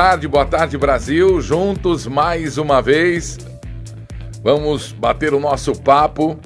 tarde, 0.00 0.28
boa 0.28 0.46
tarde 0.46 0.78
Brasil, 0.78 1.40
juntos 1.40 2.06
mais 2.06 2.56
uma 2.56 2.80
vez. 2.80 3.36
Vamos 4.44 4.92
bater 4.92 5.34
o 5.34 5.40
nosso 5.40 5.74
papo, 5.74 6.38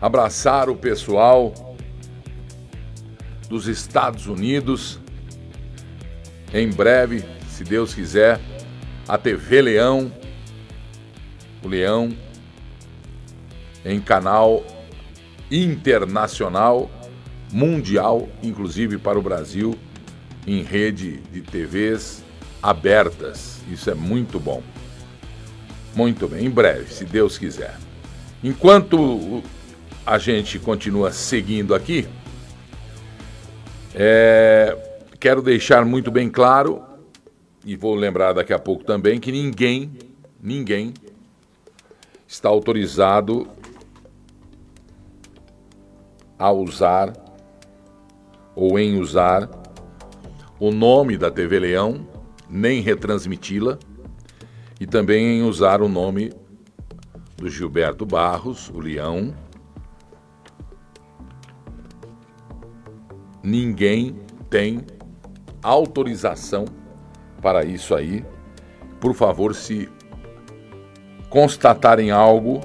abraçar 0.00 0.70
o 0.70 0.76
pessoal 0.76 1.52
dos 3.48 3.66
Estados 3.66 4.28
Unidos. 4.28 5.00
Em 6.54 6.70
breve, 6.70 7.24
se 7.48 7.64
Deus 7.64 7.92
quiser, 7.92 8.40
a 9.08 9.18
TV 9.18 9.60
Leão, 9.60 10.12
o 11.60 11.66
Leão, 11.66 12.16
em 13.84 14.00
canal 14.00 14.64
internacional, 15.50 16.88
mundial, 17.52 18.28
inclusive 18.44 18.96
para 18.96 19.18
o 19.18 19.22
Brasil 19.22 19.76
em 20.48 20.62
rede 20.62 21.18
de 21.30 21.42
TVs 21.42 22.24
abertas. 22.62 23.60
Isso 23.70 23.90
é 23.90 23.94
muito 23.94 24.40
bom. 24.40 24.62
Muito 25.94 26.26
bem, 26.26 26.46
em 26.46 26.50
breve, 26.50 26.90
se 26.92 27.04
Deus 27.04 27.36
quiser. 27.36 27.76
Enquanto 28.42 29.42
a 30.06 30.16
gente 30.16 30.58
continua 30.58 31.12
seguindo 31.12 31.74
aqui, 31.74 32.08
é, 33.94 34.74
quero 35.20 35.42
deixar 35.42 35.84
muito 35.84 36.10
bem 36.10 36.30
claro, 36.30 36.82
e 37.62 37.76
vou 37.76 37.94
lembrar 37.94 38.32
daqui 38.32 38.52
a 38.54 38.58
pouco 38.58 38.84
também, 38.84 39.20
que 39.20 39.30
ninguém, 39.30 39.92
ninguém 40.40 40.94
está 42.26 42.48
autorizado 42.48 43.46
a 46.38 46.50
usar 46.50 47.12
ou 48.54 48.78
em 48.78 48.98
usar 48.98 49.48
o 50.58 50.70
nome 50.70 51.16
da 51.16 51.30
TV 51.30 51.58
Leão, 51.60 52.06
nem 52.48 52.80
retransmiti-la, 52.80 53.78
e 54.80 54.86
também 54.86 55.42
usar 55.42 55.82
o 55.82 55.88
nome 55.88 56.32
do 57.36 57.48
Gilberto 57.48 58.06
Barros, 58.06 58.68
o 58.70 58.80
Leão. 58.80 59.34
Ninguém 63.42 64.16
tem 64.50 64.84
autorização 65.62 66.64
para 67.40 67.64
isso 67.64 67.94
aí. 67.94 68.24
Por 69.00 69.14
favor, 69.14 69.54
se 69.54 69.88
constatarem 71.28 72.10
algo, 72.10 72.60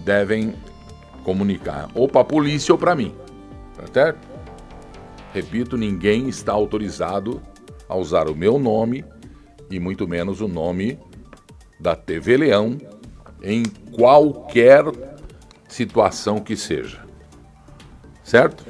devem 0.00 0.54
comunicar 1.24 1.90
ou 1.94 2.08
para 2.08 2.22
a 2.22 2.24
polícia 2.24 2.72
ou 2.72 2.78
para 2.78 2.94
mim, 2.94 3.14
tá 3.76 3.84
certo? 3.92 4.27
Repito, 5.32 5.76
ninguém 5.76 6.28
está 6.28 6.52
autorizado 6.52 7.42
a 7.88 7.96
usar 7.96 8.28
o 8.28 8.34
meu 8.34 8.58
nome 8.58 9.04
e 9.70 9.78
muito 9.78 10.08
menos 10.08 10.40
o 10.40 10.48
nome 10.48 10.98
da 11.78 11.94
TV 11.94 12.36
Leão 12.36 12.78
em 13.42 13.62
qualquer 13.92 14.84
situação 15.68 16.40
que 16.40 16.56
seja. 16.56 17.04
Certo? 18.24 18.64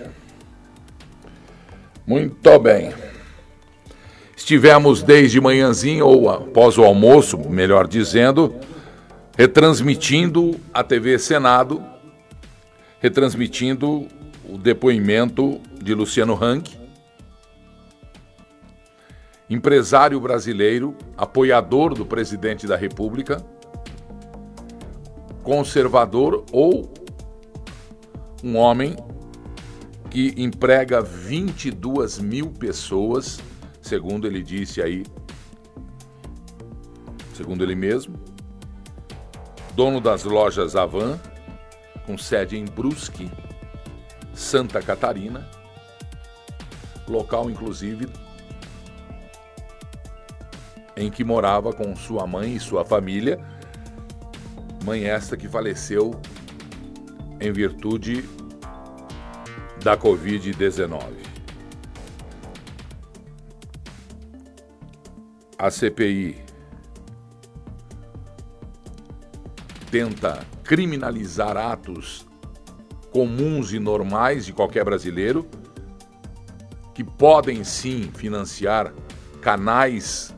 Muito 2.06 2.59
bem. 2.59 2.92
Estivemos 4.36 5.03
desde 5.03 5.41
manhãzinho 5.41 6.06
ou 6.06 6.31
após 6.31 6.79
o 6.79 6.84
almoço, 6.84 7.39
melhor 7.39 7.86
dizendo, 7.86 8.55
retransmitindo 9.36 10.59
a 10.73 10.83
TV 10.83 11.19
Senado, 11.19 11.83
retransmitindo 13.01 14.06
o 14.48 14.56
depoimento 14.56 15.60
de 15.82 15.94
Luciano 15.94 16.34
Rank, 16.34 16.70
empresário 19.48 20.18
brasileiro, 20.20 20.96
apoiador 21.17 21.95
do 21.95 22.06
presidente 22.06 22.67
da 22.67 22.77
República, 22.77 23.45
conservador 25.42 26.45
ou 26.50 26.92
um 28.42 28.56
homem 28.56 28.96
que 30.11 30.34
emprega 30.36 31.02
22 31.02 32.18
mil 32.18 32.50
pessoas, 32.50 33.40
segundo 33.80 34.27
ele 34.27 34.42
disse 34.42 34.80
aí, 34.80 35.05
segundo 37.34 37.62
ele 37.62 37.74
mesmo, 37.74 38.18
dono 39.74 40.00
das 40.00 40.24
lojas 40.24 40.74
Avan, 40.74 41.18
com 42.06 42.17
sede 42.17 42.56
em 42.56 42.64
Brusque, 42.64 43.30
Santa 44.38 44.80
Catarina, 44.80 45.50
local 47.08 47.50
inclusive 47.50 48.08
em 50.96 51.10
que 51.10 51.24
morava 51.24 51.72
com 51.72 51.94
sua 51.96 52.24
mãe 52.24 52.54
e 52.54 52.60
sua 52.60 52.84
família, 52.84 53.44
mãe 54.84 55.06
esta 55.06 55.36
que 55.36 55.48
faleceu 55.48 56.20
em 57.40 57.52
virtude 57.52 58.24
da 59.82 59.98
Covid-19. 59.98 61.02
A 65.58 65.68
CPI 65.68 66.40
tenta 69.90 70.46
criminalizar 70.62 71.56
atos 71.56 72.27
comuns 73.13 73.73
e 73.73 73.79
normais 73.79 74.46
de 74.46 74.52
qualquer 74.52 74.85
brasileiro, 74.85 75.46
que 76.95 77.05
podem 77.05 77.63
sim 77.64 78.11
financiar 78.14 78.92
canais 79.41 80.35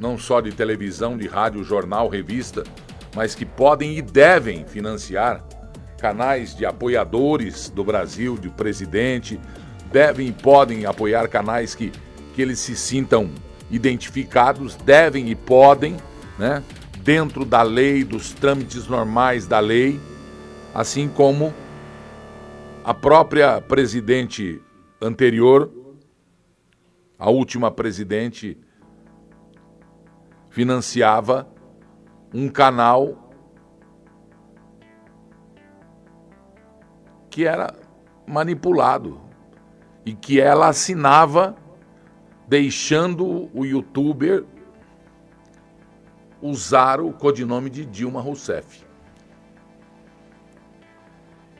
não 0.00 0.16
só 0.16 0.40
de 0.40 0.52
televisão, 0.52 1.16
de 1.16 1.26
rádio, 1.26 1.64
jornal, 1.64 2.08
revista, 2.08 2.62
mas 3.14 3.34
que 3.34 3.44
podem 3.44 3.98
e 3.98 4.02
devem 4.02 4.64
financiar 4.64 5.44
canais 5.98 6.56
de 6.56 6.64
apoiadores 6.64 7.68
do 7.68 7.82
Brasil, 7.82 8.38
de 8.38 8.48
presidente, 8.48 9.40
devem 9.90 10.28
e 10.28 10.32
podem 10.32 10.86
apoiar 10.86 11.28
canais 11.28 11.74
que, 11.74 11.90
que 12.34 12.40
eles 12.40 12.60
se 12.60 12.76
sintam 12.76 13.30
identificados, 13.70 14.76
devem 14.76 15.28
e 15.28 15.34
podem, 15.34 15.96
né, 16.38 16.62
dentro 17.02 17.44
da 17.44 17.62
lei, 17.62 18.04
dos 18.04 18.32
trâmites 18.32 18.86
normais 18.86 19.46
da 19.46 19.58
lei, 19.58 20.00
assim 20.74 21.08
como 21.08 21.52
a 22.84 22.94
própria 22.94 23.60
presidente 23.60 24.62
anterior, 25.00 25.70
a 27.18 27.30
última 27.30 27.70
presidente, 27.70 28.58
financiava 30.50 31.48
um 32.32 32.48
canal 32.48 33.30
que 37.30 37.46
era 37.46 37.74
manipulado 38.26 39.20
e 40.04 40.14
que 40.14 40.40
ela 40.40 40.68
assinava 40.68 41.56
deixando 42.46 43.50
o 43.54 43.64
youtuber 43.64 44.44
usar 46.40 47.00
o 47.00 47.12
codinome 47.12 47.68
de 47.68 47.84
Dilma 47.84 48.20
Rousseff 48.20 48.87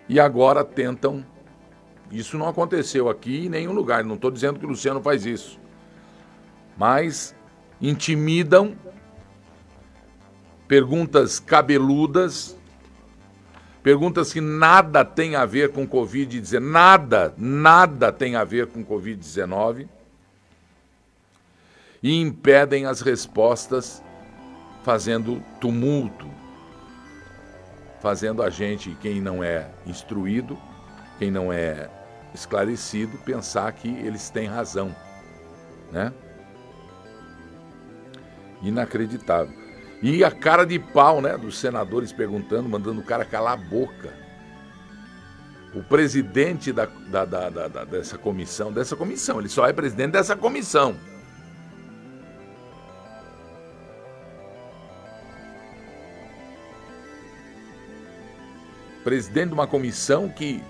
e 0.09 0.19
agora 0.19 0.65
tentam. 0.65 1.25
Isso 2.11 2.39
não 2.39 2.49
aconteceu 2.49 3.09
aqui 3.09 3.47
em 3.47 3.49
nenhum 3.49 3.73
lugar. 3.73 4.03
Não 4.03 4.15
estou 4.15 4.31
dizendo 4.31 4.59
que 4.59 4.65
o 4.65 4.69
Luciano 4.69 5.03
faz 5.03 5.27
isso. 5.27 5.61
Mas 6.77 7.35
intimidam 7.81 8.77
perguntas 10.67 11.41
cabeludas, 11.41 12.57
perguntas 13.82 14.32
que 14.32 14.41
nada 14.41 15.05
tem 15.05 15.35
a 15.35 15.44
ver 15.44 15.73
com 15.73 15.87
Covid-19, 15.87 16.61
nada, 16.61 17.35
nada 17.37 18.12
tem 18.12 18.37
a 18.37 18.44
ver 18.44 18.67
com 18.67 18.85
Covid-19, 18.85 19.88
e 22.03 22.21
impedem 22.21 22.87
as 22.87 23.00
respostas, 23.00 24.03
fazendo 24.85 25.43
tumulto, 25.61 26.27
fazendo 28.00 28.43
a 28.43 28.50
gente, 28.50 28.97
quem 29.00 29.21
não 29.21 29.43
é 29.43 29.69
instruído, 29.87 30.59
quem 31.19 31.31
não 31.31 31.53
é 31.53 31.91
esclarecido, 32.35 33.19
pensar 33.19 33.73
que 33.73 33.89
eles 33.89 34.31
têm 34.31 34.47
razão, 34.47 34.95
né? 35.91 36.12
Inacreditável. 38.62 39.56
E 40.00 40.23
a 40.23 40.31
cara 40.31 40.65
de 40.65 40.79
pau, 40.79 41.21
né, 41.21 41.37
dos 41.37 41.59
senadores 41.59 42.12
perguntando, 42.12 42.69
mandando 42.69 43.00
o 43.00 43.05
cara 43.05 43.25
calar 43.25 43.55
a 43.55 43.56
boca. 43.56 44.12
O 45.75 45.83
presidente 45.83 46.73
da, 46.73 46.87
da, 46.87 47.25
da, 47.25 47.49
da, 47.49 47.85
dessa 47.85 48.17
comissão, 48.17 48.73
dessa 48.73 48.97
comissão, 48.97 49.39
ele 49.39 49.49
só 49.49 49.67
é 49.67 49.73
presidente 49.73 50.12
dessa 50.12 50.37
comissão. 50.37 50.97
Presidente 59.08 59.49
de 59.49 59.55
uma 59.55 59.66
comissão 59.66 60.28
que 60.28 60.62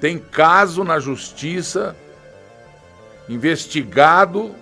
Tem 0.00 0.18
caso 0.18 0.82
na 0.82 0.98
justiça, 0.98 1.94
investigado, 3.28 4.52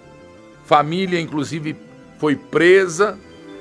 família 0.66 1.18
inclusive 1.18 1.76
foi 2.18 2.36
presa, 2.36 3.16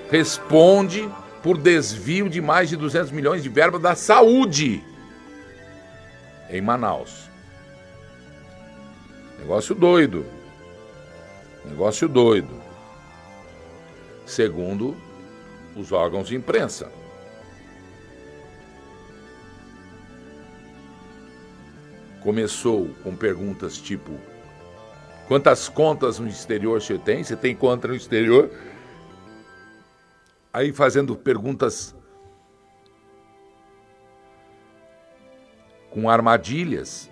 responde 0.09 1.07
por 1.41 1.57
desvio 1.57 2.27
de 2.27 2.41
mais 2.41 2.67
de 2.67 2.75
200 2.75 3.11
milhões 3.11 3.43
de 3.43 3.49
verba 3.49 3.79
da 3.79 3.95
saúde 3.95 4.83
em 6.49 6.59
Manaus. 6.59 7.29
Negócio 9.39 9.73
doido. 9.73 10.25
Negócio 11.63 12.09
doido. 12.09 12.61
Segundo 14.25 14.97
os 15.77 15.91
órgãos 15.93 16.27
de 16.27 16.35
imprensa. 16.35 16.98
Começou 22.21 22.89
com 23.03 23.15
perguntas 23.15 23.77
tipo: 23.77 24.11
quantas 25.27 25.69
contas 25.69 26.19
no 26.19 26.27
exterior 26.27 26.81
você 26.81 26.97
tem? 26.97 27.23
Você 27.23 27.35
tem 27.35 27.55
conta 27.55 27.87
no 27.87 27.95
exterior? 27.95 28.49
Aí 30.51 30.73
fazendo 30.73 31.15
perguntas 31.15 31.95
com 35.89 36.09
armadilhas, 36.09 37.09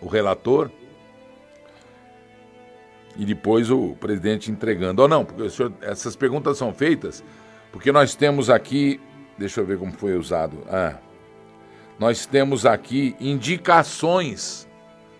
o 0.00 0.06
relator, 0.06 0.70
e 3.16 3.24
depois 3.24 3.70
o 3.70 3.94
presidente 3.96 4.50
entregando. 4.50 5.02
Ou 5.02 5.08
não, 5.08 5.24
porque 5.24 5.50
senhor, 5.50 5.72
essas 5.80 6.14
perguntas 6.14 6.56
são 6.56 6.72
feitas 6.72 7.22
porque 7.72 7.92
nós 7.92 8.14
temos 8.14 8.48
aqui, 8.48 9.00
deixa 9.36 9.60
eu 9.60 9.66
ver 9.66 9.78
como 9.78 9.92
foi 9.92 10.16
usado. 10.16 10.58
Ah, 10.68 10.96
nós 11.98 12.26
temos 12.26 12.64
aqui 12.64 13.16
indicações 13.18 14.68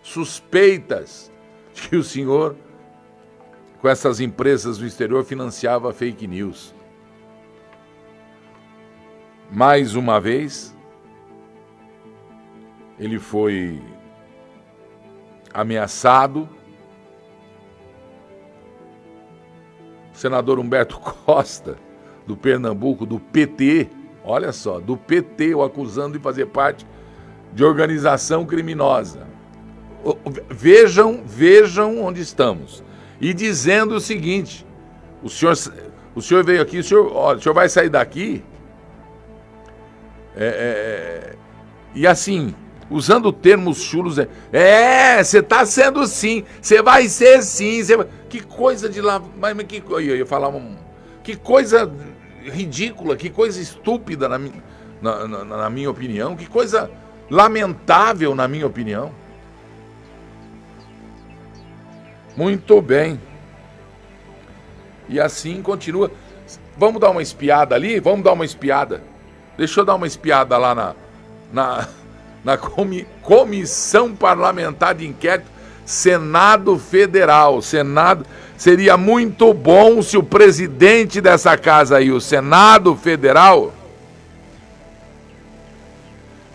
suspeitas 0.02 1.30
de 1.74 1.88
que 1.88 1.96
o 1.96 2.04
senhor, 2.04 2.56
com 3.80 3.88
essas 3.88 4.20
empresas 4.20 4.78
no 4.78 4.86
exterior, 4.86 5.24
financiava 5.24 5.92
fake 5.92 6.26
news. 6.26 6.74
Mais 9.50 9.94
uma 9.94 10.20
vez, 10.20 10.76
ele 12.98 13.18
foi 13.18 13.82
ameaçado. 15.52 16.48
O 20.14 20.16
senador 20.16 20.58
Humberto 20.58 21.00
Costa, 21.26 21.76
do 22.26 22.36
Pernambuco, 22.36 23.04
do 23.04 23.18
PT, 23.18 23.88
olha 24.28 24.52
só, 24.52 24.78
do 24.78 24.96
PT, 24.96 25.54
o 25.54 25.62
acusando 25.62 26.18
de 26.18 26.22
fazer 26.22 26.46
parte 26.46 26.86
de 27.52 27.64
organização 27.64 28.44
criminosa. 28.44 29.26
Vejam, 30.50 31.22
vejam 31.24 32.04
onde 32.04 32.20
estamos. 32.20 32.84
E 33.20 33.32
dizendo 33.32 33.96
o 33.96 34.00
seguinte: 34.00 34.66
o 35.22 35.28
senhor, 35.28 35.56
o 36.14 36.20
senhor 36.20 36.44
veio 36.44 36.62
aqui, 36.62 36.78
o 36.78 36.84
senhor, 36.84 37.10
o 37.10 37.40
senhor 37.40 37.54
vai 37.54 37.68
sair 37.68 37.88
daqui. 37.88 38.44
É, 40.36 40.46
é, 40.46 41.36
e 41.94 42.06
assim, 42.06 42.54
usando 42.90 43.32
termos 43.32 43.82
chulos, 43.82 44.18
é, 44.18 44.28
é 44.52 45.24
você 45.24 45.38
está 45.40 45.66
sendo 45.66 46.06
sim, 46.06 46.44
você 46.60 46.80
vai 46.80 47.08
ser 47.08 47.42
sim, 47.42 47.82
que 48.28 48.40
coisa 48.40 48.88
de 48.88 49.00
lá, 49.00 49.20
mas 49.36 49.56
que 49.64 49.82
eu 49.88 50.00
ia 50.00 50.26
falar 50.26 50.52
que 51.24 51.34
coisa 51.34 51.90
ridícula, 52.48 53.16
que 53.16 53.30
coisa 53.30 53.60
estúpida 53.60 54.28
na, 54.28 54.38
na, 55.00 55.28
na, 55.28 55.44
na 55.44 55.70
minha 55.70 55.90
opinião, 55.90 56.36
que 56.36 56.46
coisa 56.46 56.90
lamentável 57.30 58.34
na 58.34 58.48
minha 58.48 58.66
opinião. 58.66 59.12
Muito 62.36 62.80
bem. 62.80 63.20
E 65.08 65.18
assim 65.18 65.60
continua. 65.62 66.10
Vamos 66.76 67.00
dar 67.00 67.10
uma 67.10 67.22
espiada 67.22 67.74
ali? 67.74 67.98
Vamos 67.98 68.22
dar 68.22 68.32
uma 68.32 68.44
espiada. 68.44 69.02
Deixa 69.56 69.80
eu 69.80 69.84
dar 69.84 69.96
uma 69.96 70.06
espiada 70.06 70.56
lá 70.56 70.74
na, 70.74 70.94
na, 71.52 71.88
na 72.44 72.56
comi 72.56 73.06
Comissão 73.22 74.14
Parlamentar 74.14 74.94
de 74.94 75.06
Inquérito, 75.06 75.50
Senado 75.84 76.78
Federal. 76.78 77.60
Senado. 77.60 78.24
Seria 78.58 78.96
muito 78.98 79.54
bom 79.54 80.02
se 80.02 80.18
o 80.18 80.22
presidente 80.22 81.20
dessa 81.20 81.56
casa 81.56 81.96
aí, 81.96 82.10
o 82.10 82.20
Senado 82.20 82.94
Federal, 82.94 83.72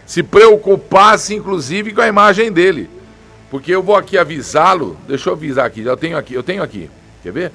se 0.06 0.22
preocupasse 0.22 1.34
inclusive 1.34 1.94
com 1.94 2.02
a 2.02 2.08
imagem 2.08 2.52
dele. 2.52 2.88
Porque 3.50 3.74
eu 3.74 3.82
vou 3.82 3.96
aqui 3.96 4.18
avisá-lo, 4.18 4.98
deixa 5.08 5.30
eu 5.30 5.34
avisar 5.34 5.66
aqui, 5.66 5.82
eu 5.82 5.98
tenho 5.98 6.18
aqui, 6.18 6.34
eu 6.36 6.44
tenho 6.44 6.62
aqui. 6.62 6.92
Quer 7.24 7.32
ver? 7.32 7.52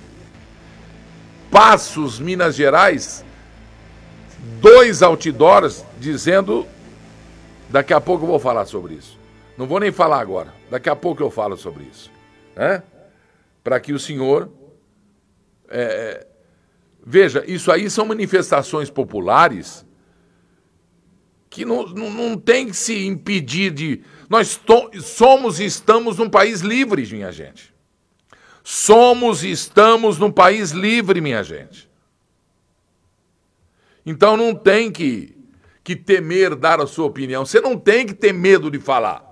Passos, 1.50 2.18
Minas 2.18 2.56
Gerais, 2.56 3.24
dois 4.60 5.02
outdoors 5.02 5.84
dizendo 6.00 6.66
Daqui 7.68 7.92
a 7.92 8.00
pouco 8.00 8.24
eu 8.24 8.28
vou 8.28 8.38
falar 8.38 8.64
sobre 8.64 8.94
isso. 8.94 9.18
Não 9.56 9.66
vou 9.66 9.78
nem 9.78 9.92
falar 9.92 10.20
agora. 10.20 10.52
Daqui 10.70 10.88
a 10.88 10.96
pouco 10.96 11.22
eu 11.22 11.30
falo 11.30 11.56
sobre 11.56 11.84
isso. 11.84 12.10
Né? 12.56 12.82
Para 13.68 13.78
que 13.80 13.92
o 13.92 13.98
senhor. 13.98 14.50
É, 15.68 15.82
é, 15.82 16.26
veja, 17.04 17.44
isso 17.46 17.70
aí 17.70 17.90
são 17.90 18.06
manifestações 18.06 18.88
populares 18.88 19.84
que 21.50 21.66
não, 21.66 21.84
não, 21.88 22.10
não 22.10 22.38
tem 22.38 22.68
que 22.68 22.74
se 22.74 23.06
impedir 23.06 23.70
de. 23.70 24.02
Nós 24.26 24.58
somos 25.02 25.60
e 25.60 25.66
estamos 25.66 26.16
num 26.16 26.30
país 26.30 26.62
livre, 26.62 27.06
minha 27.12 27.30
gente. 27.30 27.74
Somos 28.64 29.44
e 29.44 29.50
estamos 29.50 30.16
num 30.16 30.32
país 30.32 30.70
livre, 30.70 31.20
minha 31.20 31.42
gente. 31.42 31.90
Então 34.06 34.34
não 34.34 34.54
tem 34.54 34.90
que 34.90 35.36
que 35.84 35.94
temer 35.94 36.54
dar 36.54 36.80
a 36.80 36.86
sua 36.86 37.04
opinião. 37.04 37.44
Você 37.44 37.60
não 37.60 37.76
tem 37.78 38.06
que 38.06 38.14
ter 38.14 38.32
medo 38.32 38.70
de 38.70 38.78
falar. 38.78 39.22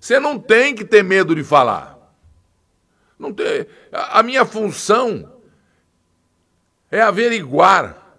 Você 0.00 0.18
não 0.18 0.38
tem 0.38 0.74
que 0.74 0.86
ter 0.86 1.04
medo 1.04 1.34
de 1.34 1.44
falar. 1.44 1.91
Não 3.22 3.32
tem, 3.32 3.68
a 3.92 4.20
minha 4.20 4.44
função 4.44 5.32
é 6.90 7.00
averiguar 7.00 8.18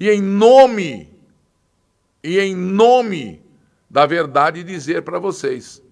e 0.00 0.08
em 0.08 0.22
nome 0.22 1.14
e 2.24 2.40
em 2.40 2.56
nome 2.56 3.44
da 3.90 4.06
verdade 4.06 4.64
dizer 4.64 5.02
para 5.02 5.18
vocês. 5.18 5.82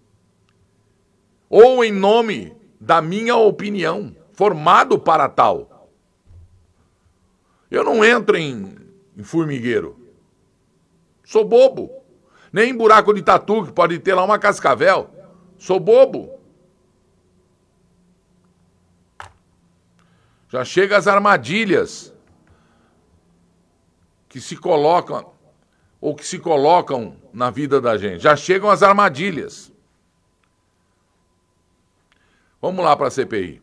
Ou 1.50 1.84
em 1.84 1.92
nome 1.92 2.56
da 2.80 3.02
minha 3.02 3.36
opinião, 3.36 4.16
formado 4.32 4.98
para 4.98 5.28
tal. 5.28 5.92
Eu 7.70 7.84
não 7.84 8.02
entro 8.02 8.38
em, 8.38 8.74
em 9.14 9.22
formigueiro. 9.22 10.00
Sou 11.22 11.44
bobo. 11.44 11.90
Nem 12.50 12.74
buraco 12.74 13.12
de 13.12 13.20
tatu, 13.20 13.66
que 13.66 13.72
pode 13.72 13.98
ter 13.98 14.14
lá 14.14 14.24
uma 14.24 14.38
cascavel. 14.38 15.10
Sou 15.58 15.78
bobo. 15.78 16.35
Já 20.56 20.64
chega 20.64 20.96
as 20.96 21.06
armadilhas 21.06 22.14
que 24.26 24.40
se 24.40 24.56
colocam 24.56 25.32
ou 26.00 26.14
que 26.14 26.24
se 26.24 26.38
colocam 26.38 27.14
na 27.30 27.50
vida 27.50 27.78
da 27.78 27.98
gente. 27.98 28.22
Já 28.22 28.34
chegam 28.34 28.70
as 28.70 28.82
armadilhas. 28.82 29.70
Vamos 32.58 32.82
lá 32.82 32.96
para 32.96 33.08
a 33.08 33.10
CPI. 33.10 33.60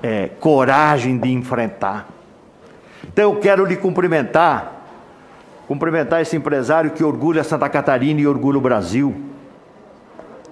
É, 0.00 0.28
coragem 0.38 1.18
de 1.18 1.30
enfrentar. 1.30 2.08
Então 3.02 3.34
eu 3.34 3.40
quero 3.40 3.64
lhe 3.64 3.76
cumprimentar, 3.76 4.86
cumprimentar 5.66 6.22
esse 6.22 6.36
empresário 6.36 6.92
que 6.92 7.02
orgulha 7.02 7.42
Santa 7.42 7.68
Catarina 7.68 8.20
e 8.20 8.26
orgulha 8.28 8.58
o 8.58 8.60
Brasil. 8.60 9.29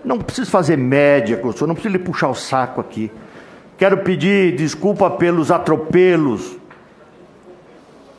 Não 0.05 0.19
preciso 0.19 0.51
fazer 0.51 0.77
média 0.77 1.37
com 1.37 1.49
o 1.49 1.53
senhor, 1.53 1.67
não 1.67 1.75
preciso 1.75 1.97
lhe 1.97 2.03
puxar 2.03 2.29
o 2.29 2.35
saco 2.35 2.81
aqui. 2.81 3.11
Quero 3.77 3.99
pedir 3.99 4.57
desculpa 4.57 5.11
pelos 5.11 5.51
atropelos, 5.51 6.57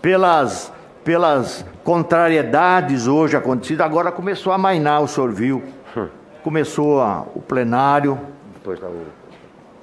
pelas, 0.02 0.72
pelas 1.04 1.66
contrariedades 1.84 3.08
hoje 3.08 3.36
acontecidas. 3.36 3.86
Agora 3.86 4.12
começou 4.12 4.54
a 4.54 4.58
mainar, 4.58 5.02
o 5.02 5.08
senhor 5.08 5.32
viu. 5.32 5.64
Hum. 5.96 6.08
Começou 6.44 7.02
a, 7.02 7.26
o 7.36 7.42
plenário. 7.42 8.18
Da 8.64 8.90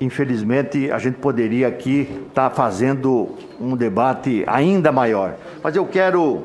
Infelizmente, 0.01 0.91
a 0.91 0.99
gente 0.99 1.17
poderia 1.17 1.69
aqui 1.69 2.25
estar 2.29 2.51
tá 2.51 2.55
fazendo 2.55 3.35
um 3.61 3.75
debate 3.77 4.45
ainda 4.47 4.93
maior. 4.93 5.35
Mas 5.63 5.75
eu 5.75 5.87
quero 5.87 6.45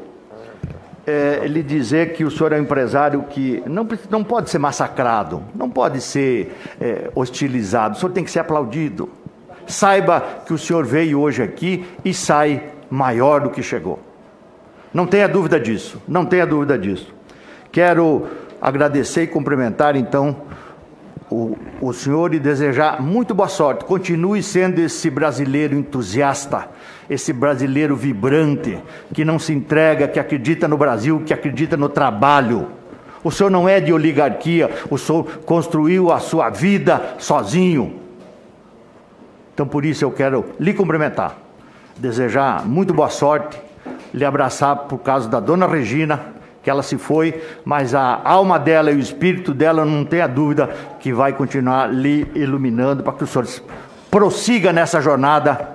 é, 1.05 1.45
lhe 1.47 1.63
dizer 1.63 2.13
que 2.13 2.23
o 2.23 2.31
senhor 2.31 2.51
é 2.53 2.57
um 2.57 2.63
empresário 2.63 3.23
que 3.23 3.63
não, 3.65 3.87
não 4.09 4.23
pode 4.23 4.49
ser 4.49 4.59
massacrado, 4.59 5.43
não 5.55 5.69
pode 5.69 6.01
ser 6.01 6.55
é, 6.79 7.09
hostilizado, 7.15 7.95
o 7.95 7.99
senhor 7.99 8.11
tem 8.11 8.23
que 8.23 8.31
ser 8.31 8.39
aplaudido. 8.39 9.09
Saiba 9.67 10.21
que 10.45 10.53
o 10.53 10.57
senhor 10.57 10.85
veio 10.85 11.19
hoje 11.19 11.41
aqui 11.41 11.85
e 12.03 12.13
sai 12.13 12.63
maior 12.89 13.41
do 13.41 13.49
que 13.49 13.63
chegou. 13.63 13.99
Não 14.93 15.07
tenha 15.07 15.27
dúvida 15.27 15.59
disso, 15.59 16.01
não 16.07 16.25
tenha 16.25 16.45
dúvida 16.45 16.77
disso. 16.77 17.13
Quero 17.71 18.27
agradecer 18.61 19.23
e 19.23 19.27
cumprimentar, 19.27 19.95
então, 19.95 20.35
o, 21.31 21.57
o 21.79 21.93
senhor 21.93 22.33
e 22.33 22.39
desejar 22.39 23.01
muito 23.01 23.33
boa 23.33 23.47
sorte. 23.47 23.85
Continue 23.85 24.43
sendo 24.43 24.79
esse 24.79 25.09
brasileiro 25.09 25.73
entusiasta, 25.73 26.67
esse 27.09 27.31
brasileiro 27.31 27.95
vibrante, 27.95 28.77
que 29.13 29.23
não 29.23 29.39
se 29.39 29.53
entrega, 29.53 30.09
que 30.09 30.19
acredita 30.19 30.67
no 30.67 30.77
Brasil, 30.77 31.23
que 31.25 31.33
acredita 31.33 31.77
no 31.77 31.87
trabalho. 31.87 32.67
O 33.23 33.31
senhor 33.31 33.49
não 33.49 33.69
é 33.69 33.79
de 33.79 33.93
oligarquia, 33.93 34.69
o 34.89 34.97
senhor 34.97 35.23
construiu 35.45 36.11
a 36.11 36.19
sua 36.19 36.49
vida 36.49 37.15
sozinho. 37.17 38.01
Então, 39.53 39.65
por 39.65 39.85
isso, 39.85 40.03
eu 40.03 40.11
quero 40.11 40.45
lhe 40.59 40.73
cumprimentar, 40.73 41.37
desejar 41.97 42.65
muito 42.65 42.93
boa 42.93 43.09
sorte, 43.09 43.57
lhe 44.13 44.25
abraçar 44.25 44.75
por 44.75 44.97
causa 44.97 45.29
da 45.29 45.39
dona 45.39 45.67
Regina 45.67 46.40
que 46.63 46.69
ela 46.69 46.83
se 46.83 46.97
foi, 46.97 47.41
mas 47.65 47.95
a 47.95 48.21
alma 48.23 48.59
dela 48.59 48.91
e 48.91 48.95
o 48.95 48.99
espírito 48.99 49.53
dela, 49.53 49.83
não 49.83 50.05
tenha 50.05 50.27
dúvida, 50.27 50.69
que 50.99 51.11
vai 51.11 51.33
continuar 51.33 51.91
lhe 51.91 52.29
iluminando 52.35 53.03
para 53.03 53.13
que 53.13 53.23
o 53.23 53.27
senhor 53.27 53.47
prossiga 54.09 54.71
nessa 54.71 55.01
jornada 55.01 55.69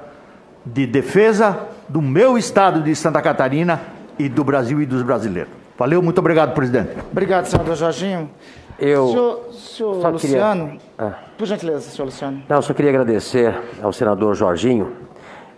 de 0.65 0.87
defesa 0.87 1.59
do 1.89 2.01
meu 2.01 2.37
estado 2.37 2.83
de 2.83 2.95
Santa 2.95 3.21
Catarina 3.21 3.81
e 4.19 4.29
do 4.29 4.45
Brasil 4.45 4.81
e 4.81 4.87
dos 4.87 5.03
brasileiros. 5.03 5.53
Valeu, 5.79 6.03
muito 6.03 6.19
obrigado, 6.19 6.55
presidente. 6.55 6.91
Obrigado, 7.11 7.47
senador 7.47 7.77
Jorginho. 7.77 8.31
Eu 8.79 9.09
senhor, 9.09 9.53
senhor 9.53 10.13
Luciano, 10.13 10.67
queria... 10.67 10.81
ah. 10.99 11.15
por 11.37 11.47
gentileza, 11.47 11.81
senhor 11.91 12.07
Luciano. 12.07 12.43
Não, 12.49 12.61
só 12.61 12.75
queria 12.75 12.91
agradecer 12.91 13.55
ao 13.83 13.93
senador 13.93 14.35
Jorginho 14.35 15.06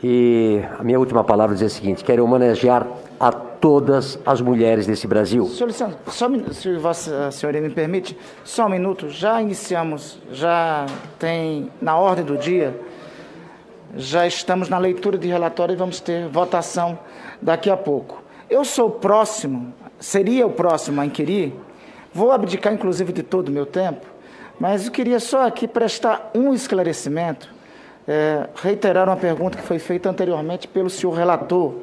e 0.03 0.63
a 0.79 0.85
minha 0.85 0.99
última 0.99 1.25
palavra 1.25 1.55
dizer 1.55 1.67
o 1.67 1.71
seguinte: 1.71 2.05
quero 2.05 2.25
homenagear 2.25 2.87
a 3.19 3.33
todas 3.33 4.19
as 4.25 4.41
mulheres 4.41 4.87
desse 4.87 5.07
Brasil. 5.07 5.47
Senhor 5.47 5.67
Luciano, 5.67 5.97
só, 6.07 6.29
se 6.53 6.77
Vossa 6.77 7.31
Senhoria 7.31 7.61
me 7.61 7.71
permite, 7.71 8.17
só 8.45 8.67
um 8.67 8.69
minuto. 8.69 9.09
Já 9.09 9.43
iniciamos, 9.43 10.19
já 10.31 10.87
tem 11.19 11.71
na 11.83 11.97
ordem 11.97 12.25
do 12.25 12.37
dia, 12.37 12.79
já 13.97 14.27
estamos 14.27 14.69
na 14.69 14.79
leitura 14.79 15.19
de 15.19 15.27
relatório 15.27 15.73
e 15.73 15.77
vamos 15.77 16.01
ter 16.01 16.29
votação 16.29 16.99
daqui 17.43 17.71
a 17.71 17.77
pouco. 17.77 18.23
Eu 18.49 18.65
sou 18.65 18.89
o 18.89 18.93
próximo, 18.93 19.75
seria 19.99 20.47
o 20.47 20.51
próximo 20.51 21.01
a 21.01 21.07
inquirir, 21.07 21.53
vou 22.15 22.31
abdicar 22.31 22.73
inclusive 22.73 23.13
de 23.13 23.23
todo 23.23 23.49
o 23.49 23.53
meu 23.53 23.67
tempo, 23.67 24.07
mas 24.61 24.87
eu 24.87 24.93
queria 24.93 25.21
só 25.21 25.47
aqui 25.47 25.67
prestar 25.67 26.31
um 26.35 26.55
esclarecimento, 26.55 27.58
é, 28.09 28.49
reiterar 28.55 29.07
uma 29.07 29.17
pergunta 29.17 29.59
que 29.59 29.63
foi 29.63 29.79
feita 29.79 30.09
anteriormente 30.09 30.67
pelo 30.67 30.89
senhor 30.89 31.13
relator 31.13 31.75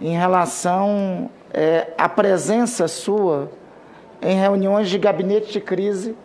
em 0.00 0.16
relação 0.16 1.28
é, 1.52 1.88
à 1.98 2.08
presença 2.08 2.88
sua 2.88 3.50
em 4.22 4.34
reuniões 4.34 4.88
de 4.88 4.98
gabinete 4.98 5.52
de 5.52 5.60
crise 5.60 6.16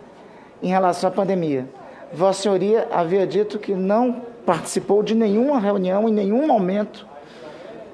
em 0.62 0.68
relação 0.68 1.10
à 1.10 1.12
pandemia. 1.12 1.68
Vossa 2.10 2.42
Senhoria 2.42 2.88
havia 2.90 3.26
dito 3.26 3.58
que 3.58 3.74
não 3.74 4.22
participou 4.46 5.02
de 5.02 5.14
nenhuma 5.14 5.60
reunião 5.60 6.08
em 6.08 6.12
nenhum 6.12 6.46
momento 6.46 7.06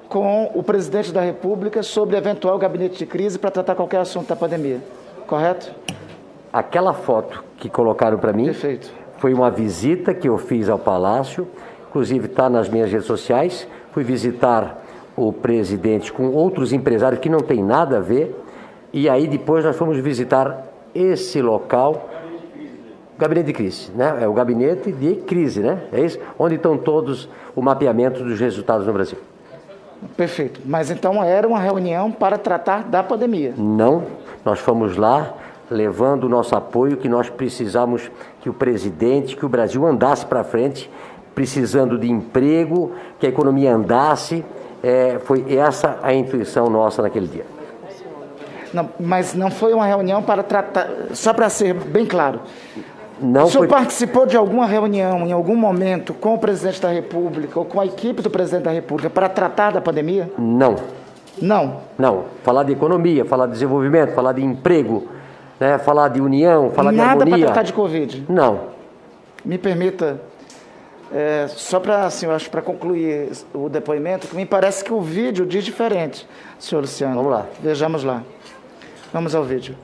com 0.07 0.49
o 0.55 0.63
presidente 0.63 1.11
da 1.11 1.21
República 1.21 1.83
sobre 1.83 2.15
eventual 2.15 2.57
gabinete 2.57 2.97
de 2.97 3.05
crise 3.05 3.37
para 3.37 3.51
tratar 3.51 3.75
qualquer 3.75 3.99
assunto 3.99 4.27
da 4.29 4.35
pandemia. 4.35 4.81
Correto? 5.27 5.71
Aquela 6.51 6.93
foto 6.93 7.43
que 7.57 7.69
colocaram 7.69 8.17
para 8.17 8.33
mim 8.33 8.45
Perfeito. 8.45 8.91
Foi 9.19 9.33
uma 9.33 9.51
visita 9.51 10.13
que 10.13 10.27
eu 10.27 10.37
fiz 10.37 10.69
ao 10.69 10.79
Palácio, 10.79 11.47
inclusive 11.89 12.27
está 12.27 12.49
nas 12.49 12.69
minhas 12.69 12.91
redes 12.91 13.05
sociais. 13.05 13.67
Fui 13.91 14.03
visitar 14.03 14.81
o 15.15 15.33
presidente 15.33 16.11
com 16.11 16.29
outros 16.29 16.71
empresários 16.71 17.19
que 17.19 17.29
não 17.29 17.41
tem 17.41 17.61
nada 17.61 17.97
a 17.97 17.99
ver. 17.99 18.35
E 18.93 19.09
aí 19.09 19.27
depois 19.27 19.65
nós 19.65 19.75
fomos 19.75 19.97
visitar 19.97 20.65
esse 20.95 21.41
local, 21.41 22.09
gabinete 23.17 23.47
de 23.47 23.53
crise, 23.53 23.91
né? 23.91 24.19
É 24.21 24.27
o 24.27 24.33
gabinete 24.33 24.91
de 24.91 25.15
crise, 25.15 25.59
né? 25.59 25.83
É 25.91 25.99
isso? 25.99 26.17
Onde 26.37 26.55
estão 26.55 26.77
todos 26.77 27.29
o 27.55 27.61
mapeamento 27.61 28.23
dos 28.23 28.39
resultados 28.39 28.87
no 28.87 28.93
Brasil. 28.93 29.17
Perfeito. 30.15 30.61
Mas 30.65 30.89
então 30.89 31.21
era 31.21 31.45
uma 31.45 31.59
reunião 31.59 32.09
para 32.09 32.37
tratar 32.37 32.83
da 32.83 33.03
pandemia? 33.03 33.53
Não. 33.57 34.03
Nós 34.45 34.59
fomos 34.59 34.95
lá 34.95 35.33
levando 35.69 36.23
o 36.23 36.29
nosso 36.29 36.55
apoio 36.55 36.97
que 36.97 37.07
nós 37.07 37.29
precisamos 37.29 38.09
que 38.41 38.49
o 38.49 38.53
presidente, 38.53 39.35
que 39.35 39.45
o 39.45 39.49
Brasil 39.49 39.85
andasse 39.85 40.25
para 40.25 40.43
frente, 40.43 40.89
precisando 41.35 41.97
de 41.97 42.09
emprego, 42.09 42.91
que 43.19 43.25
a 43.25 43.29
economia 43.29 43.73
andasse, 43.73 44.43
é, 44.83 45.19
foi 45.19 45.45
essa 45.55 45.99
a 46.01 46.13
intuição 46.13 46.69
nossa 46.69 47.01
naquele 47.01 47.27
dia. 47.27 47.45
Não, 48.73 48.89
mas 48.99 49.33
não 49.33 49.49
foi 49.49 49.73
uma 49.73 49.85
reunião 49.85 50.21
para 50.21 50.43
tratar, 50.43 50.87
só 51.13 51.33
para 51.33 51.49
ser 51.49 51.73
bem 51.73 52.05
claro. 52.05 52.41
Não 53.21 53.45
o 53.45 53.49
senhor 53.49 53.61
foi... 53.61 53.67
participou 53.67 54.25
de 54.25 54.37
alguma 54.37 54.65
reunião, 54.65 55.25
em 55.25 55.31
algum 55.31 55.55
momento, 55.55 56.13
com 56.13 56.35
o 56.35 56.37
presidente 56.37 56.81
da 56.81 56.89
República 56.89 57.59
ou 57.59 57.65
com 57.65 57.81
a 57.81 57.85
equipe 57.85 58.21
do 58.21 58.29
presidente 58.29 58.63
da 58.63 58.71
República 58.71 59.09
para 59.09 59.27
tratar 59.27 59.71
da 59.71 59.81
pandemia? 59.81 60.31
Não. 60.37 60.75
Não? 61.41 61.77
Não. 61.97 62.25
Falar 62.43 62.63
de 62.63 62.71
economia, 62.71 63.25
falar 63.25 63.47
de 63.47 63.53
desenvolvimento, 63.53 64.13
falar 64.13 64.33
de 64.33 64.43
emprego, 64.43 65.07
né? 65.59 65.77
falar 65.77 66.09
de 66.09 66.21
união, 66.21 66.71
falar 66.71 66.91
Nada 66.91 67.03
de 67.03 67.11
harmonia. 67.11 67.31
Nada 67.31 67.45
para 67.45 67.53
tratar 67.53 67.63
de 67.63 67.73
Covid? 67.73 68.25
Não. 68.29 68.69
Me 69.43 69.57
permita 69.57 70.19
é, 71.13 71.47
só 71.47 71.79
para 71.79 72.05
assim, 72.05 72.27
eu 72.27 72.31
acho 72.31 72.49
para 72.49 72.61
concluir 72.61 73.31
o 73.53 73.67
depoimento, 73.67 74.27
que 74.27 74.35
me 74.35 74.45
parece 74.45 74.83
que 74.83 74.93
o 74.93 75.01
vídeo 75.01 75.45
diz 75.45 75.63
diferente, 75.63 76.27
senhor 76.59 76.81
Luciano. 76.81 77.15
Vamos 77.15 77.31
lá. 77.31 77.45
Vejamos 77.61 78.03
lá. 78.03 78.21
Vamos 79.11 79.33
ao 79.33 79.43
vídeo. 79.43 79.75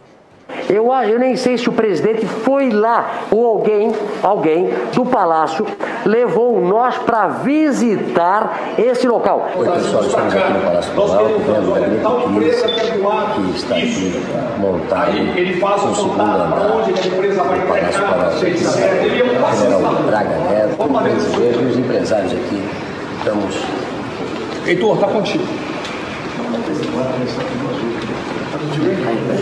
Eu, 0.69 0.93
eu 0.93 1.19
nem 1.19 1.35
sei 1.35 1.57
se 1.57 1.67
o 1.67 1.71
presidente 1.73 2.25
foi 2.25 2.69
lá 2.69 3.23
ou 3.31 3.45
alguém, 3.45 3.91
alguém 4.21 4.69
do 4.93 5.05
palácio 5.05 5.65
levou 6.05 6.61
nós 6.61 6.97
para 6.99 7.27
visitar 7.27 8.75
esse 8.77 9.07
local. 9.07 9.49
Oi, 9.55 9.67
pessoal, 9.67 10.03
estamos 10.03 10.33
aqui 10.35 10.53
no 10.53 10.59
Palácio 10.59 10.93
Planalto, 10.93 11.39
vendo 11.39 11.71
o 11.71 11.73
gabinete 11.73 12.61
que 12.61 13.55
está 13.55 13.75
aqui 13.75 14.13
montado 14.59 15.17
ele 15.17 15.59
faz 15.59 15.83
o 15.83 15.95
segundo 15.95 16.21
andar 16.21 16.37
do 16.37 16.53
Palácio 19.41 19.67
o 19.67 19.71
general 19.71 20.03
Braga 20.03 20.37
Neto, 20.49 20.83
o 20.83 21.01
presidente 21.01 21.59
e 21.59 21.65
os 21.65 21.77
empresários 21.77 22.33
aqui. 22.33 22.63
Estamos... 23.17 23.55
Heitor, 24.67 24.95
está 24.95 25.07
contigo. 25.07 25.43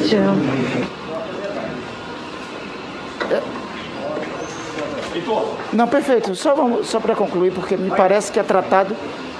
Tchau. 0.08 1.03
Não, 5.72 5.88
perfeito. 5.88 6.36
Só, 6.36 6.56
só 6.84 7.00
para 7.00 7.16
concluir, 7.16 7.52
porque 7.52 7.76
me 7.78 7.90
parece 7.92 8.32
que 8.32 8.40
é 8.40 8.44
tratado 8.44 8.96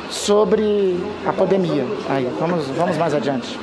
sobre 0.10 0.98
a 1.26 1.34
pandemia. 1.34 1.86
Aí, 2.10 2.30
vamos, 2.40 2.68
vamos 2.68 2.98
mais 2.98 3.14
adiante. 3.14 3.60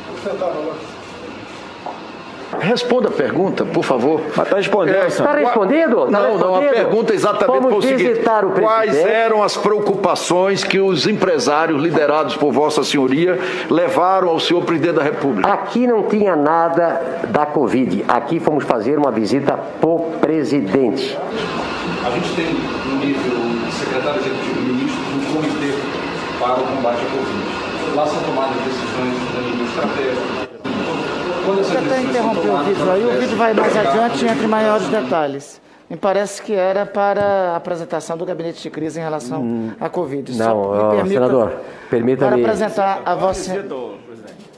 Responda 2.58 3.08
a 3.08 3.12
pergunta, 3.12 3.64
por 3.64 3.84
favor. 3.84 4.20
Mas 4.36 4.46
está 4.46 4.56
respondendo. 4.56 5.06
Está 5.06 5.32
respondendo? 5.32 6.06
Tá 6.06 6.10
não, 6.10 6.36
não, 6.36 6.54
a 6.56 6.62
pergunta 6.62 7.12
é 7.12 7.16
exatamente 7.16 7.62
Vamos 7.62 7.84
o 7.84 7.88
seguinte: 7.88 8.20
o 8.20 8.60
quais 8.60 8.96
eram 8.96 9.42
as 9.42 9.56
preocupações 9.56 10.64
que 10.64 10.80
os 10.80 11.06
empresários 11.06 11.80
liderados 11.80 12.36
por 12.36 12.52
Vossa 12.52 12.82
Senhoria 12.82 13.38
levaram 13.70 14.28
ao 14.28 14.40
senhor 14.40 14.64
presidente 14.64 14.96
da 14.96 15.02
República? 15.02 15.48
Aqui 15.48 15.86
não 15.86 16.02
tinha 16.02 16.34
nada 16.34 17.28
da 17.28 17.46
Covid. 17.46 18.04
Aqui 18.08 18.40
fomos 18.40 18.64
fazer 18.64 18.98
uma 18.98 19.12
visita 19.12 19.56
pro 19.80 20.00
presidente. 20.20 21.16
A 22.04 22.10
gente 22.10 22.34
tem 22.34 22.46
no 22.54 22.96
nível 22.98 23.66
de 23.66 23.72
secretário 23.72 24.20
executivo 24.20 24.60
e 24.60 24.64
ministro 24.64 25.00
um 25.00 25.34
comitê 25.34 25.74
para 26.38 26.54
o 26.60 26.66
combate 26.66 27.00
à 27.02 27.10
Covid. 27.10 27.94
Lá 27.96 28.06
são 28.06 28.22
tomadas 28.22 28.56
decisões 28.62 29.16
a 29.36 29.40
nível 29.40 29.66
estratégico. 29.66 30.50
Quando 31.44 31.60
essas 31.60 31.72
Deixa 31.72 31.88
eu 31.88 31.92
até 31.92 32.02
interromper 32.02 32.48
o 32.48 32.58
vídeo 32.64 32.90
aí, 32.90 33.06
o 33.06 33.20
vídeo 33.20 33.36
vai 33.36 33.54
mais 33.54 33.76
adiante 33.76 34.24
e 34.24 34.28
entre 34.28 34.46
maiores 34.46 34.86
detalhes. 34.88 35.60
Me 35.88 35.96
parece 35.96 36.40
que 36.40 36.54
era 36.54 36.86
para 36.86 37.52
a 37.52 37.56
apresentação 37.56 38.16
do 38.16 38.24
gabinete 38.24 38.62
de 38.62 38.70
crise 38.70 39.00
em 39.00 39.02
relação 39.02 39.72
à 39.80 39.88
Covid. 39.88 40.32
Só 40.32 40.44
Não, 40.44 40.56
me 40.60 40.66
ó, 40.78 40.90
permita- 40.90 41.08
senador, 41.14 41.48
Para 41.48 41.58
permita-me. 41.90 42.42
apresentar 42.44 43.02
a 43.04 43.14
vossa. 43.16 43.64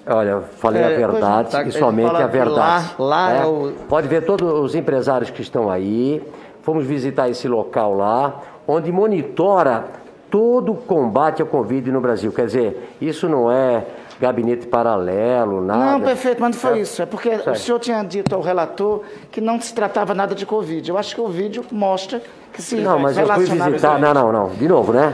Olha, 0.05 0.41
falei 0.59 0.83
É, 0.83 0.87
a 0.87 0.89
verdade 1.09 1.51
tá, 1.53 1.63
e 1.63 1.73
somente 1.73 2.11
a 2.15 2.27
verdade. 2.27 2.51
lá- 2.51 2.85
lá 2.99 3.29
né? 3.33 3.41
é 3.43 3.47
o- 3.47 3.73
Pode 3.89 4.09
ver 4.09 4.25
todos 4.25 4.47
os 4.65 4.75
empresários 4.75 5.31
que 5.31 5.41
estão 5.41 5.71
aí. 5.71 6.21
Fomos 6.63 6.87
visitar 6.87 7.29
esse 7.29 7.49
local 7.49 7.95
lá, 7.95 8.41
onde 8.67 8.91
monitora 8.93 9.85
todo 10.31 10.73
o 10.73 10.77
combate 10.77 11.43
ao 11.43 11.49
Covid 11.49 11.91
no 11.91 12.01
Brasil. 12.01 12.33
Quer 12.33 12.47
dizer, 12.47 12.97
isso 13.01 13.29
não 13.29 13.53
é 13.53 13.85
gabinete 14.19 14.67
paralelo, 14.67 15.61
nada. 15.61 15.93
Não, 15.93 16.01
perfeito, 16.01 16.41
mas 16.41 16.55
não 16.55 16.71
foi 16.71 16.81
isso. 16.81 17.03
É 17.03 17.07
porque 17.07 17.29
o 17.29 17.55
senhor 17.57 17.81
tinha 17.81 18.03
dito 18.05 18.35
ao 18.35 18.41
relator 18.41 19.03
que 19.31 19.41
não 19.41 19.61
se 19.61 19.75
tratava 19.75 20.15
nada 20.15 20.35
de 20.35 20.47
Covid. 20.47 20.89
Eu 20.89 20.97
acho 20.97 21.15
que 21.15 21.21
o 21.21 21.27
vídeo 21.27 21.65
mostra 21.73 22.23
que 22.53 22.63
se 22.63 22.77
Não, 22.77 22.99
mas 22.99 23.19
eu 23.19 23.27
fui 23.27 23.45
visitar. 23.47 23.99
Não, 23.99 24.15
não, 24.15 24.31
não. 24.33 24.49
De 24.51 24.69
novo, 24.69 24.93
né? 24.93 25.13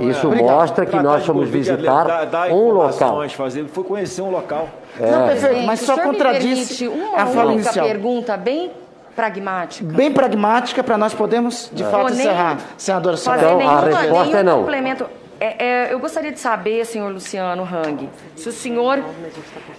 Isso 0.00 0.32
é. 0.32 0.42
mostra 0.42 0.86
que 0.86 0.96
nós 0.96 1.26
fomos 1.26 1.48
visitar 1.48 2.04
dá, 2.04 2.24
dá 2.24 2.46
um 2.46 2.70
local. 2.70 3.28
Fazer, 3.28 3.66
foi 3.66 3.84
conhecer 3.84 4.22
um 4.22 4.30
local. 4.30 4.68
É. 4.98 5.10
Não, 5.10 5.26
perfeito, 5.28 5.66
mas 5.66 5.80
só 5.80 5.98
contradisse 5.98 6.88
uma 6.88 7.18
a 7.18 7.26
fala 7.26 7.52
inicial. 7.52 7.86
pergunta 7.86 8.36
bem 8.36 8.70
pragmática. 9.16 9.90
Bem 9.92 10.12
pragmática 10.12 10.84
para 10.84 10.98
nós 10.98 11.14
podermos, 11.14 11.70
de 11.72 11.82
é. 11.82 11.90
fato, 11.90 12.12
encerrar, 12.12 12.58
senadora 12.76 13.16
Soraya. 13.16 13.54
Então, 13.54 13.68
a 13.68 13.80
resposta 13.80 14.36
é 14.36 14.42
não. 14.42 14.60
Complemento. 14.60 15.06
É, 15.40 15.66
é, 15.66 15.92
eu 15.92 15.98
gostaria 15.98 16.32
de 16.32 16.38
saber, 16.38 16.84
senhor 16.86 17.12
Luciano 17.12 17.62
Hang, 17.62 18.08
se 18.36 18.48
o 18.48 18.52
senhor. 18.52 19.02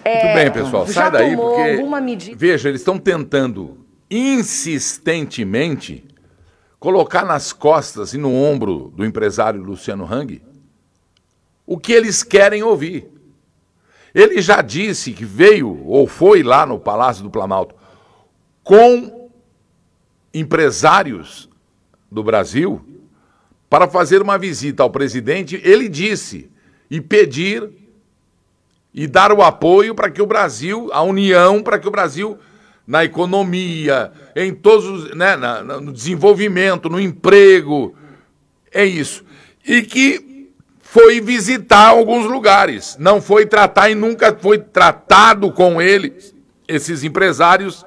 É, 0.04 0.24
Muito 0.24 0.36
bem, 0.36 0.52
pessoal, 0.52 0.88
sai 0.88 1.12
daí, 1.12 1.36
porque. 1.36 1.84
Medida... 2.02 2.36
Veja, 2.38 2.70
eles 2.70 2.82
estão 2.82 2.98
tentando 2.98 3.86
insistentemente 4.10 6.06
colocar 6.80 7.26
nas 7.26 7.52
costas 7.54 8.14
e 8.14 8.18
no 8.18 8.34
ombro 8.34 8.92
do 8.96 9.04
empresário 9.06 9.62
Luciano 9.62 10.06
Hang 10.12 10.42
o 11.66 11.78
que 11.78 11.92
eles 11.92 12.24
querem 12.24 12.64
ouvir. 12.64 13.12
Ele 14.16 14.42
já 14.42 14.62
disse 14.62 15.12
que 15.12 15.26
veio 15.26 15.84
ou 15.86 16.08
foi 16.08 16.42
lá 16.42 16.66
no 16.66 16.80
Palácio 16.80 17.24
do 17.24 17.30
Planalto 17.30 17.76
com 18.64 19.27
empresários 20.34 21.50
do 22.12 22.24
Brasil 22.24 22.82
para 23.70 23.88
fazer 23.88 24.22
uma 24.22 24.38
visita 24.38 24.84
ao 24.84 24.90
presidente, 24.90 25.62
ele 25.64 25.90
disse, 25.90 26.50
e 26.90 27.02
pedir 27.02 27.70
e 28.94 29.06
dar 29.06 29.32
o 29.32 29.44
apoio 29.44 29.94
para 29.94 30.10
que 30.10 30.22
o 30.22 30.26
Brasil, 30.26 30.90
a 30.92 31.04
união, 31.04 31.62
para 31.62 31.78
que 31.78 31.88
o 31.88 31.92
Brasil, 31.92 32.38
na 32.86 33.04
economia, 33.04 34.12
em 34.36 34.54
todos 34.54 34.86
os, 34.86 35.16
né, 35.16 35.36
na, 35.36 35.62
no 35.62 35.92
desenvolvimento, 35.92 36.90
no 36.90 37.00
emprego, 37.00 37.96
é 38.72 38.86
isso. 38.86 39.24
E 39.66 39.82
que 39.82 40.50
foi 40.80 41.20
visitar 41.20 41.90
alguns 41.90 42.26
lugares, 42.26 42.96
não 42.98 43.22
foi 43.22 43.46
tratar 43.46 43.90
e 43.90 43.96
nunca 43.96 44.34
foi 44.34 44.58
tratado 44.58 45.52
com 45.52 45.82
ele, 45.82 46.16
esses 46.68 47.04
empresários, 47.04 47.86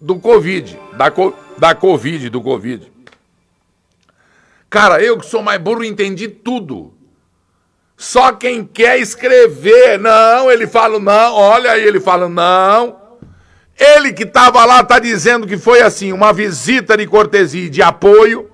do 0.00 0.18
Covid, 0.18 0.78
da, 0.96 1.12
da 1.58 1.74
Covid, 1.74 2.30
do 2.30 2.40
Covid. 2.40 2.90
Cara, 4.70 5.02
eu 5.02 5.18
que 5.18 5.26
sou 5.26 5.42
mais 5.42 5.60
burro 5.60 5.82
entendi 5.82 6.28
tudo. 6.28 6.94
Só 7.96 8.32
quem 8.32 8.64
quer 8.64 9.00
escrever, 9.00 9.98
não, 9.98 10.50
ele 10.50 10.66
fala 10.66 11.00
não, 11.00 11.34
olha 11.34 11.72
aí, 11.72 11.84
ele 11.84 11.98
fala 11.98 12.28
não. 12.28 12.96
Ele 13.76 14.12
que 14.12 14.24
estava 14.24 14.64
lá 14.64 14.80
está 14.80 14.98
dizendo 14.98 15.46
que 15.46 15.56
foi 15.56 15.82
assim, 15.82 16.12
uma 16.12 16.32
visita 16.32 16.96
de 16.96 17.06
cortesia 17.06 17.66
e 17.66 17.70
de 17.70 17.82
apoio 17.82 18.50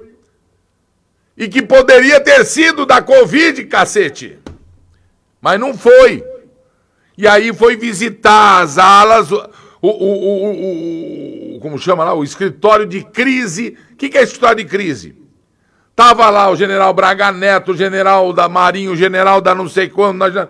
e 1.36 1.48
que 1.48 1.62
poderia 1.62 2.20
ter 2.20 2.44
sido 2.44 2.86
da 2.86 3.02
Covid, 3.02 3.64
cacete. 3.64 4.38
Mas 5.40 5.58
não 5.58 5.76
foi. 5.76 6.24
E 7.16 7.26
aí 7.26 7.52
foi 7.52 7.76
visitar 7.76 8.62
as 8.62 8.78
alas, 8.78 9.28
o, 9.88 11.54
o, 11.54 11.56
o, 11.56 11.60
como 11.60 11.78
chama 11.78 12.04
lá, 12.04 12.14
o 12.14 12.24
escritório 12.24 12.86
de 12.86 13.02
crise. 13.02 13.76
O 13.92 13.96
que, 13.96 14.08
que 14.08 14.16
é 14.16 14.22
escritório 14.22 14.64
de 14.64 14.70
crise? 14.70 15.14
Tava 15.94 16.28
lá 16.30 16.50
o 16.50 16.56
general 16.56 16.92
Braga 16.94 17.30
Neto, 17.30 17.72
o 17.72 17.76
general 17.76 18.32
da 18.32 18.48
Marinho, 18.48 18.92
o 18.92 18.96
general 18.96 19.40
da 19.40 19.54
não 19.54 19.68
sei 19.68 19.88
quando. 19.88 20.18
Nós 20.18 20.32
já... 20.32 20.48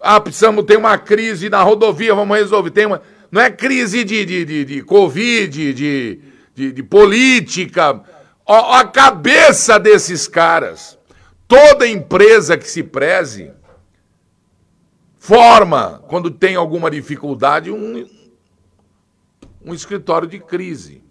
Ah, 0.00 0.20
precisamos 0.20 0.64
ter 0.64 0.76
uma 0.76 0.96
crise 0.96 1.48
na 1.48 1.62
rodovia, 1.62 2.14
vamos 2.14 2.36
resolver. 2.36 2.70
Tem 2.70 2.86
uma... 2.86 3.02
Não 3.30 3.40
é 3.40 3.50
crise 3.50 4.04
de, 4.04 4.24
de, 4.24 4.44
de, 4.44 4.64
de 4.64 4.82
Covid, 4.82 5.72
de, 5.72 6.20
de, 6.54 6.72
de 6.72 6.82
política. 6.82 8.00
Ó, 8.46 8.74
a 8.74 8.84
cabeça 8.84 9.78
desses 9.78 10.28
caras. 10.28 10.98
Toda 11.46 11.86
empresa 11.88 12.56
que 12.56 12.68
se 12.70 12.82
preze 12.82 13.50
forma, 15.18 16.02
quando 16.08 16.30
tem 16.30 16.54
alguma 16.54 16.90
dificuldade, 16.90 17.70
um, 17.70 18.06
um 19.68 19.74
escritório 19.74 20.26
de 20.26 20.38
crise. 20.38 21.04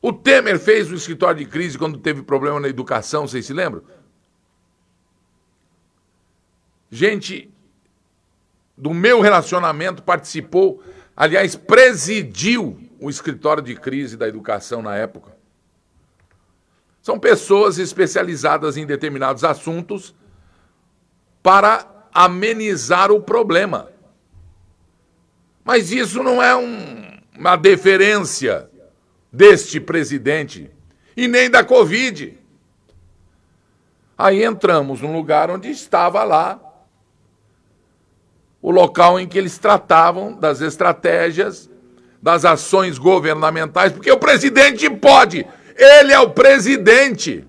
O 0.00 0.12
Temer 0.12 0.60
fez 0.60 0.90
o 0.92 0.94
escritório 0.94 1.38
de 1.38 1.44
crise 1.44 1.76
quando 1.76 1.98
teve 1.98 2.22
problema 2.22 2.60
na 2.60 2.68
educação, 2.68 3.26
vocês 3.26 3.46
se 3.46 3.52
lembram? 3.52 3.82
Gente 6.88 7.52
do 8.76 8.94
meu 8.94 9.20
relacionamento 9.20 10.04
participou, 10.04 10.80
aliás, 11.16 11.56
presidiu 11.56 12.78
o 13.00 13.10
escritório 13.10 13.62
de 13.62 13.74
crise 13.74 14.16
da 14.16 14.28
educação 14.28 14.80
na 14.80 14.94
época. 14.94 15.36
São 17.02 17.18
pessoas 17.18 17.78
especializadas 17.78 18.76
em 18.76 18.86
determinados 18.86 19.42
assuntos 19.42 20.14
para 21.42 22.08
amenizar 22.14 23.10
o 23.10 23.20
problema. 23.20 23.90
Mas 25.64 25.90
isso 25.90 26.22
não 26.22 26.42
é 26.42 26.54
um, 26.56 27.07
uma 27.38 27.54
deferência 27.54 28.68
deste 29.32 29.78
presidente 29.78 30.68
e 31.16 31.28
nem 31.28 31.48
da 31.48 31.62
Covid. 31.62 32.36
Aí 34.16 34.42
entramos 34.42 35.00
num 35.00 35.12
lugar 35.12 35.48
onde 35.48 35.70
estava 35.70 36.24
lá 36.24 36.60
o 38.60 38.72
local 38.72 39.20
em 39.20 39.28
que 39.28 39.38
eles 39.38 39.56
tratavam 39.56 40.32
das 40.32 40.60
estratégias, 40.60 41.70
das 42.20 42.44
ações 42.44 42.98
governamentais, 42.98 43.92
porque 43.92 44.10
o 44.10 44.18
presidente 44.18 44.90
pode, 44.90 45.46
ele 45.76 46.12
é 46.12 46.18
o 46.18 46.30
presidente. 46.30 47.46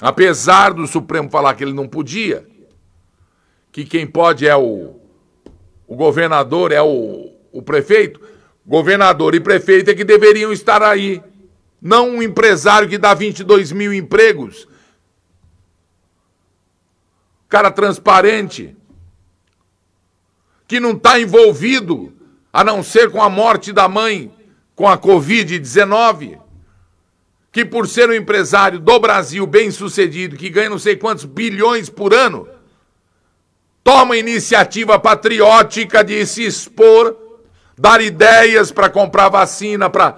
Apesar 0.00 0.72
do 0.72 0.86
Supremo 0.86 1.28
falar 1.28 1.54
que 1.54 1.64
ele 1.64 1.72
não 1.72 1.88
podia, 1.88 2.46
que 3.72 3.84
quem 3.84 4.06
pode 4.06 4.46
é 4.46 4.54
o, 4.54 5.00
o 5.86 5.96
governador, 5.96 6.72
é 6.72 6.82
o, 6.82 7.30
o 7.52 7.62
prefeito, 7.62 8.20
governador 8.66 9.34
e 9.34 9.40
prefeito 9.40 9.90
é 9.90 9.94
que 9.94 10.04
deveriam 10.04 10.52
estar 10.52 10.82
aí. 10.82 11.22
Não 11.80 12.08
um 12.08 12.22
empresário 12.22 12.88
que 12.88 12.96
dá 12.96 13.12
22 13.12 13.70
mil 13.72 13.92
empregos. 13.92 14.66
Cara 17.48 17.70
transparente. 17.70 18.74
Que 20.66 20.80
não 20.80 20.92
está 20.92 21.20
envolvido, 21.20 22.12
a 22.50 22.64
não 22.64 22.82
ser 22.82 23.10
com 23.10 23.22
a 23.22 23.28
morte 23.28 23.70
da 23.70 23.86
mãe, 23.86 24.32
com 24.74 24.88
a 24.88 24.96
Covid-19. 24.96 26.40
Que 27.52 27.64
por 27.64 27.86
ser 27.86 28.08
um 28.08 28.14
empresário 28.14 28.80
do 28.80 28.98
Brasil 28.98 29.46
bem 29.46 29.70
sucedido, 29.70 30.36
que 30.36 30.48
ganha 30.48 30.70
não 30.70 30.78
sei 30.78 30.96
quantos 30.96 31.26
bilhões 31.26 31.90
por 31.90 32.14
ano, 32.14 32.48
toma 33.84 34.16
iniciativa 34.16 34.98
patriótica 34.98 36.02
de 36.02 36.24
se 36.26 36.42
expor 36.42 37.16
dar 37.76 38.00
ideias 38.00 38.72
para 38.72 38.88
comprar 38.88 39.28
vacina, 39.28 39.90
para. 39.90 40.16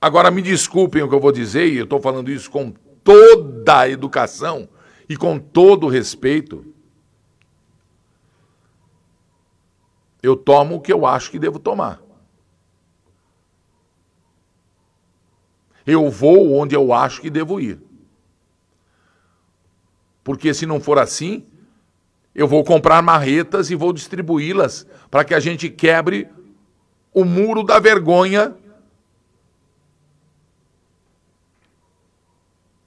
Agora 0.00 0.30
me 0.30 0.40
desculpem 0.40 1.02
o 1.02 1.08
que 1.08 1.14
eu 1.14 1.20
vou 1.20 1.30
dizer, 1.30 1.66
e 1.66 1.76
eu 1.76 1.84
estou 1.84 2.00
falando 2.00 2.30
isso 2.30 2.50
com 2.50 2.72
toda 3.04 3.80
a 3.80 3.88
educação 3.88 4.66
e 5.06 5.16
com 5.16 5.38
todo 5.38 5.84
o 5.84 5.90
respeito. 5.90 6.64
Eu 10.22 10.36
tomo 10.36 10.76
o 10.76 10.80
que 10.80 10.92
eu 10.92 11.04
acho 11.04 11.30
que 11.30 11.38
devo 11.38 11.58
tomar. 11.58 12.00
Eu 15.86 16.10
vou 16.10 16.54
onde 16.54 16.74
eu 16.74 16.92
acho 16.92 17.20
que 17.20 17.28
devo 17.28 17.60
ir. 17.60 17.89
Porque 20.22 20.52
se 20.52 20.66
não 20.66 20.80
for 20.80 20.98
assim, 20.98 21.46
eu 22.34 22.46
vou 22.46 22.62
comprar 22.64 23.02
marretas 23.02 23.70
e 23.70 23.74
vou 23.74 23.92
distribuí-las 23.92 24.86
para 25.10 25.24
que 25.24 25.34
a 25.34 25.40
gente 25.40 25.68
quebre 25.68 26.28
o 27.12 27.24
muro 27.24 27.62
da 27.62 27.78
vergonha 27.78 28.54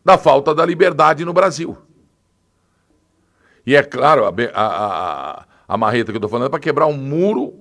da 0.04 0.18
falta 0.18 0.54
da 0.54 0.66
liberdade 0.66 1.24
no 1.24 1.34
Brasil. 1.34 1.78
E 3.66 3.76
é 3.76 3.84
claro, 3.84 4.26
a, 4.26 4.34
a, 4.54 4.66
a, 5.42 5.46
a 5.68 5.78
marreta 5.78 6.12
que 6.12 6.18
eu 6.18 6.20
estou 6.20 6.30
falando 6.30 6.48
é 6.48 6.50
para 6.50 6.60
quebrar 6.60 6.88
um 6.88 6.98
muro 6.98 7.54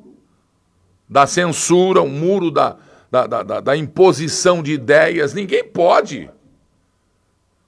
da 1.08 1.26
censura, 1.26 2.02
um 2.02 2.08
muro 2.08 2.50
da, 2.50 2.76
da, 3.10 3.26
da, 3.26 3.60
da 3.60 3.76
imposição 3.76 4.62
de 4.62 4.72
ideias. 4.72 5.34
Ninguém 5.34 5.64
pode. 5.64 6.28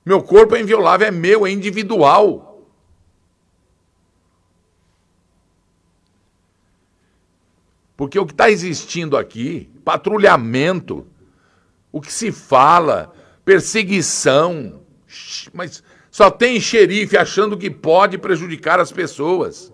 Meu 0.04 0.22
corpo 0.22 0.54
é 0.54 0.60
inviolável, 0.60 1.06
é 1.08 1.10
meu, 1.10 1.46
é 1.46 1.50
individual. 1.50 2.50
Porque 7.96 8.18
o 8.18 8.26
que 8.26 8.32
está 8.32 8.50
existindo 8.50 9.16
aqui, 9.16 9.70
patrulhamento 9.84 11.06
o 11.94 12.00
que 12.00 12.12
se 12.12 12.32
fala, 12.32 13.14
perseguição. 13.44 14.80
Mas 15.52 15.80
só 16.10 16.28
tem 16.28 16.60
xerife 16.60 17.16
achando 17.16 17.56
que 17.56 17.70
pode 17.70 18.18
prejudicar 18.18 18.80
as 18.80 18.90
pessoas. 18.90 19.72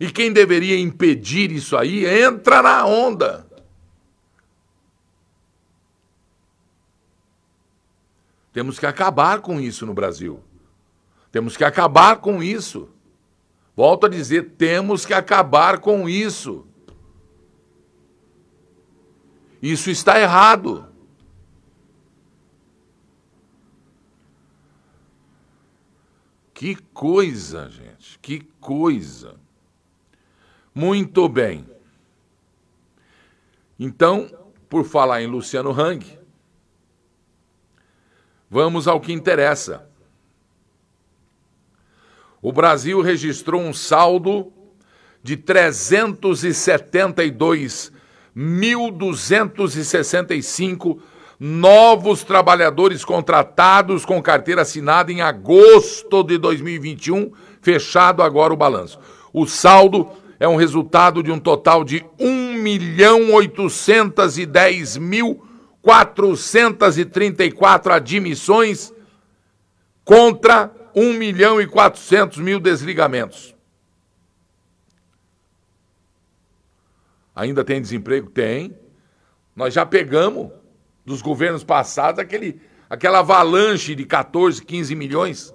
E 0.00 0.10
quem 0.10 0.32
deveria 0.32 0.76
impedir 0.76 1.52
isso 1.52 1.76
aí 1.76 2.04
entra 2.04 2.60
na 2.62 2.84
onda. 2.84 3.45
Temos 8.56 8.78
que 8.78 8.86
acabar 8.86 9.42
com 9.42 9.60
isso 9.60 9.84
no 9.84 9.92
Brasil. 9.92 10.42
Temos 11.30 11.58
que 11.58 11.62
acabar 11.62 12.16
com 12.16 12.42
isso. 12.42 12.88
Volto 13.76 14.06
a 14.06 14.08
dizer, 14.08 14.52
temos 14.56 15.04
que 15.04 15.12
acabar 15.12 15.78
com 15.78 16.08
isso. 16.08 16.66
Isso 19.60 19.90
está 19.90 20.18
errado. 20.18 20.88
Que 26.54 26.76
coisa, 26.94 27.68
gente, 27.68 28.18
que 28.20 28.40
coisa. 28.58 29.38
Muito 30.74 31.28
bem. 31.28 31.68
Então, 33.78 34.30
por 34.66 34.82
falar 34.86 35.20
em 35.20 35.26
Luciano 35.26 35.78
Hang, 35.78 36.15
vamos 38.56 38.88
ao 38.88 38.98
que 38.98 39.12
interessa. 39.12 39.86
O 42.40 42.50
Brasil 42.50 43.02
registrou 43.02 43.60
um 43.60 43.74
saldo 43.74 44.50
de 45.22 45.36
372 45.36 47.92
1.265 48.34 50.98
novos 51.38 52.24
trabalhadores 52.24 53.04
contratados 53.04 54.06
com 54.06 54.22
carteira 54.22 54.62
assinada 54.62 55.12
em 55.12 55.20
agosto 55.20 56.22
de 56.22 56.38
2021, 56.38 57.30
fechado 57.60 58.22
agora 58.22 58.54
o 58.54 58.56
balanço. 58.56 58.98
O 59.34 59.46
saldo 59.46 60.08
é 60.40 60.48
um 60.48 60.56
resultado 60.56 61.22
de 61.22 61.30
um 61.30 61.38
total 61.38 61.84
de 61.84 62.02
1.810.434 65.86 67.92
admissões 67.92 68.92
contra 70.04 70.72
1 70.94 71.12
milhão 71.12 71.60
e 71.60 71.66
400 71.66 72.38
mil 72.38 72.58
desligamentos. 72.58 73.54
Ainda 77.34 77.64
tem 77.64 77.80
desemprego? 77.80 78.30
Tem. 78.30 78.76
Nós 79.54 79.74
já 79.74 79.86
pegamos 79.86 80.50
dos 81.04 81.22
governos 81.22 81.62
passados 81.62 82.18
aquele, 82.18 82.60
aquela 82.90 83.20
avalanche 83.20 83.94
de 83.94 84.04
14, 84.04 84.64
15 84.64 84.94
milhões. 84.94 85.54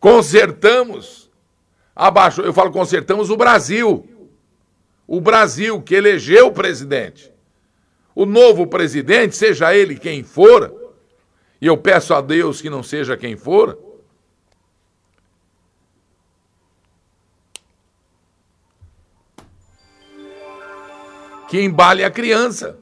Consertamos. 0.00 1.30
Abaixo, 1.94 2.40
eu 2.40 2.52
falo 2.52 2.72
consertamos 2.72 3.30
o 3.30 3.36
Brasil. 3.36 4.08
O 5.06 5.20
Brasil 5.20 5.80
que 5.82 5.94
elegeu 5.94 6.46
o 6.46 6.52
presidente. 6.52 7.31
O 8.14 8.26
novo 8.26 8.66
presidente, 8.66 9.34
seja 9.36 9.74
ele 9.74 9.98
quem 9.98 10.22
for, 10.22 10.72
e 11.60 11.66
eu 11.66 11.76
peço 11.76 12.12
a 12.12 12.20
Deus 12.20 12.60
que 12.60 12.68
não 12.68 12.82
seja 12.82 13.16
quem 13.16 13.36
for, 13.36 13.78
que 21.48 21.60
embale 21.60 22.02
a 22.02 22.10
criança. 22.10 22.78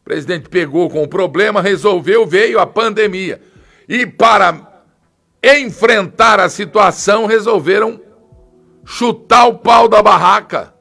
O 0.00 0.04
presidente 0.04 0.48
pegou 0.48 0.90
com 0.90 1.02
o 1.02 1.08
problema, 1.08 1.62
resolveu, 1.62 2.26
veio 2.26 2.58
a 2.60 2.66
pandemia. 2.66 3.40
E 3.88 4.06
para 4.06 4.84
enfrentar 5.42 6.38
a 6.38 6.48
situação, 6.48 7.26
resolveram 7.26 8.00
chutar 8.84 9.46
o 9.46 9.58
pau 9.58 9.88
da 9.88 10.02
barraca. 10.02 10.74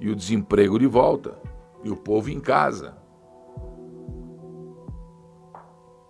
E 0.00 0.08
o 0.08 0.16
desemprego 0.16 0.78
de 0.78 0.86
volta. 0.86 1.38
E 1.84 1.90
o 1.90 1.96
povo 1.96 2.30
em 2.30 2.40
casa. 2.40 2.96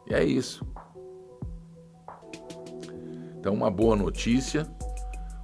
E 0.07 0.15
é 0.15 0.25
isso. 0.25 0.67
Então, 3.39 3.53
uma 3.53 3.71
boa 3.71 3.97
notícia: 3.97 4.67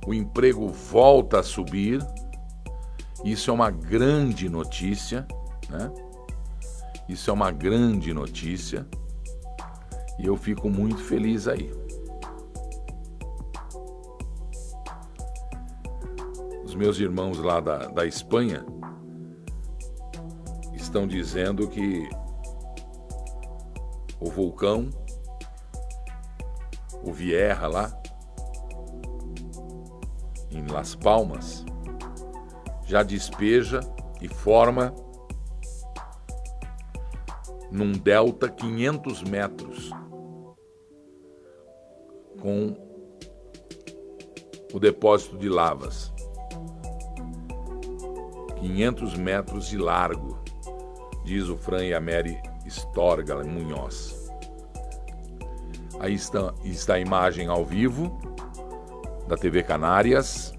o 0.07 0.15
emprego 0.15 0.69
volta 0.69 1.41
a 1.41 1.43
subir. 1.43 2.01
Isso 3.25 3.51
é 3.51 3.53
uma 3.53 3.71
grande 3.71 4.49
notícia, 4.49 5.27
né? 5.69 5.93
Isso 7.09 7.31
é 7.31 7.33
uma 7.33 7.51
grande 7.51 8.13
notícia 8.13 8.87
e 10.19 10.27
eu 10.27 10.37
fico 10.37 10.69
muito 10.69 10.99
feliz 10.99 11.47
aí. 11.47 11.73
Meus 16.77 16.99
irmãos 16.99 17.39
lá 17.39 17.59
da, 17.59 17.79
da 17.89 18.07
Espanha 18.07 18.65
estão 20.75 21.07
dizendo 21.07 21.69
que 21.69 22.09
o 24.21 24.31
vulcão 24.31 24.91
o 27.07 27.13
Vierra 27.13 27.69
lá, 27.69 28.03
em 30.51 30.67
Las 30.67 30.97
Palmas, 30.97 31.65
já 32.85 33.05
despeja 33.05 33.79
e 34.21 34.29
forma 34.29 34.93
num 37.71 37.93
delta 37.93 38.49
500 38.49 39.23
metros 39.23 39.91
com 42.41 42.77
o 44.73 44.81
depósito 44.81 45.39
de 45.39 45.49
lavas. 45.49 46.16
500 48.67 49.15
metros 49.15 49.69
de 49.69 49.79
largo, 49.79 50.43
diz 51.25 51.49
o 51.49 51.57
Fran 51.57 51.85
e 51.85 51.95
a 51.95 52.01
Mary 52.01 52.37
Storga 52.67 53.37
Munhoz. 53.45 54.29
Aí 56.01 56.15
está, 56.15 56.53
está 56.65 56.95
a 56.95 56.99
imagem 56.99 57.47
ao 57.47 57.65
vivo 57.65 58.19
da 59.29 59.37
TV 59.37 59.63
Canárias. 59.63 60.53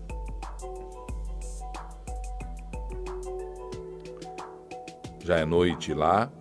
Já 5.20 5.40
é 5.40 5.46
noite 5.46 5.94
lá. 5.94 6.32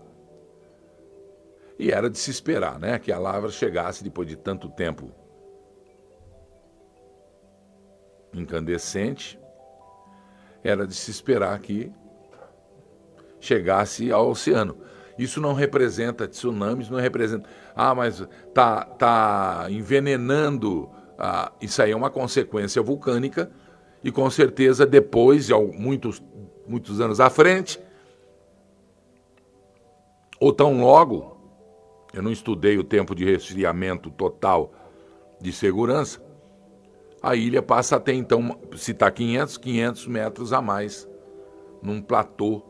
E 1.79 1.91
era 1.91 2.09
de 2.09 2.17
se 2.17 2.31
esperar, 2.31 2.79
né? 2.79 2.97
Que 3.01 3.11
a 3.11 3.19
lavra 3.19 3.51
chegasse 3.51 4.05
depois 4.05 4.29
de 4.29 4.37
tanto 4.37 4.71
tempo 4.71 5.11
incandescente. 8.33 9.39
Era 10.67 10.87
de 10.87 10.95
se 10.95 11.11
esperar 11.11 11.57
que 11.61 11.93
chegasse 13.39 14.11
ao 14.11 14.31
oceano. 14.31 14.77
Isso 15.17 15.41
não 15.41 15.53
representa 15.53 16.27
tsunamis, 16.27 16.91
não 16.91 16.99
representa. 16.99 17.49
Ah, 17.75 17.95
mas 17.95 18.27
tá, 18.53 18.85
tá 18.85 19.67
envenenando. 19.71 20.91
Ah, 21.17 21.53
isso 21.61 21.81
aí 21.81 21.93
é 21.93 21.97
uma 21.97 22.11
consequência 22.11 22.83
vulcânica 22.83 23.51
e 24.03 24.11
com 24.11 24.29
certeza 24.29 24.85
depois, 24.85 25.51
muitos, 25.79 26.21
muitos 26.67 27.01
anos 27.01 27.21
à 27.21 27.31
frente, 27.31 27.81
ou 30.41 30.53
tão 30.53 30.81
logo, 30.81 31.37
eu 32.13 32.23
não 32.23 32.33
estudei 32.33 32.77
o 32.77 32.85
tempo 32.85 33.15
de 33.15 33.25
resfriamento 33.25 34.11
total 34.11 34.73
de 35.41 35.53
segurança, 35.53 36.21
a 37.23 37.35
ilha 37.35 37.63
passa 37.63 37.97
a 37.97 38.01
ter 38.01 38.15
então, 38.15 38.61
se 38.77 38.93
está 38.93 39.11
500, 39.11 39.57
500 39.59 40.07
metros 40.07 40.53
a 40.53 40.61
mais, 40.61 41.09
num 41.83 42.01
platô 42.01 42.63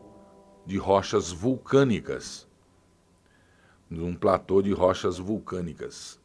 de 0.65 0.77
rochas 0.77 1.31
vulcânicas, 1.31 2.47
num 3.89 4.15
platô 4.15 4.61
de 4.61 4.71
rochas 4.71 5.17
vulcânicas. 5.17 6.19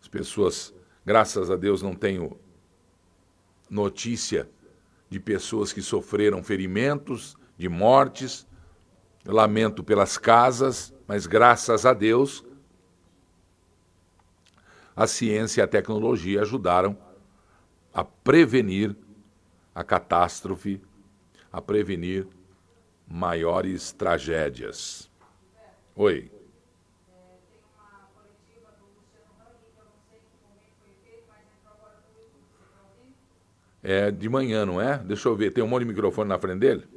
As 0.00 0.08
pessoas, 0.08 0.72
graças 1.04 1.50
a 1.50 1.56
Deus, 1.56 1.82
não 1.82 1.94
tenho 1.94 2.38
notícia 3.68 4.48
de 5.10 5.18
pessoas 5.18 5.72
que 5.72 5.82
sofreram 5.82 6.42
ferimentos, 6.42 7.36
de 7.56 7.68
mortes. 7.68 8.46
Lamento 9.24 9.82
pelas 9.82 10.16
casas, 10.16 10.94
mas 11.08 11.26
graças 11.26 11.84
a 11.84 11.92
Deus, 11.92 12.44
a 14.96 15.06
ciência 15.06 15.60
e 15.60 15.64
a 15.64 15.68
tecnologia 15.68 16.40
ajudaram 16.40 16.96
a 17.92 18.02
prevenir 18.02 18.96
a 19.74 19.84
catástrofe, 19.84 20.80
a 21.52 21.60
prevenir 21.60 22.26
maiores 23.06 23.92
tragédias. 23.92 25.10
Oi. 25.94 26.30
É 33.82 34.10
de 34.10 34.28
manhã, 34.28 34.64
não 34.66 34.80
é? 34.80 34.98
Deixa 34.98 35.28
eu 35.28 35.36
ver, 35.36 35.52
tem 35.52 35.62
um 35.62 35.68
monte 35.68 35.82
de 35.82 35.88
microfone 35.88 36.28
na 36.28 36.38
frente 36.38 36.58
dele? 36.58 36.88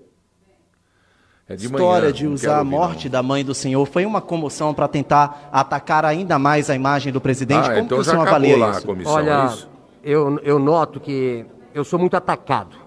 É 1.50 1.56
de 1.56 1.66
História 1.66 2.02
manhã, 2.02 2.14
de 2.14 2.28
usar 2.28 2.60
a 2.60 2.64
morte 2.64 3.06
não. 3.06 3.12
da 3.14 3.24
mãe 3.24 3.44
do 3.44 3.56
senhor 3.56 3.84
foi 3.88 4.06
uma 4.06 4.22
comoção 4.22 4.72
para 4.72 4.88
tentar 4.88 5.50
atacar 5.52 6.06
ainda 6.06 6.38
mais 6.38 6.70
a 6.70 6.76
imagem 6.76 7.12
do 7.12 7.20
presidente. 7.20 7.66
Ah, 7.66 7.74
Como 7.74 7.86
então 7.86 7.98
que 7.98 8.02
o 8.02 8.04
senhor 8.04 8.28
avalia 8.28 8.56
lá 8.56 8.70
isso? 8.70 8.80
A 8.80 8.82
comissão, 8.84 9.14
Olha, 9.14 9.32
é 9.32 9.46
isso? 9.48 9.70
Eu, 10.04 10.40
eu 10.44 10.60
noto 10.60 11.00
que 11.00 11.44
eu 11.74 11.84
sou 11.84 11.98
muito 11.98 12.16
atacado. 12.16 12.78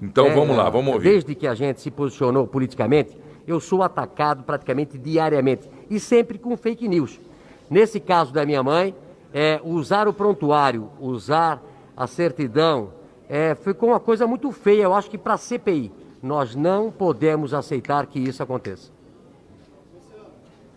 Então 0.00 0.26
é, 0.28 0.34
vamos 0.34 0.56
lá, 0.56 0.70
vamos 0.70 0.94
ouvir. 0.94 1.10
Desde 1.10 1.34
que 1.34 1.48
a 1.48 1.54
gente 1.56 1.80
se 1.80 1.90
posicionou 1.90 2.46
politicamente, 2.46 3.18
eu 3.44 3.58
sou 3.58 3.82
atacado 3.82 4.44
praticamente 4.44 4.96
diariamente 4.96 5.68
e 5.90 5.98
sempre 5.98 6.38
com 6.38 6.56
fake 6.56 6.86
news. 6.86 7.20
Nesse 7.68 7.98
caso 7.98 8.32
da 8.32 8.46
minha 8.46 8.62
mãe, 8.62 8.94
é, 9.34 9.60
usar 9.64 10.06
o 10.06 10.12
prontuário, 10.12 10.90
usar 11.00 11.60
a 11.96 12.06
certidão, 12.06 12.90
é, 13.28 13.56
ficou 13.56 13.88
uma 13.88 13.98
coisa 13.98 14.28
muito 14.28 14.52
feia, 14.52 14.82
eu 14.82 14.94
acho 14.94 15.10
que 15.10 15.18
para 15.18 15.34
a 15.34 15.38
CPI. 15.38 15.90
Nós 16.22 16.54
não 16.54 16.90
podemos 16.90 17.52
aceitar 17.52 18.06
que 18.06 18.20
isso 18.20 18.42
aconteça. 18.42 18.92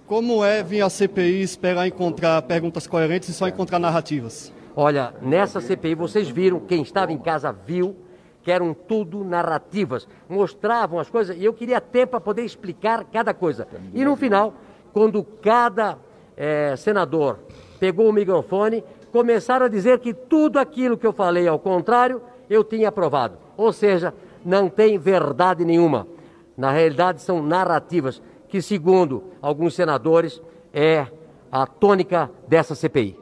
Como 0.07 0.43
é 0.43 0.63
vir 0.63 0.81
a 0.81 0.89
CPI 0.89 1.41
esperar 1.41 1.87
encontrar 1.87 2.41
perguntas 2.43 2.87
coerentes 2.87 3.29
e 3.29 3.33
só 3.33 3.47
encontrar 3.47 3.77
narrativas? 3.77 4.51
Olha, 4.75 5.13
nessa 5.21 5.61
CPI 5.61 5.95
vocês 5.95 6.29
viram, 6.29 6.59
quem 6.59 6.81
estava 6.81 7.13
em 7.13 7.17
casa 7.17 7.51
viu, 7.51 7.95
que 8.43 8.51
eram 8.51 8.73
tudo 8.73 9.23
narrativas, 9.23 10.07
mostravam 10.27 10.99
as 10.99 11.09
coisas 11.09 11.35
e 11.37 11.45
eu 11.45 11.53
queria 11.53 11.79
tempo 11.79 12.11
para 12.11 12.21
poder 12.21 12.43
explicar 12.43 13.03
cada 13.05 13.33
coisa. 13.33 13.67
E 13.93 14.03
no 14.03 14.15
final, 14.15 14.53
quando 14.93 15.23
cada 15.23 15.97
é, 16.35 16.75
senador 16.75 17.39
pegou 17.79 18.09
o 18.09 18.13
microfone, 18.13 18.83
começaram 19.11 19.65
a 19.65 19.69
dizer 19.69 19.99
que 19.99 20.13
tudo 20.13 20.59
aquilo 20.59 20.97
que 20.97 21.07
eu 21.07 21.13
falei 21.13 21.47
ao 21.47 21.57
contrário, 21.57 22.21
eu 22.49 22.63
tinha 22.63 22.89
aprovado. 22.89 23.37
Ou 23.57 23.71
seja, 23.71 24.13
não 24.45 24.69
tem 24.69 24.97
verdade 24.97 25.65
nenhuma. 25.65 26.07
Na 26.55 26.71
realidade, 26.71 27.21
são 27.21 27.41
narrativas 27.41 28.21
que, 28.47 28.61
segundo 28.61 29.31
alguns 29.41 29.73
senadores, 29.73 30.41
é 30.73 31.07
a 31.51 31.65
tônica 31.65 32.29
dessa 32.47 32.75
CPI. 32.75 33.17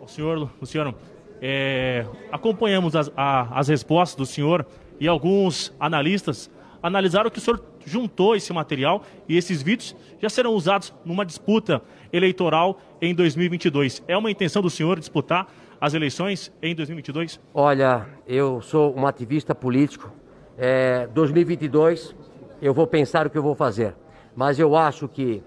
O 0.00 0.08
senhor, 0.08 0.50
Luciano, 0.60 0.94
é, 1.40 2.06
acompanhamos 2.32 2.96
as, 2.96 3.12
a, 3.16 3.58
as 3.58 3.68
respostas 3.68 4.16
do 4.16 4.26
senhor 4.26 4.66
e 4.98 5.06
alguns 5.06 5.72
analistas 5.78 6.50
analisaram 6.82 7.30
que 7.30 7.38
o 7.38 7.40
senhor 7.40 7.62
juntou 7.84 8.34
esse 8.34 8.52
material 8.52 9.02
e 9.28 9.36
esses 9.36 9.62
vídeos 9.62 9.94
já 10.20 10.28
serão 10.28 10.54
usados 10.54 10.92
numa 11.04 11.24
disputa 11.24 11.82
eleitoral 12.12 12.80
em 13.00 13.14
2022. 13.14 14.02
É 14.08 14.16
uma 14.16 14.30
intenção 14.30 14.62
do 14.62 14.70
senhor 14.70 14.98
disputar 14.98 15.46
as 15.80 15.94
eleições 15.94 16.52
em 16.60 16.74
2022? 16.74 17.40
Olha, 17.54 18.06
eu 18.26 18.60
sou 18.60 18.94
um 18.94 19.06
ativista 19.06 19.54
político. 19.54 20.12
É, 20.58 21.06
2022 21.06 22.14
eu 22.60 22.74
vou 22.74 22.86
pensar 22.86 23.26
o 23.26 23.30
que 23.30 23.38
eu 23.38 23.42
vou 23.42 23.54
fazer. 23.54 23.94
Mas 24.36 24.58
eu 24.58 24.76
acho 24.76 25.08
que 25.08 25.42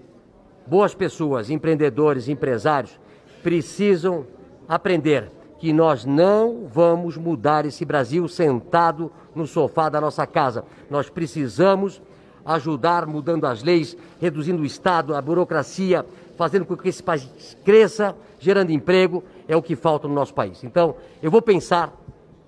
boas 0.66 0.92
pessoas, 0.92 1.50
empreendedores, 1.50 2.28
empresários, 2.28 2.98
precisam 3.42 4.26
aprender 4.68 5.30
que 5.58 5.72
nós 5.72 6.04
não 6.04 6.66
vamos 6.66 7.16
mudar 7.16 7.64
esse 7.64 7.84
Brasil 7.84 8.26
sentado 8.26 9.12
no 9.34 9.46
sofá 9.46 9.88
da 9.88 10.00
nossa 10.00 10.26
casa. 10.26 10.64
Nós 10.90 11.08
precisamos 11.08 12.02
ajudar 12.44 13.06
mudando 13.06 13.46
as 13.46 13.62
leis, 13.62 13.96
reduzindo 14.20 14.62
o 14.62 14.66
Estado, 14.66 15.14
a 15.14 15.22
burocracia, 15.22 16.04
fazendo 16.36 16.64
com 16.64 16.76
que 16.76 16.88
esse 16.88 17.02
país 17.02 17.56
cresça, 17.64 18.14
gerando 18.38 18.70
emprego, 18.70 19.22
é 19.48 19.56
o 19.56 19.62
que 19.62 19.76
falta 19.76 20.08
no 20.08 20.14
nosso 20.14 20.34
país. 20.34 20.62
Então, 20.64 20.96
eu 21.22 21.30
vou 21.30 21.40
pensar 21.42 21.92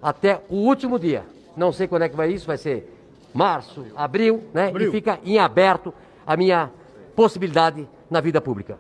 até 0.02 0.42
o 0.48 0.56
último 0.56 0.98
dia. 0.98 1.24
Não 1.56 1.72
sei 1.72 1.88
quando 1.88 2.02
é 2.02 2.08
que 2.08 2.16
vai 2.16 2.30
isso, 2.30 2.46
vai 2.46 2.58
ser 2.58 2.92
março, 3.32 3.84
abril, 3.96 4.44
né? 4.52 4.68
Abril. 4.68 4.88
E 4.88 4.90
fica 4.92 5.18
em 5.24 5.38
aberto 5.38 5.92
a 6.26 6.36
minha 6.36 6.70
possibilidade 7.14 7.88
na 8.10 8.20
vida 8.20 8.40
pública. 8.40 8.78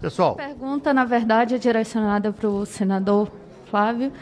Pessoal. 0.00 0.32
A 0.32 0.36
pergunta, 0.36 0.94
na 0.94 1.04
verdade, 1.04 1.54
é 1.54 1.58
direcionada 1.58 2.32
para 2.32 2.48
o 2.48 2.64
senador 2.64 3.28
Flávio. 3.66 4.12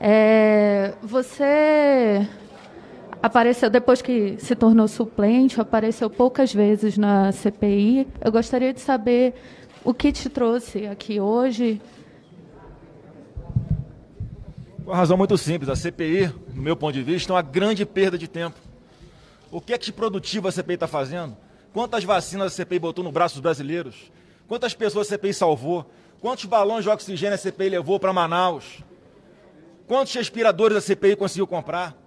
É, 0.00 0.94
você 1.02 2.26
apareceu 3.26 3.68
depois 3.68 4.00
que 4.00 4.36
se 4.38 4.54
tornou 4.54 4.86
suplente, 4.86 5.60
apareceu 5.60 6.08
poucas 6.08 6.54
vezes 6.54 6.96
na 6.96 7.32
CPI. 7.32 8.06
Eu 8.24 8.30
gostaria 8.30 8.72
de 8.72 8.80
saber 8.80 9.34
o 9.84 9.92
que 9.92 10.12
te 10.12 10.28
trouxe 10.28 10.86
aqui 10.86 11.20
hoje. 11.20 11.80
Uma 14.84 14.94
razão 14.94 15.16
muito 15.16 15.36
simples, 15.36 15.68
a 15.68 15.74
CPI, 15.74 16.32
no 16.54 16.62
meu 16.62 16.76
ponto 16.76 16.94
de 16.94 17.02
vista, 17.02 17.32
é 17.32 17.34
uma 17.34 17.42
grande 17.42 17.84
perda 17.84 18.16
de 18.16 18.28
tempo. 18.28 18.56
O 19.50 19.60
que 19.60 19.72
é 19.72 19.78
que 19.78 19.86
de 19.86 19.92
produtivo 19.92 20.46
a 20.46 20.52
CPI 20.52 20.74
está 20.74 20.86
fazendo? 20.86 21.36
Quantas 21.72 22.04
vacinas 22.04 22.52
a 22.52 22.54
CPI 22.54 22.78
botou 22.78 23.02
no 23.02 23.10
braço 23.10 23.34
dos 23.34 23.42
brasileiros? 23.42 24.12
Quantas 24.46 24.72
pessoas 24.72 25.08
a 25.08 25.10
CPI 25.10 25.34
salvou? 25.34 25.84
Quantos 26.20 26.44
balões 26.44 26.84
de 26.84 26.90
oxigênio 26.90 27.34
a 27.34 27.38
CPI 27.38 27.70
levou 27.70 27.98
para 27.98 28.12
Manaus? 28.12 28.84
Quantos 29.88 30.14
respiradores 30.14 30.76
a 30.76 30.80
CPI 30.80 31.16
conseguiu 31.16 31.48
comprar? 31.48 32.05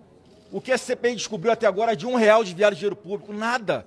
O 0.51 0.59
que 0.59 0.71
a 0.71 0.77
CPI 0.77 1.15
descobriu 1.15 1.51
até 1.51 1.67
agora 1.67 1.93
é 1.93 1.95
de 1.95 2.07
um 2.07 2.15
real 2.15 2.43
desviado 2.43 2.73
de 2.75 2.79
dinheiro 2.79 2.95
público? 2.95 3.31
Nada. 3.31 3.85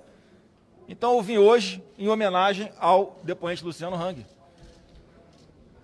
Então 0.87 1.15
eu 1.15 1.21
vim 1.21 1.37
hoje 1.37 1.83
em 1.97 2.07
homenagem 2.07 2.71
ao 2.79 3.19
depoente 3.23 3.63
Luciano 3.63 3.95
Hang. 3.95 4.25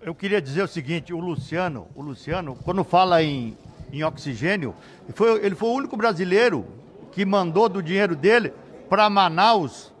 Eu 0.02 0.14
queria 0.14 0.40
dizer 0.40 0.62
o 0.62 0.68
seguinte, 0.68 1.12
o 1.12 1.18
Luciano, 1.18 1.86
o 1.94 2.00
Luciano, 2.00 2.56
quando 2.64 2.82
fala 2.82 3.22
em, 3.22 3.56
em 3.92 4.02
oxigênio, 4.02 4.74
foi, 5.14 5.44
ele 5.44 5.54
foi 5.54 5.68
o 5.68 5.72
único 5.72 5.96
brasileiro 5.96 6.66
que 7.12 7.24
mandou 7.26 7.68
do 7.68 7.82
dinheiro 7.82 8.16
dele 8.16 8.52
para 8.88 9.10
Manaus 9.10 9.92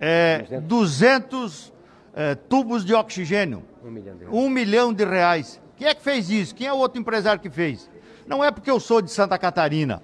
é, 0.00 0.60
200 0.60 1.72
é, 2.14 2.34
tubos 2.36 2.84
de 2.84 2.94
oxigênio. 2.94 3.64
Um 3.84 3.90
milhão 3.90 4.14
de 4.14 4.24
reais. 4.24 4.34
Um 4.34 4.48
milhão 4.48 4.92
de 4.92 5.04
reais. 5.04 5.60
Quem 5.76 5.88
é 5.88 5.94
que 5.94 6.02
fez 6.02 6.30
isso? 6.30 6.54
Quem 6.54 6.68
é 6.68 6.72
o 6.72 6.76
outro 6.76 7.00
empresário 7.00 7.40
que 7.40 7.50
fez? 7.50 7.90
Não 8.26 8.42
é 8.42 8.50
porque 8.50 8.70
eu 8.70 8.80
sou 8.80 9.02
de 9.02 9.10
Santa 9.10 9.38
Catarina. 9.38 10.02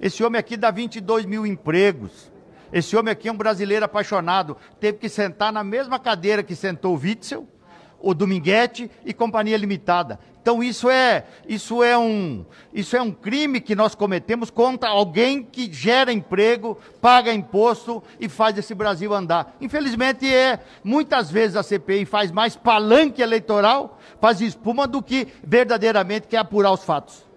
Esse 0.00 0.22
homem 0.24 0.38
aqui 0.38 0.56
dá 0.56 0.70
22 0.70 1.24
mil 1.24 1.46
empregos. 1.46 2.30
Esse 2.72 2.96
homem 2.96 3.12
aqui 3.12 3.28
é 3.28 3.32
um 3.32 3.36
brasileiro 3.36 3.84
apaixonado. 3.84 4.56
Teve 4.80 4.98
que 4.98 5.08
sentar 5.08 5.52
na 5.52 5.62
mesma 5.62 5.98
cadeira 5.98 6.42
que 6.42 6.56
sentou 6.56 6.94
o 6.94 6.98
Witzel, 6.98 7.46
o 8.00 8.12
Dominguete 8.12 8.90
e 9.04 9.14
Companhia 9.14 9.56
Limitada. 9.56 10.18
Então 10.42 10.60
isso 10.60 10.90
é, 10.90 11.24
isso 11.48 11.84
é 11.84 11.96
um, 11.96 12.44
isso 12.74 12.96
é 12.96 13.00
um 13.00 13.12
crime 13.12 13.60
que 13.60 13.76
nós 13.76 13.94
cometemos 13.94 14.50
contra 14.50 14.88
alguém 14.88 15.40
que 15.40 15.72
gera 15.72 16.12
emprego, 16.12 16.76
paga 17.00 17.32
imposto 17.32 18.02
e 18.18 18.28
faz 18.28 18.58
esse 18.58 18.74
Brasil 18.74 19.14
andar. 19.14 19.56
Infelizmente 19.60 20.26
é, 20.26 20.58
muitas 20.82 21.30
vezes 21.30 21.54
a 21.56 21.62
CPI 21.62 22.04
faz 22.04 22.32
mais 22.32 22.56
palanque 22.56 23.22
eleitoral, 23.22 24.00
faz 24.20 24.40
espuma 24.40 24.88
do 24.88 25.00
que 25.00 25.28
verdadeiramente 25.44 26.26
quer 26.26 26.38
apurar 26.38 26.72
os 26.72 26.82
fatos. 26.82 27.31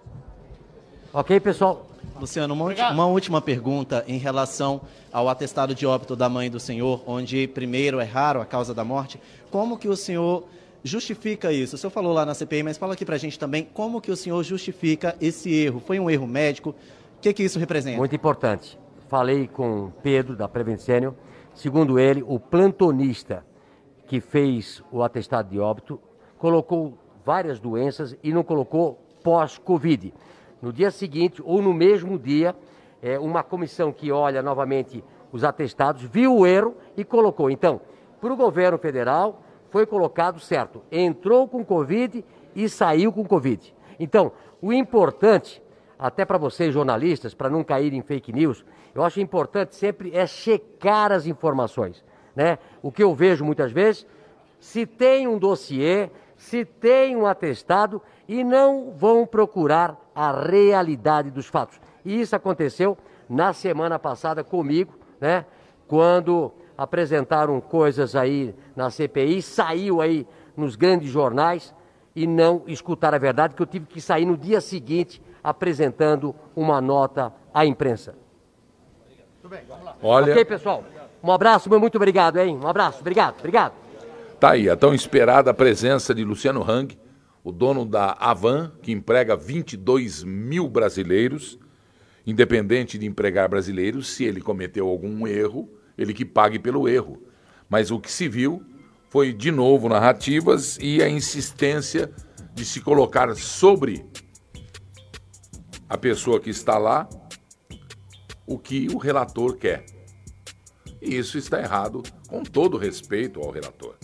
Ok, 1.18 1.40
pessoal. 1.40 1.86
Luciano, 2.20 2.52
uma, 2.52 2.90
uma, 2.92 3.06
última 3.06 3.40
pergunta 3.40 4.04
em 4.06 4.18
relação 4.18 4.82
ao 5.10 5.30
atestado 5.30 5.74
de 5.74 5.86
óbito 5.86 6.14
da 6.14 6.28
mãe 6.28 6.50
do 6.50 6.60
senhor, 6.60 7.02
onde 7.06 7.48
primeiro 7.48 7.98
é 7.98 8.04
raro 8.04 8.38
a 8.38 8.44
causa 8.44 8.74
da 8.74 8.84
morte. 8.84 9.18
Como 9.50 9.78
que 9.78 9.88
o 9.88 9.96
senhor 9.96 10.44
justifica 10.84 11.50
isso? 11.50 11.74
O 11.74 11.78
senhor 11.78 11.90
falou 11.90 12.12
lá 12.12 12.26
na 12.26 12.34
CPI, 12.34 12.62
mas 12.62 12.76
fala 12.76 12.92
aqui 12.92 13.02
pra 13.02 13.16
gente 13.16 13.38
também 13.38 13.64
como 13.64 13.98
que 13.98 14.10
o 14.10 14.16
senhor 14.16 14.42
justifica 14.42 15.16
esse 15.18 15.50
erro. 15.54 15.80
Foi 15.80 15.98
um 15.98 16.10
erro 16.10 16.26
médico? 16.26 16.74
O 17.16 17.20
que 17.22 17.32
que 17.32 17.44
isso 17.44 17.58
representa? 17.58 17.96
Muito 17.96 18.14
importante. 18.14 18.78
Falei 19.08 19.48
com 19.48 19.90
Pedro, 20.02 20.36
da 20.36 20.46
Prevencênio. 20.46 21.16
Segundo 21.54 21.98
ele, 21.98 22.22
o 22.26 22.38
plantonista 22.38 23.42
que 24.06 24.20
fez 24.20 24.82
o 24.92 25.02
atestado 25.02 25.48
de 25.48 25.58
óbito 25.58 25.98
colocou 26.36 26.98
várias 27.24 27.58
doenças 27.58 28.14
e 28.22 28.34
não 28.34 28.44
colocou 28.44 29.00
pós-Covid 29.24 30.12
no 30.66 30.72
dia 30.72 30.90
seguinte 30.90 31.40
ou 31.44 31.62
no 31.62 31.72
mesmo 31.72 32.18
dia, 32.18 32.52
é, 33.00 33.16
uma 33.20 33.44
comissão 33.44 33.92
que 33.92 34.10
olha 34.10 34.42
novamente 34.42 35.04
os 35.30 35.44
atestados 35.44 36.02
viu 36.02 36.38
o 36.38 36.44
erro 36.44 36.74
e 36.96 37.04
colocou. 37.04 37.48
Então, 37.48 37.80
para 38.20 38.32
o 38.32 38.36
governo 38.36 38.76
federal, 38.76 39.42
foi 39.70 39.86
colocado 39.86 40.40
certo. 40.40 40.82
Entrou 40.90 41.46
com 41.46 41.64
Covid 41.64 42.24
e 42.52 42.68
saiu 42.68 43.12
com 43.12 43.24
Covid. 43.24 43.72
Então, 44.00 44.32
o 44.60 44.72
importante, 44.72 45.62
até 45.96 46.24
para 46.24 46.36
vocês 46.36 46.74
jornalistas, 46.74 47.32
para 47.32 47.48
não 47.48 47.62
cair 47.62 47.92
em 47.92 48.02
fake 48.02 48.32
news, 48.32 48.64
eu 48.92 49.04
acho 49.04 49.20
importante 49.20 49.76
sempre 49.76 50.16
é 50.16 50.26
checar 50.26 51.12
as 51.12 51.26
informações. 51.26 52.04
Né? 52.34 52.58
O 52.82 52.90
que 52.90 53.04
eu 53.04 53.14
vejo 53.14 53.44
muitas 53.44 53.70
vezes, 53.70 54.04
se 54.58 54.84
tem 54.84 55.28
um 55.28 55.38
dossiê, 55.38 56.10
se 56.36 56.64
tem 56.64 57.16
um 57.16 57.26
atestado 57.26 58.00
e 58.28 58.44
não 58.44 58.92
vão 58.92 59.26
procurar 59.26 59.96
a 60.14 60.32
realidade 60.32 61.30
dos 61.30 61.46
fatos. 61.46 61.80
E 62.04 62.20
isso 62.20 62.36
aconteceu 62.36 62.96
na 63.28 63.52
semana 63.52 63.98
passada 63.98 64.44
comigo, 64.44 64.94
né? 65.20 65.44
Quando 65.88 66.52
apresentaram 66.76 67.60
coisas 67.60 68.14
aí 68.14 68.54
na 68.74 68.90
CPI, 68.90 69.40
saiu 69.40 70.00
aí 70.00 70.26
nos 70.56 70.76
grandes 70.76 71.10
jornais 71.10 71.74
e 72.14 72.26
não 72.26 72.62
escutar 72.66 73.14
a 73.14 73.18
verdade, 73.18 73.54
que 73.54 73.62
eu 73.62 73.66
tive 73.66 73.86
que 73.86 74.00
sair 74.00 74.24
no 74.24 74.36
dia 74.36 74.60
seguinte 74.60 75.22
apresentando 75.42 76.34
uma 76.54 76.80
nota 76.80 77.32
à 77.52 77.64
imprensa. 77.64 78.14
Olha, 80.02 80.32
Ok, 80.32 80.44
pessoal? 80.44 80.84
Um 81.22 81.30
abraço, 81.30 81.68
muito 81.70 81.96
obrigado, 81.96 82.38
hein? 82.38 82.58
Um 82.62 82.66
abraço, 82.66 83.00
obrigado, 83.00 83.38
obrigado. 83.38 83.85
Tá 84.38 84.50
aí 84.50 84.68
a 84.68 84.76
tão 84.76 84.94
esperada 84.94 85.52
presença 85.54 86.14
de 86.14 86.24
Luciano 86.24 86.62
Hang, 86.62 86.98
o 87.42 87.52
dono 87.52 87.84
da 87.84 88.12
Avan, 88.18 88.72
que 88.82 88.92
emprega 88.92 89.36
22 89.36 90.24
mil 90.24 90.68
brasileiros, 90.68 91.58
independente 92.26 92.98
de 92.98 93.06
empregar 93.06 93.48
brasileiros, 93.48 94.08
se 94.08 94.24
ele 94.24 94.40
cometeu 94.40 94.88
algum 94.88 95.26
erro, 95.26 95.70
ele 95.96 96.12
que 96.12 96.24
pague 96.24 96.58
pelo 96.58 96.88
erro. 96.88 97.22
Mas 97.68 97.90
o 97.90 98.00
que 98.00 98.10
se 98.10 98.28
viu 98.28 98.62
foi, 99.08 99.32
de 99.32 99.50
novo, 99.50 99.88
narrativas 99.88 100.76
e 100.80 101.02
a 101.02 101.08
insistência 101.08 102.10
de 102.54 102.64
se 102.64 102.80
colocar 102.80 103.34
sobre 103.36 104.04
a 105.88 105.96
pessoa 105.96 106.40
que 106.40 106.50
está 106.50 106.78
lá 106.78 107.08
o 108.46 108.58
que 108.58 108.88
o 108.92 108.98
relator 108.98 109.56
quer. 109.56 109.84
E 111.00 111.16
isso 111.16 111.36
está 111.36 111.60
errado, 111.60 112.02
com 112.28 112.42
todo 112.42 112.78
respeito 112.78 113.40
ao 113.40 113.50
relator. 113.50 113.95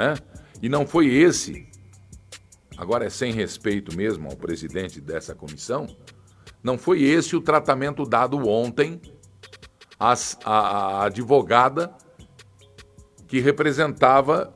Né? 0.00 0.14
E 0.62 0.68
não 0.70 0.86
foi 0.86 1.08
esse, 1.08 1.68
agora 2.74 3.04
é 3.04 3.10
sem 3.10 3.34
respeito 3.34 3.94
mesmo 3.94 4.30
ao 4.30 4.34
presidente 4.36 4.98
dessa 4.98 5.34
comissão, 5.34 5.86
não 6.62 6.78
foi 6.78 7.02
esse 7.02 7.36
o 7.36 7.40
tratamento 7.42 8.06
dado 8.06 8.48
ontem 8.48 8.98
às- 9.98 10.38
à, 10.42 10.52
à 10.60 11.04
advogada 11.04 11.94
que 13.28 13.40
representava 13.40 14.54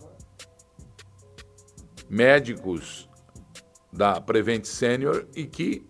médicos 2.08 3.06
da 3.92 4.22
Prevent 4.22 4.64
Senior 4.64 5.26
e 5.36 5.44
que 5.44 5.86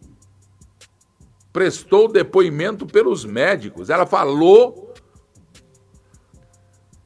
prestou 1.52 2.08
depoimento 2.08 2.86
pelos 2.86 3.24
médicos. 3.24 3.88
Ela 3.88 4.04
falou 4.04 4.92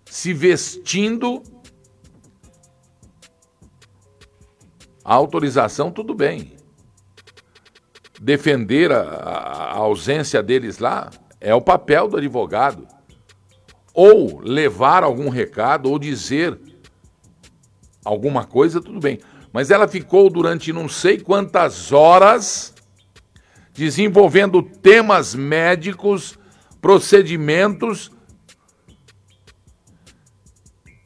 se 0.06 0.32
vestindo. 0.32 1.42
A 5.08 5.14
autorização, 5.14 5.90
tudo 5.90 6.12
bem. 6.12 6.52
Defender 8.20 8.92
a, 8.92 9.00
a- 9.00 9.72
ausência 9.76 10.42
deles 10.42 10.76
lá 10.80 11.08
é 11.40 11.54
o 11.54 11.62
papel 11.62 12.08
do 12.08 12.18
advogado. 12.18 12.86
Ou 13.94 14.38
levar 14.40 15.02
algum 15.02 15.30
recado, 15.30 15.90
ou 15.90 15.98
dizer 15.98 16.60
alguma 18.04 18.44
coisa, 18.44 18.82
tudo 18.82 19.00
bem. 19.00 19.18
Mas 19.50 19.70
ela 19.70 19.88
ficou 19.88 20.28
durante 20.28 20.74
não 20.74 20.90
sei 20.90 21.18
quantas 21.18 21.90
horas 21.90 22.74
desenvolvendo 23.72 24.62
temas 24.62 25.34
médicos, 25.34 26.38
procedimentos. 26.82 28.10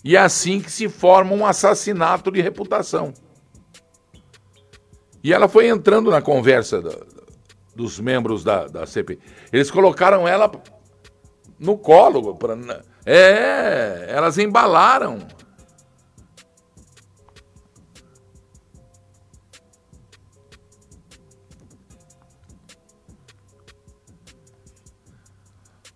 E 0.03 0.17
é 0.17 0.19
assim 0.19 0.59
que 0.59 0.73
se 0.73 0.89
forma 0.89 1.35
um 1.37 1.47
assassinato 1.47 2.33
de 2.33 2.41
reputação. 2.41 3.15
E 5.23 5.33
ela 5.33 5.49
foi 5.49 5.69
entrando 5.69 6.11
na 6.11 6.21
conversa 6.21 6.83
dos 7.75 7.99
membros 8.01 8.43
da, 8.43 8.67
da 8.67 8.87
CPI. 8.87 9.19
Eles 9.53 9.71
colocaram 9.71 10.27
ela 10.27 10.51
no 11.59 11.79
colo. 11.79 12.35
Pra, 12.35 12.57
é, 13.07 14.07
elas 14.09 14.37
embalaram. 14.39 15.19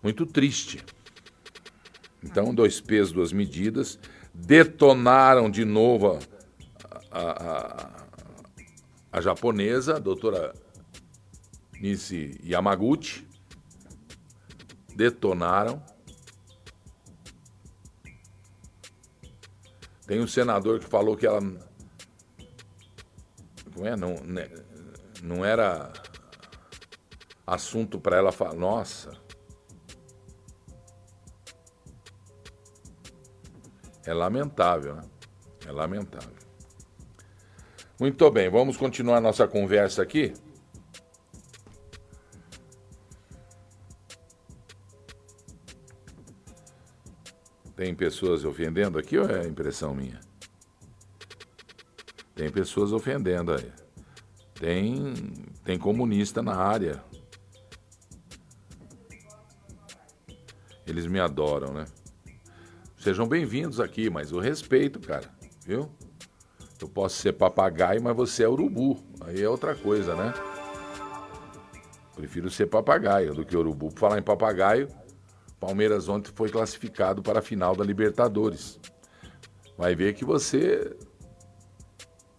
Muito 0.03 0.27
triste. 0.27 0.85
Então, 2.23 2.55
dois 2.55 2.81
pesos, 2.81 3.13
duas 3.13 3.33
medidas. 3.33 3.99
Detonaram 4.33 5.51
de 5.51 5.65
novo 5.65 6.19
a, 7.11 7.21
a- 7.21 8.06
a 9.17 9.21
japonesa, 9.23 9.97
a 9.97 9.99
doutora 9.99 10.55
Nisi 11.81 12.39
Yamaguchi. 12.45 13.27
Detonaram. 14.95 15.83
Tem 20.07 20.21
um 20.21 20.27
senador 20.27 20.81
que 20.81 20.87
falou 20.87 21.17
que 21.17 21.27
ela. 21.27 21.41
Como 23.73 23.87
é? 23.87 23.97
Não, 23.97 24.17
né, 24.23 24.51
não 25.23 25.43
era 25.43 25.91
assunto 27.47 27.99
para 27.99 28.19
ela 28.19 28.33
falar. 28.33 28.55
Nossa. 28.55 29.13
É 34.05 34.13
lamentável, 34.13 34.97
né? 34.97 35.03
É 35.67 35.73
lamentável. 35.73 36.46
Muito 37.99 38.31
bem, 38.31 38.51
vamos 38.51 38.77
continuar 38.77 39.23
nossa 39.23 39.49
conversa 39.49 40.03
aqui. 40.03 40.35
Tem 47.75 47.95
pessoas 47.95 48.45
ofendendo 48.45 48.99
aqui 48.99 49.17
ou 49.17 49.27
é 49.31 49.47
impressão 49.47 49.95
minha? 49.95 50.21
Tem 52.35 52.51
pessoas 52.51 52.93
ofendendo 52.93 53.53
aí. 53.53 53.73
Tem, 54.53 55.15
tem 55.65 55.79
comunista 55.79 56.43
na 56.43 56.55
área. 56.55 57.03
Eles 60.87 61.07
me 61.07 61.19
adoram, 61.19 61.73
né? 61.73 61.87
Sejam 62.99 63.27
bem-vindos 63.27 63.81
aqui, 63.81 64.11
mas 64.11 64.33
o 64.33 64.39
respeito, 64.39 65.01
cara, 65.01 65.31
viu? 65.65 65.91
Eu 66.81 66.89
posso 66.89 67.17
ser 67.17 67.33
papagaio, 67.33 68.03
mas 68.03 68.17
você 68.17 68.45
é 68.45 68.49
urubu. 68.49 68.99
Aí 69.21 69.43
é 69.43 69.49
outra 69.49 69.75
coisa, 69.75 70.15
né? 70.15 70.35
Prefiro 72.15 72.51
ser 72.51 72.67
papagaio 72.67 73.35
do 73.35 73.45
que 73.45 73.57
urubu. 73.57 73.91
Por 73.91 73.99
falar 73.99 74.19
em 74.19 74.23
papagaio, 74.23 74.89
Palmeiras 75.59 76.09
ontem 76.09 76.31
foi 76.35 76.51
classificado 76.51 77.23
para 77.23 77.39
a 77.39 77.43
final 77.43 77.75
da 77.75 77.85
Libertadores. 77.85 78.79
Vai 79.77 79.95
ver 79.95 80.15
que 80.15 80.25
você 80.25 80.95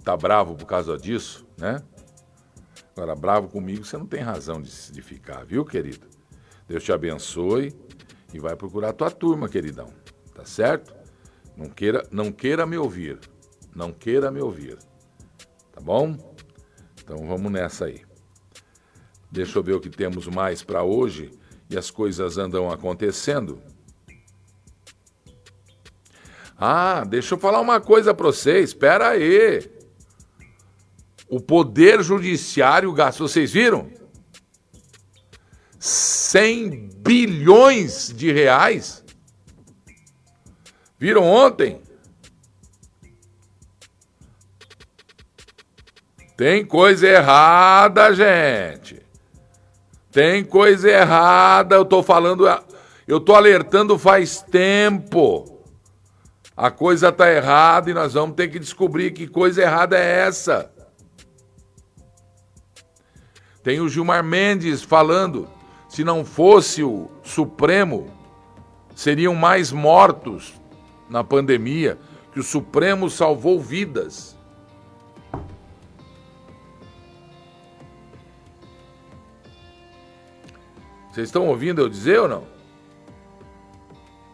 tá 0.03 0.15
bravo 0.15 0.55
por 0.55 0.65
causa 0.65 0.97
disso, 0.97 1.45
né? 1.57 1.81
Agora, 2.95 3.15
bravo 3.15 3.47
comigo, 3.47 3.85
você 3.85 3.97
não 3.97 4.07
tem 4.07 4.21
razão 4.21 4.61
de, 4.61 4.91
de 4.91 5.01
ficar, 5.01 5.45
viu, 5.45 5.63
querido? 5.63 6.07
Deus 6.67 6.83
te 6.83 6.91
abençoe 6.91 7.75
e 8.33 8.39
vai 8.39 8.55
procurar 8.55 8.89
a 8.89 8.93
tua 8.93 9.11
turma, 9.11 9.47
queridão. 9.47 9.87
Tá 10.33 10.45
certo? 10.45 10.95
Não 11.55 11.69
queira, 11.69 12.07
não 12.11 12.31
queira 12.31 12.65
me 12.65 12.77
ouvir. 12.77 13.19
Não 13.77 13.93
queira 13.93 14.31
me 14.31 14.41
ouvir. 14.41 14.75
Tá 15.71 15.79
bom? 15.79 16.17
Então 16.99 17.27
vamos 17.27 17.51
nessa 17.51 17.85
aí. 17.85 18.01
Deixa 19.31 19.59
eu 19.59 19.61
ver 19.61 19.73
o 19.73 19.79
que 19.79 19.87
temos 19.87 20.25
mais 20.25 20.63
para 20.63 20.81
hoje 20.81 21.29
e 21.69 21.77
as 21.77 21.91
coisas 21.91 22.39
andam 22.39 22.71
acontecendo. 22.71 23.61
Ah, 26.57 27.03
deixa 27.07 27.35
eu 27.35 27.39
falar 27.39 27.61
uma 27.61 27.79
coisa 27.79 28.15
para 28.15 28.25
vocês. 28.25 28.71
Espera 28.71 29.09
aí. 29.09 29.69
O 31.29 31.39
Poder 31.39 32.01
Judiciário 32.01 32.91
gastou, 32.93 33.27
vocês 33.27 33.51
viram? 33.51 33.91
100 35.77 36.89
bilhões 36.97 38.11
de 38.11 38.31
reais. 38.31 39.05
Viram 40.97 41.23
ontem? 41.23 41.85
Tem 46.37 46.63
coisa 46.63 47.07
errada, 47.07 48.13
gente. 48.13 49.01
Tem 50.11 50.45
coisa 50.45 50.87
errada. 50.87 51.75
Eu 51.75 51.83
tô 51.83 52.03
falando, 52.03 52.45
eu 53.07 53.19
tô 53.19 53.33
alertando 53.33 53.97
faz 53.97 54.43
tempo. 54.43 55.63
A 56.55 56.69
coisa 56.69 57.11
tá 57.11 57.31
errada 57.31 57.89
e 57.89 57.93
nós 57.93 58.13
vamos 58.13 58.35
ter 58.35 58.49
que 58.49 58.59
descobrir 58.59 59.11
que 59.11 59.27
coisa 59.27 59.63
errada 59.63 59.97
é 59.97 60.27
essa. 60.27 60.71
Tem 63.63 63.79
o 63.79 63.89
Gilmar 63.89 64.23
Mendes 64.23 64.83
falando, 64.83 65.47
se 65.89 66.03
não 66.03 66.23
fosse 66.23 66.83
o 66.83 67.09
Supremo, 67.23 68.13
seriam 68.95 69.33
mais 69.33 69.71
mortos 69.71 70.53
na 71.09 71.23
pandemia, 71.23 71.97
que 72.31 72.39
o 72.39 72.43
Supremo 72.43 73.09
salvou 73.09 73.59
vidas. 73.59 74.36
Vocês 81.17 81.29
estão 81.29 81.47
ouvindo 81.47 81.81
eu 81.81 81.89
dizer 81.89 82.19
ou 82.19 82.27
não? 82.27 82.47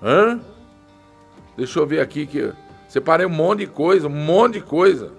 Hã? 0.01 0.41
Deixa 1.55 1.79
eu 1.79 1.87
ver 1.87 2.01
aqui 2.01 2.27
que 2.27 2.39
eu 2.39 2.53
separei 2.89 3.25
um 3.25 3.29
monte 3.29 3.59
de 3.59 3.67
coisa, 3.67 4.05
um 4.05 4.09
monte 4.09 4.55
de 4.55 4.65
coisa. 4.65 5.13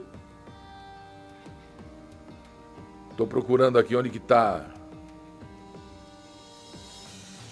Tô 3.17 3.27
procurando 3.27 3.79
aqui 3.79 3.97
onde 3.97 4.11
que 4.11 4.19
tá. 4.19 4.67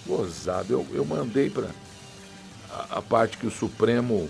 Gozado, 0.05 0.71
eu, 0.71 0.85
eu 0.91 1.03
mandei 1.03 1.49
para 1.49 1.69
a, 2.69 2.99
a 2.99 3.01
parte 3.01 3.39
que 3.39 3.47
o 3.47 3.51
Supremo. 3.51 4.29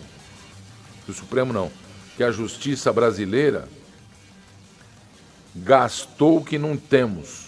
Que 1.04 1.12
o 1.12 1.14
Supremo 1.14 1.52
não. 1.52 1.70
Que 2.16 2.24
a 2.24 2.32
justiça 2.32 2.94
brasileira 2.94 3.68
gastou 5.54 6.38
o 6.38 6.46
que 6.46 6.58
não 6.58 6.78
temos. 6.78 7.43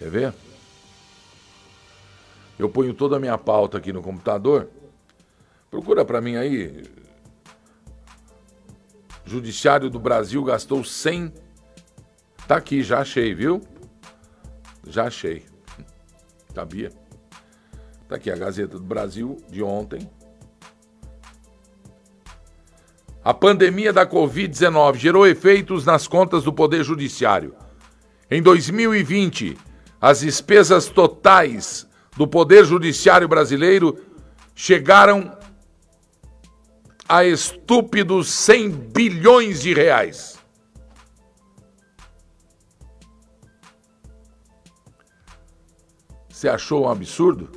Quer 0.00 0.08
ver? 0.08 0.34
Eu 2.58 2.70
ponho 2.70 2.94
toda 2.94 3.16
a 3.16 3.20
minha 3.20 3.36
pauta 3.36 3.76
aqui 3.76 3.92
no 3.92 4.00
computador. 4.00 4.66
Procura 5.70 6.06
para 6.06 6.22
mim 6.22 6.36
aí. 6.36 6.84
Judiciário 9.26 9.90
do 9.90 9.98
Brasil 9.98 10.42
gastou 10.42 10.82
100. 10.82 11.30
Tá 12.48 12.56
aqui, 12.56 12.82
já 12.82 13.00
achei, 13.00 13.34
viu? 13.34 13.60
Já 14.86 15.04
achei. 15.04 15.44
Sabia? 16.54 16.90
Tá 18.08 18.16
aqui 18.16 18.30
a 18.30 18.36
Gazeta 18.36 18.78
do 18.78 18.84
Brasil 18.84 19.36
de 19.50 19.62
ontem. 19.62 20.10
A 23.22 23.34
pandemia 23.34 23.92
da 23.92 24.06
Covid-19 24.06 24.96
gerou 24.96 25.26
efeitos 25.26 25.84
nas 25.84 26.08
contas 26.08 26.44
do 26.44 26.54
Poder 26.54 26.82
Judiciário. 26.84 27.54
Em 28.30 28.40
2020, 28.40 29.58
as 30.00 30.20
despesas 30.20 30.86
totais 30.86 31.86
do 32.16 32.26
Poder 32.26 32.64
Judiciário 32.64 33.28
brasileiro 33.28 33.98
chegaram 34.54 35.36
a 37.08 37.24
estúpidos 37.24 38.28
100 38.28 38.70
bilhões 38.70 39.60
de 39.60 39.74
reais. 39.74 40.38
Você 46.28 46.48
achou 46.48 46.84
um 46.84 46.88
absurdo? 46.88 47.50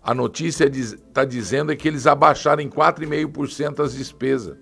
A 0.00 0.14
notícia 0.14 0.64
está 0.66 1.24
dizendo 1.24 1.72
é 1.72 1.76
que 1.76 1.88
eles 1.88 2.06
abaixaram 2.06 2.62
em 2.62 2.70
4,5% 2.70 3.80
as 3.80 3.94
despesas 3.94 4.56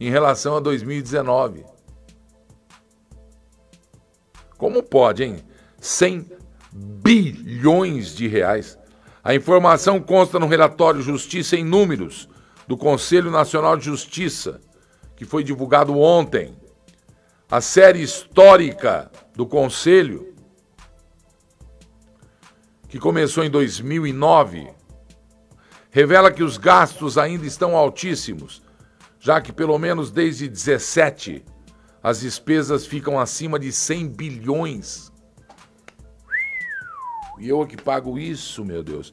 em 0.00 0.10
relação 0.10 0.56
a 0.56 0.60
2019. 0.60 1.64
Como 4.56 4.82
pode, 4.82 5.24
hein? 5.24 5.44
100 5.82 6.26
bilhões 6.72 8.14
de 8.14 8.26
reais. 8.26 8.78
A 9.22 9.34
informação 9.34 10.00
consta 10.00 10.38
no 10.38 10.46
relatório 10.46 11.02
Justiça 11.02 11.56
em 11.56 11.64
Números 11.64 12.28
do 12.66 12.76
Conselho 12.76 13.30
Nacional 13.30 13.76
de 13.76 13.84
Justiça, 13.84 14.60
que 15.14 15.26
foi 15.26 15.44
divulgado 15.44 15.98
ontem. 15.98 16.56
A 17.50 17.60
série 17.60 18.02
histórica 18.02 19.10
do 19.36 19.46
Conselho 19.46 20.32
que 22.92 22.98
começou 22.98 23.42
em 23.42 23.48
2009, 23.48 24.68
revela 25.90 26.30
que 26.30 26.42
os 26.42 26.58
gastos 26.58 27.16
ainda 27.16 27.46
estão 27.46 27.74
altíssimos, 27.74 28.62
já 29.18 29.40
que 29.40 29.50
pelo 29.52 29.78
menos 29.78 30.10
desde 30.10 30.46
17 30.46 31.42
as 32.02 32.20
despesas 32.20 32.84
ficam 32.84 33.18
acima 33.18 33.58
de 33.58 33.72
100 33.72 34.08
bilhões. 34.08 35.11
E 37.42 37.48
eu 37.48 37.66
que 37.66 37.76
pago 37.76 38.20
isso, 38.20 38.64
meu 38.64 38.84
Deus. 38.84 39.12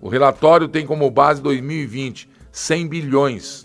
O 0.00 0.08
relatório 0.08 0.68
tem 0.68 0.86
como 0.86 1.10
base 1.10 1.42
2020, 1.42 2.30
100 2.52 2.86
bilhões. 2.86 3.64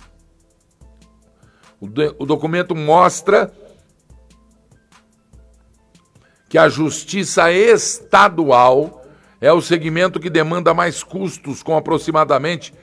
O, 1.79 1.85
o 2.17 2.25
documento 2.25 2.73
mostra 2.73 3.53
que 6.49 6.57
a 6.57 6.67
justiça 6.67 7.51
estadual 7.51 9.05
é 9.39 9.53
o 9.53 9.61
segmento 9.61 10.19
que 10.19 10.31
demanda 10.31 10.73
mais 10.73 11.03
custos, 11.03 11.61
com 11.61 11.77
aproximadamente 11.77 12.73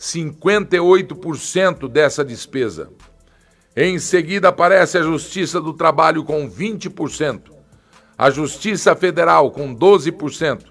58% 0.00 1.88
dessa 1.88 2.24
despesa. 2.24 2.90
Em 3.76 4.00
seguida 4.00 4.48
aparece 4.48 4.98
a 4.98 5.02
Justiça 5.02 5.60
do 5.60 5.72
Trabalho 5.72 6.24
com 6.24 6.50
20%, 6.50 7.57
a 8.18 8.30
Justiça 8.30 8.94
Federal 8.96 9.52
com 9.52 9.72
12%, 9.74 10.64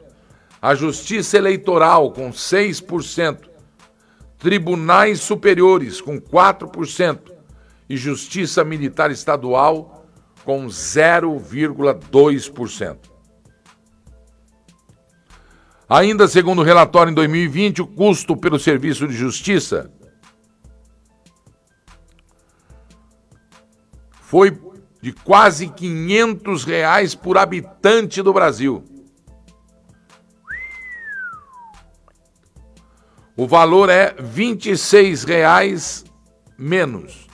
a 0.61 0.75
Justiça 0.75 1.37
Eleitoral 1.37 2.11
com 2.11 2.29
6%, 2.29 3.47
Tribunais 4.37 5.21
Superiores 5.21 6.01
com 6.01 6.19
4% 6.19 7.31
e 7.89 7.95
Justiça 7.95 8.65
Militar 8.65 9.11
Estadual 9.11 10.05
com 10.43 10.65
0,2%. 10.67 12.97
Ainda 15.89 16.27
segundo 16.27 16.59
o 16.59 16.65
relatório 16.65 17.11
em 17.11 17.15
2020, 17.15 17.81
o 17.81 17.87
custo 17.87 18.35
pelo 18.35 18.59
serviço 18.59 19.07
de 19.07 19.15
justiça 19.15 19.89
foi 24.19 24.51
de 25.01 25.11
quase 25.11 25.69
500 25.69 26.63
reais 26.63 27.13
por 27.15 27.37
habitante 27.37 28.21
do 28.21 28.33
Brasil. 28.33 28.83
O 33.35 33.45
valor 33.47 33.89
é 33.89 34.15
26 34.19 35.23
reais 35.23 36.03
menos. 36.57 37.27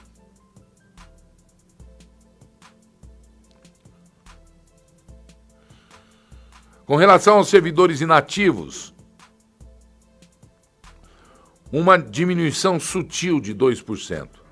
Com 6.85 6.97
relação 6.97 7.37
aos 7.37 7.47
servidores 7.47 8.01
inativos, 8.01 8.93
uma 11.71 11.97
diminuição 11.97 12.77
sutil 12.79 13.39
de 13.39 13.55
2%. 13.55 14.42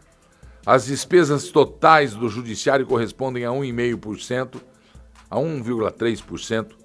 As 0.66 0.86
despesas 0.86 1.50
totais 1.50 2.14
do 2.14 2.30
judiciário 2.30 2.86
correspondem 2.86 3.46
a 3.46 3.50
1,5%, 3.50 4.62
a 5.30 5.36
1,3% 5.38 6.76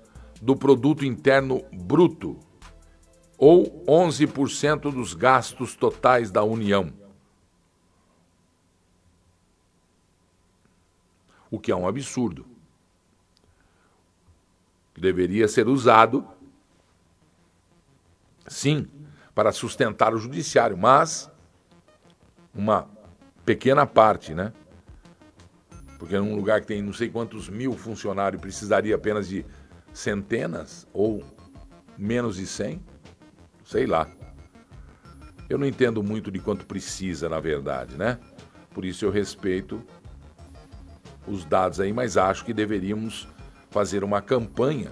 do 0.41 0.57
produto 0.57 1.05
interno 1.05 1.63
bruto 1.73 2.39
ou 3.37 3.85
11% 3.85 4.93
dos 4.93 5.13
gastos 5.13 5.75
totais 5.75 6.31
da 6.31 6.43
União. 6.43 6.93
O 11.51 11.59
que 11.59 11.71
é 11.71 11.77
um 11.77 11.87
absurdo 11.87 12.47
deveria 14.97 15.47
ser 15.47 15.69
usado, 15.69 16.27
sim, 18.49 18.89
para 19.35 19.53
sustentar 19.53 20.15
o 20.15 20.19
judiciário, 20.19 20.77
mas 20.77 21.31
uma 22.55 22.89
pequena 23.47 23.87
parte, 23.87 24.35
né? 24.35 24.53
Porque 26.01 26.19
num 26.19 26.35
lugar 26.35 26.61
que 26.61 26.67
tem 26.67 26.83
não 26.83 26.93
sei 26.93 27.09
quantos 27.09 27.49
mil 27.49 27.73
funcionários 27.73 28.43
precisaria 28.43 28.97
apenas 28.97 29.29
de 29.29 29.47
centenas 29.95 30.87
ou 30.93 31.25
menos 31.97 32.37
de 32.37 32.47
cem, 32.47 32.83
sei 33.65 33.87
lá. 33.87 34.09
Eu 35.49 35.57
não 35.57 35.67
entendo 35.67 36.03
muito 36.03 36.31
de 36.31 36.41
quanto 36.41 36.67
precisa, 36.67 37.29
na 37.29 37.39
verdade, 37.39 37.97
né? 37.97 38.19
Por 38.75 38.85
isso 38.85 39.05
eu 39.05 39.11
respeito 39.11 39.81
os 41.27 41.45
dados 41.45 41.81
aí, 41.81 41.93
mas 41.93 42.17
acho 42.17 42.45
que 42.45 42.53
deveríamos 42.53 43.29
fazer 43.71 44.03
uma 44.03 44.21
campanha 44.21 44.91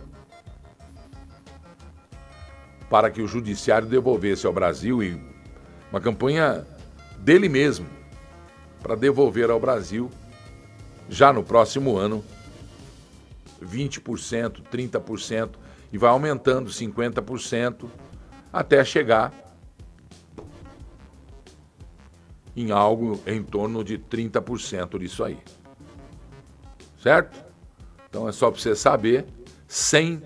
para 2.88 3.10
que 3.10 3.20
o 3.20 3.26
judiciário 3.26 3.88
devolvesse 3.88 4.46
ao 4.46 4.52
Brasil 4.52 5.02
e 5.02 5.20
uma 5.90 6.00
campanha 6.00 6.64
dele 7.18 7.48
mesmo 7.48 8.03
para 8.84 8.94
devolver 8.94 9.48
ao 9.48 9.58
Brasil 9.58 10.10
já 11.08 11.32
no 11.32 11.42
próximo 11.42 11.96
ano 11.96 12.22
20%, 13.64 14.60
30% 14.70 15.52
e 15.90 15.96
vai 15.96 16.10
aumentando 16.10 16.68
50% 16.68 17.88
até 18.52 18.84
chegar 18.84 19.32
em 22.54 22.70
algo 22.72 23.18
em 23.26 23.42
torno 23.42 23.82
de 23.82 23.98
30% 23.98 24.98
disso 24.98 25.24
aí. 25.24 25.38
Certo? 27.02 27.42
Então 28.10 28.28
é 28.28 28.32
só 28.32 28.50
para 28.50 28.60
você 28.60 28.76
saber, 28.76 29.24
100 29.66 30.22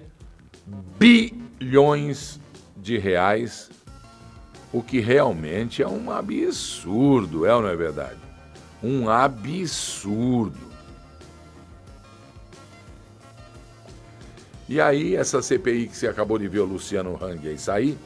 bilhões 0.98 2.40
de 2.76 2.98
reais, 2.98 3.70
o 4.72 4.82
que 4.82 4.98
realmente 4.98 5.80
é 5.80 5.88
um 5.88 6.10
absurdo, 6.10 7.46
é 7.46 7.54
ou 7.54 7.62
não 7.62 7.68
é 7.68 7.76
verdade? 7.76 8.27
Um 8.82 9.08
absurdo. 9.08 10.68
E 14.68 14.80
aí, 14.80 15.16
essa 15.16 15.40
CPI 15.40 15.88
que 15.88 15.96
você 15.96 16.06
acabou 16.06 16.38
de 16.38 16.46
ver 16.46 16.60
o 16.60 16.66
Luciano 16.66 17.18
Hang 17.22 17.48
aí 17.48 17.58
sair, 17.58 17.98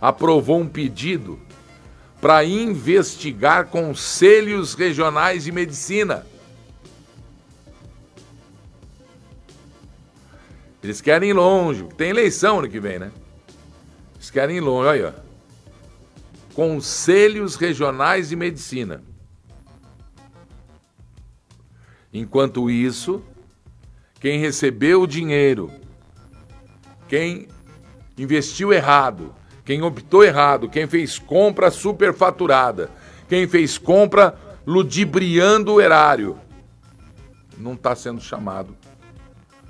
aprovou 0.00 0.60
um 0.60 0.68
pedido 0.68 1.40
para 2.20 2.44
investigar 2.44 3.66
conselhos 3.66 4.74
regionais 4.74 5.44
de 5.44 5.52
medicina. 5.52 6.26
Eles 10.82 11.00
querem 11.00 11.30
ir 11.30 11.32
longe, 11.32 11.84
tem 11.96 12.10
eleição 12.10 12.58
ano 12.58 12.68
que 12.68 12.78
vem, 12.78 12.98
né? 12.98 13.10
Eles 14.16 14.30
querem 14.30 14.58
ir 14.58 14.60
longe, 14.60 14.86
olha. 14.86 15.14
Conselhos 16.54 17.56
regionais 17.56 18.28
de 18.28 18.36
medicina. 18.36 19.02
Enquanto 22.14 22.70
isso, 22.70 23.20
quem 24.20 24.38
recebeu 24.38 25.02
o 25.02 25.06
dinheiro, 25.06 25.68
quem 27.08 27.48
investiu 28.16 28.72
errado, 28.72 29.34
quem 29.64 29.82
optou 29.82 30.22
errado, 30.22 30.68
quem 30.68 30.86
fez 30.86 31.18
compra 31.18 31.72
superfaturada, 31.72 32.88
quem 33.28 33.48
fez 33.48 33.76
compra 33.76 34.38
ludibriando 34.64 35.74
o 35.74 35.80
erário, 35.80 36.38
não 37.58 37.72
está 37.72 37.96
sendo 37.96 38.20
chamado 38.20 38.76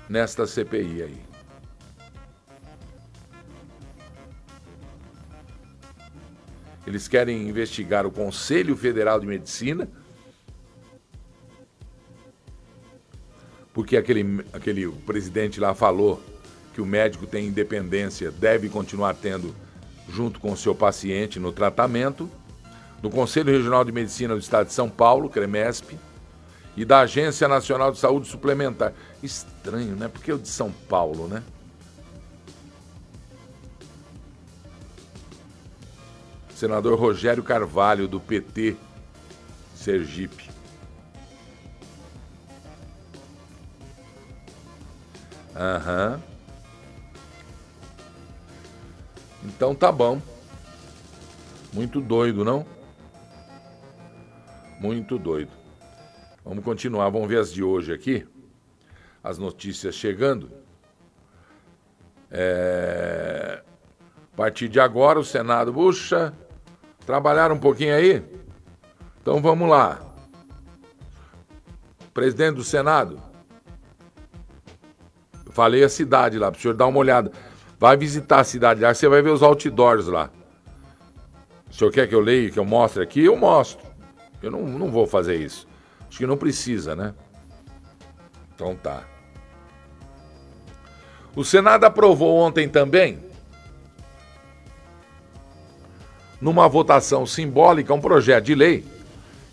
nesta 0.07 0.45
CPI 0.45 1.01
aí. 1.01 1.21
Eles 6.85 7.07
querem 7.07 7.49
investigar 7.49 8.05
o 8.05 8.11
Conselho 8.11 8.77
Federal 8.77 9.19
de 9.19 9.25
Medicina, 9.25 9.89
porque 13.75 13.97
aquele, 13.97 14.45
aquele 14.53 14.87
presidente 14.87 15.59
lá 15.59 15.75
falou 15.75 16.23
que 16.73 16.79
o 16.79 16.85
médico 16.85 17.27
tem 17.27 17.47
independência, 17.47 18.31
deve 18.31 18.69
continuar 18.69 19.13
tendo 19.15 19.53
junto 20.09 20.39
com 20.39 20.53
o 20.53 20.57
seu 20.57 20.73
paciente 20.73 21.41
no 21.41 21.51
tratamento, 21.51 22.31
do 23.01 23.09
Conselho 23.09 23.51
Regional 23.51 23.83
de 23.83 23.91
Medicina 23.91 24.33
do 24.33 24.39
Estado 24.39 24.67
de 24.67 24.73
São 24.73 24.89
Paulo, 24.89 25.29
CREMESP, 25.29 25.99
e 26.77 26.85
da 26.85 27.01
Agência 27.01 27.49
Nacional 27.49 27.91
de 27.91 27.99
Saúde 27.99 28.29
Suplementar. 28.29 28.93
Estranho, 29.21 29.95
né? 29.97 30.07
Porque 30.07 30.31
o 30.31 30.39
de 30.39 30.47
São 30.47 30.71
Paulo, 30.71 31.27
né? 31.27 31.43
Senador 36.55 36.97
Rogério 36.97 37.43
Carvalho, 37.43 38.07
do 38.07 38.21
PT, 38.21 38.77
Sergipe. 39.75 40.54
Aham. 45.55 46.21
Então 49.43 49.73
tá 49.73 49.91
bom. 49.91 50.21
Muito 51.71 52.01
doido, 52.01 52.43
não? 52.43 52.65
Muito 54.79 55.17
doido. 55.17 55.51
Vamos 56.43 56.63
continuar, 56.63 57.09
vamos 57.09 57.27
ver 57.27 57.39
as 57.39 57.51
de 57.51 57.63
hoje 57.63 57.93
aqui. 57.93 58.27
As 59.23 59.37
notícias 59.37 59.95
chegando. 59.95 60.51
É... 62.29 63.63
A 64.33 64.35
partir 64.35 64.67
de 64.67 64.79
agora, 64.79 65.17
o 65.17 65.23
Senado, 65.23 65.73
puxa, 65.73 66.33
trabalharam 67.05 67.55
um 67.55 67.59
pouquinho 67.59 67.95
aí? 67.95 68.21
Então 69.21 69.41
vamos 69.41 69.69
lá. 69.69 70.01
Presidente 72.13 72.55
do 72.55 72.63
Senado, 72.63 73.21
falei 75.55 75.85
a 75.85 75.89
cidade 75.89 76.37
lá, 76.37 76.51
para 76.51 76.59
o 76.59 76.61
senhor 76.61 76.73
dar 76.73 76.85
uma 76.85 76.99
olhada. 76.99 77.31
Vai 77.79 77.95
visitar 77.95 78.41
a 78.41 78.43
cidade 78.43 78.81
lá, 78.81 78.93
você 78.93 79.07
vai 79.07 79.21
ver 79.21 79.29
os 79.29 79.41
outdoors 79.41 80.07
lá. 80.07 80.29
O 81.71 81.73
senhor 81.73 81.91
quer 81.91 82.07
que 82.07 82.13
eu 82.13 82.19
leia, 82.19 82.49
que 82.49 82.59
eu 82.59 82.65
mostre 82.65 83.01
aqui? 83.01 83.23
Eu 83.23 83.37
mostro. 83.37 83.85
Eu 84.43 84.51
não, 84.51 84.63
não 84.63 84.91
vou 84.91 85.07
fazer 85.07 85.37
isso. 85.37 85.65
Acho 86.09 86.17
que 86.17 86.27
não 86.27 86.35
precisa, 86.35 86.93
né? 86.93 87.13
Então 88.53 88.75
tá. 88.75 89.03
O 91.33 91.43
Senado 91.45 91.85
aprovou 91.85 92.35
ontem 92.35 92.67
também, 92.67 93.17
numa 96.41 96.67
votação 96.67 97.25
simbólica, 97.25 97.93
um 97.93 98.01
projeto 98.01 98.43
de 98.43 98.55
lei 98.55 98.85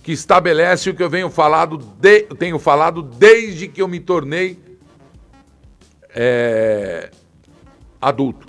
que 0.02 0.10
estabelece 0.10 0.90
o 0.90 0.94
que 0.94 1.02
eu 1.02 1.10
venho 1.10 1.30
falado 1.30 1.78
de, 1.78 2.22
tenho 2.38 2.58
falado 2.58 3.02
desde 3.02 3.68
que 3.68 3.80
eu 3.80 3.86
me 3.86 4.00
tornei 4.00 4.71
é, 6.14 7.10
adulto. 8.00 8.46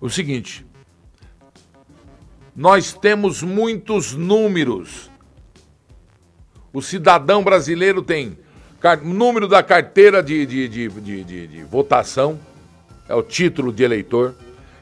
O 0.00 0.08
seguinte, 0.08 0.66
nós 2.56 2.92
temos 2.92 3.42
muitos 3.42 4.14
números 4.14 5.10
o 6.72 6.80
cidadão 6.80 7.42
brasileiro 7.42 8.02
tem 8.02 8.38
número 9.02 9.48
da 9.48 9.62
carteira 9.62 10.22
de, 10.22 10.46
de, 10.46 10.68
de, 10.68 10.88
de, 10.88 11.46
de 11.46 11.62
votação, 11.64 12.38
é 13.08 13.14
o 13.14 13.22
título 13.22 13.72
de 13.72 13.82
eleitor, 13.82 14.34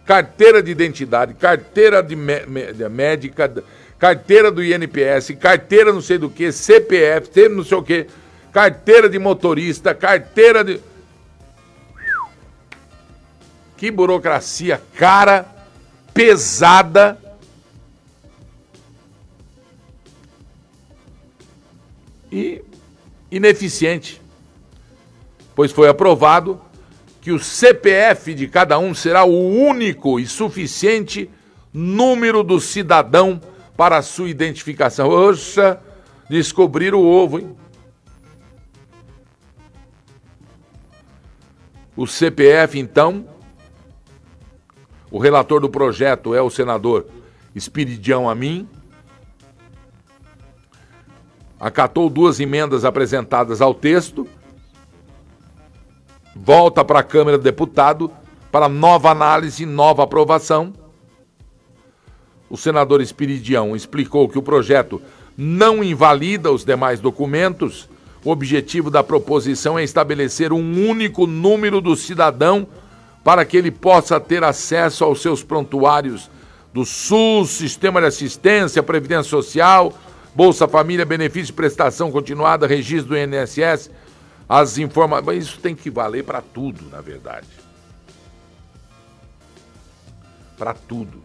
carteira 0.05 0.63
de 0.63 0.71
identidade, 0.71 1.35
carteira 1.35 2.03
de, 2.03 2.15
médica, 2.15 3.65
carteira 3.99 4.53
do 4.53 4.63
INPS, 4.63 5.35
carteira 5.41 5.93
não 5.93 6.03
sei 6.03 6.19
do 6.19 6.29
que, 6.29 6.53
CPF, 6.53 7.49
não 7.49 7.65
sei 7.65 7.79
o 7.79 7.83
que, 7.83 8.07
carteira 8.53 9.09
de 9.09 9.19
motorista, 9.19 9.95
carteira 9.95 10.65
de. 10.65 10.81
Que 13.77 13.91
burocracia 13.91 14.83
cara, 14.97 15.47
pesada 16.13 17.19
e 22.31 22.63
ineficiente, 23.31 24.21
pois 25.55 25.71
foi 25.71 25.89
aprovado 25.89 26.61
que 27.21 27.31
o 27.31 27.39
CPF 27.39 28.35
de 28.35 28.49
cada 28.49 28.79
um 28.79 28.95
será 28.95 29.25
o 29.25 29.49
único 29.49 30.19
e 30.19 30.27
suficiente 30.27 31.31
número 31.73 32.43
do 32.43 32.61
cidadão 32.61 33.41
para 33.77 33.99
a 33.99 34.03
sua 34.03 34.29
identificação. 34.29 35.09
Oxa, 35.09 35.81
descobrir 36.29 36.95
o 36.95 37.05
ovo, 37.05 37.39
hein? 37.39 37.57
O 41.99 42.07
CPF, 42.07 42.79
então, 42.79 43.27
o 45.11 45.19
relator 45.19 45.61
do 45.61 45.69
projeto 45.69 46.33
é 46.33 46.41
o 46.41 46.49
senador 46.49 47.09
Espiridião 47.57 48.31
Amin, 48.31 48.69
acatou 51.59 52.09
duas 52.09 52.39
emendas 52.39 52.85
apresentadas 52.85 53.61
ao 53.61 53.75
texto, 53.75 54.29
volta 56.37 56.85
para 56.85 57.01
a 57.01 57.03
Câmara 57.03 57.37
do 57.37 57.43
Deputado 57.43 58.13
para 58.53 58.69
nova 58.69 59.11
análise 59.11 59.67
nova 59.67 60.05
aprovação. 60.05 60.73
O 62.49 62.57
senador 62.57 63.01
Espiridião 63.01 63.75
explicou 63.75 64.29
que 64.29 64.39
o 64.39 64.43
projeto 64.43 65.03
não 65.37 65.83
invalida 65.83 66.53
os 66.53 66.65
demais 66.65 67.01
documentos. 67.01 67.89
O 68.25 68.31
objetivo 68.31 68.91
da 68.91 69.03
proposição 69.03 69.79
é 69.79 69.85
estabelecer 69.85 70.53
um 70.53 70.89
único 70.89 71.27
número 71.27 71.81
do 71.81 71.95
cidadão 71.95 72.67
para 73.23 73.45
que 73.45 73.57
ele 73.57 73.71
possa 73.71 74.19
ter 74.19 74.43
acesso 74.43 75.05
aos 75.05 75.23
seus 75.23 75.43
prontuários 75.43 76.31
do 76.73 76.85
SUS, 76.85 77.51
Sistema 77.51 78.01
de 78.01 78.07
Assistência, 78.07 78.83
Previdência 78.83 79.31
Social, 79.31 79.93
Bolsa 80.35 80.69
Família, 80.69 81.05
benefício 81.05 81.55
prestação 81.55 82.11
continuada, 82.11 82.67
registro 82.67 83.09
do 83.09 83.19
INSS, 83.19 83.91
as 84.49 84.79
informações. 84.79 85.45
Isso 85.45 85.61
tem 85.61 85.75
que 85.75 85.91
valer 85.91 86.25
para 86.25 86.41
tudo, 86.41 86.89
na 86.91 87.01
verdade. 87.01 87.47
Para 90.57 90.75
tudo. 90.75 91.23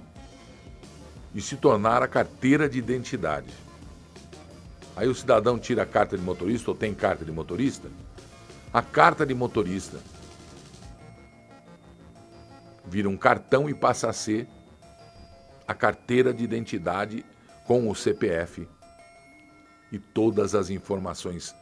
E 1.33 1.41
se 1.41 1.55
tornar 1.55 2.03
a 2.03 2.07
carteira 2.07 2.69
de 2.69 2.77
identidade. 2.77 3.62
Aí 4.95 5.07
o 5.07 5.15
cidadão 5.15 5.57
tira 5.57 5.83
a 5.83 5.85
carta 5.85 6.17
de 6.17 6.23
motorista 6.23 6.69
ou 6.71 6.77
tem 6.77 6.93
carta 6.93 7.25
de 7.25 7.31
motorista. 7.31 7.89
A 8.71 8.81
carta 8.81 9.25
de 9.25 9.33
motorista 9.33 9.99
vira 12.85 13.09
um 13.09 13.17
cartão 13.17 13.69
e 13.69 13.73
passa 13.73 14.09
a 14.09 14.13
ser 14.13 14.47
a 15.67 15.73
carteira 15.73 16.33
de 16.33 16.43
identidade 16.43 17.25
com 17.65 17.89
o 17.89 17.95
CPF 17.95 18.67
e 19.91 19.97
todas 19.97 20.53
as 20.53 20.69
informações 20.69 21.55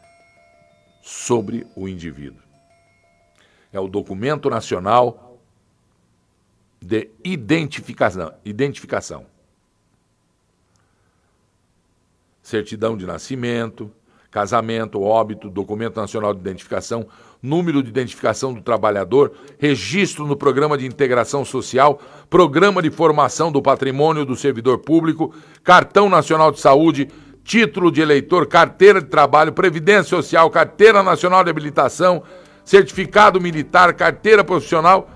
sobre 1.02 1.66
o 1.76 1.88
indivíduo. 1.88 2.42
É 3.72 3.80
o 3.80 3.88
documento 3.88 4.50
nacional 4.50 5.40
de 6.82 7.10
identificação, 7.24 8.34
identificação. 8.44 9.26
Certidão 12.42 12.98
de 12.98 13.06
nascimento, 13.06 13.92
casamento, 14.32 15.02
óbito, 15.02 15.50
documento 15.50 15.98
nacional 15.98 16.34
de 16.34 16.40
identificação, 16.40 17.06
número 17.42 17.84
de 17.84 17.90
identificação 17.90 18.54
do 18.54 18.62
trabalhador, 18.62 19.34
registro 19.60 20.26
no 20.26 20.38
programa 20.38 20.78
de 20.78 20.86
integração 20.86 21.44
social, 21.44 22.00
programa 22.30 22.82
de 22.82 22.90
formação 22.90 23.52
do 23.52 23.62
patrimônio 23.62 24.26
do 24.26 24.36
servidor 24.36 24.80
público, 24.80 25.34
cartão 25.64 26.10
nacional 26.10 26.52
de 26.52 26.62
saúde, 26.62 27.10
título 27.44 27.92
de 27.92 28.02
eleitor, 28.02 28.48
carteira 28.48 29.02
de 29.02 29.08
trabalho, 29.08 29.52
previdência 29.52 30.04
social, 30.04 30.50
carteira 30.50 31.04
nacional 31.04 31.44
de 31.44 31.50
habilitação, 31.50 32.24
certificado 32.64 33.42
militar, 33.42 33.94
carteira 33.94 34.44
profissional, 34.44 35.10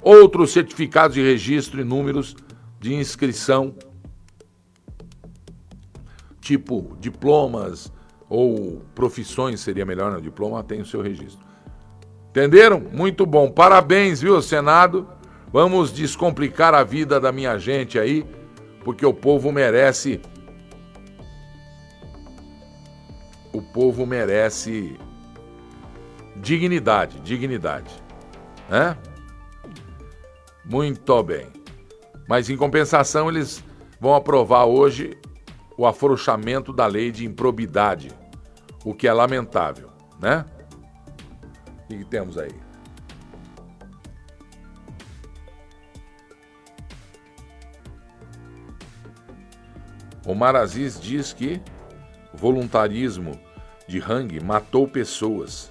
outros 0.00 0.52
certificados 0.52 1.14
de 1.14 1.22
registro 1.22 1.80
e 1.80 1.84
números 1.84 2.34
de 2.80 2.94
inscrição, 2.94 3.74
tipo 6.44 6.94
diplomas 7.00 7.90
ou 8.28 8.82
profissões 8.94 9.60
seria 9.60 9.86
melhor, 9.86 10.12
né? 10.12 10.20
Diploma 10.20 10.62
tem 10.62 10.82
o 10.82 10.86
seu 10.86 11.00
registro. 11.00 11.44
Entenderam? 12.30 12.80
Muito 12.80 13.24
bom. 13.24 13.50
Parabéns, 13.50 14.20
viu, 14.20 14.40
Senado? 14.42 15.08
Vamos 15.50 15.92
descomplicar 15.92 16.74
a 16.74 16.84
vida 16.84 17.18
da 17.18 17.32
minha 17.32 17.58
gente 17.58 17.98
aí, 17.98 18.26
porque 18.84 19.06
o 19.06 19.14
povo 19.14 19.50
merece. 19.50 20.20
O 23.52 23.62
povo 23.62 24.04
merece 24.04 24.98
dignidade, 26.36 27.20
dignidade. 27.20 27.90
Né? 28.68 28.98
Muito 30.64 31.22
bem. 31.22 31.46
Mas 32.28 32.50
em 32.50 32.56
compensação, 32.56 33.28
eles 33.28 33.62
vão 34.00 34.14
aprovar 34.14 34.64
hoje 34.64 35.16
o 35.76 35.86
afrouxamento 35.86 36.72
da 36.72 36.86
lei 36.86 37.10
de 37.10 37.24
improbidade, 37.24 38.10
o 38.84 38.94
que 38.94 39.08
é 39.08 39.12
lamentável, 39.12 39.90
né? 40.20 40.44
O 41.84 41.88
que 41.88 42.04
temos 42.04 42.38
aí? 42.38 42.54
Omar 50.26 50.56
Aziz 50.56 50.98
diz 50.98 51.34
que 51.34 51.60
voluntarismo 52.32 53.38
de 53.86 53.98
Hang 53.98 54.40
matou 54.40 54.88
pessoas. 54.88 55.70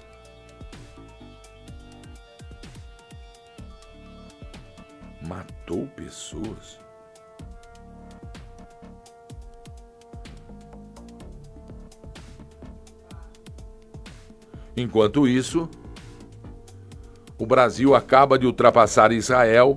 Matou 5.20 5.88
pessoas? 5.88 6.83
Enquanto 14.76 15.28
isso, 15.28 15.68
o 17.38 17.46
Brasil 17.46 17.94
acaba 17.94 18.38
de 18.38 18.46
ultrapassar 18.46 19.12
Israel 19.12 19.76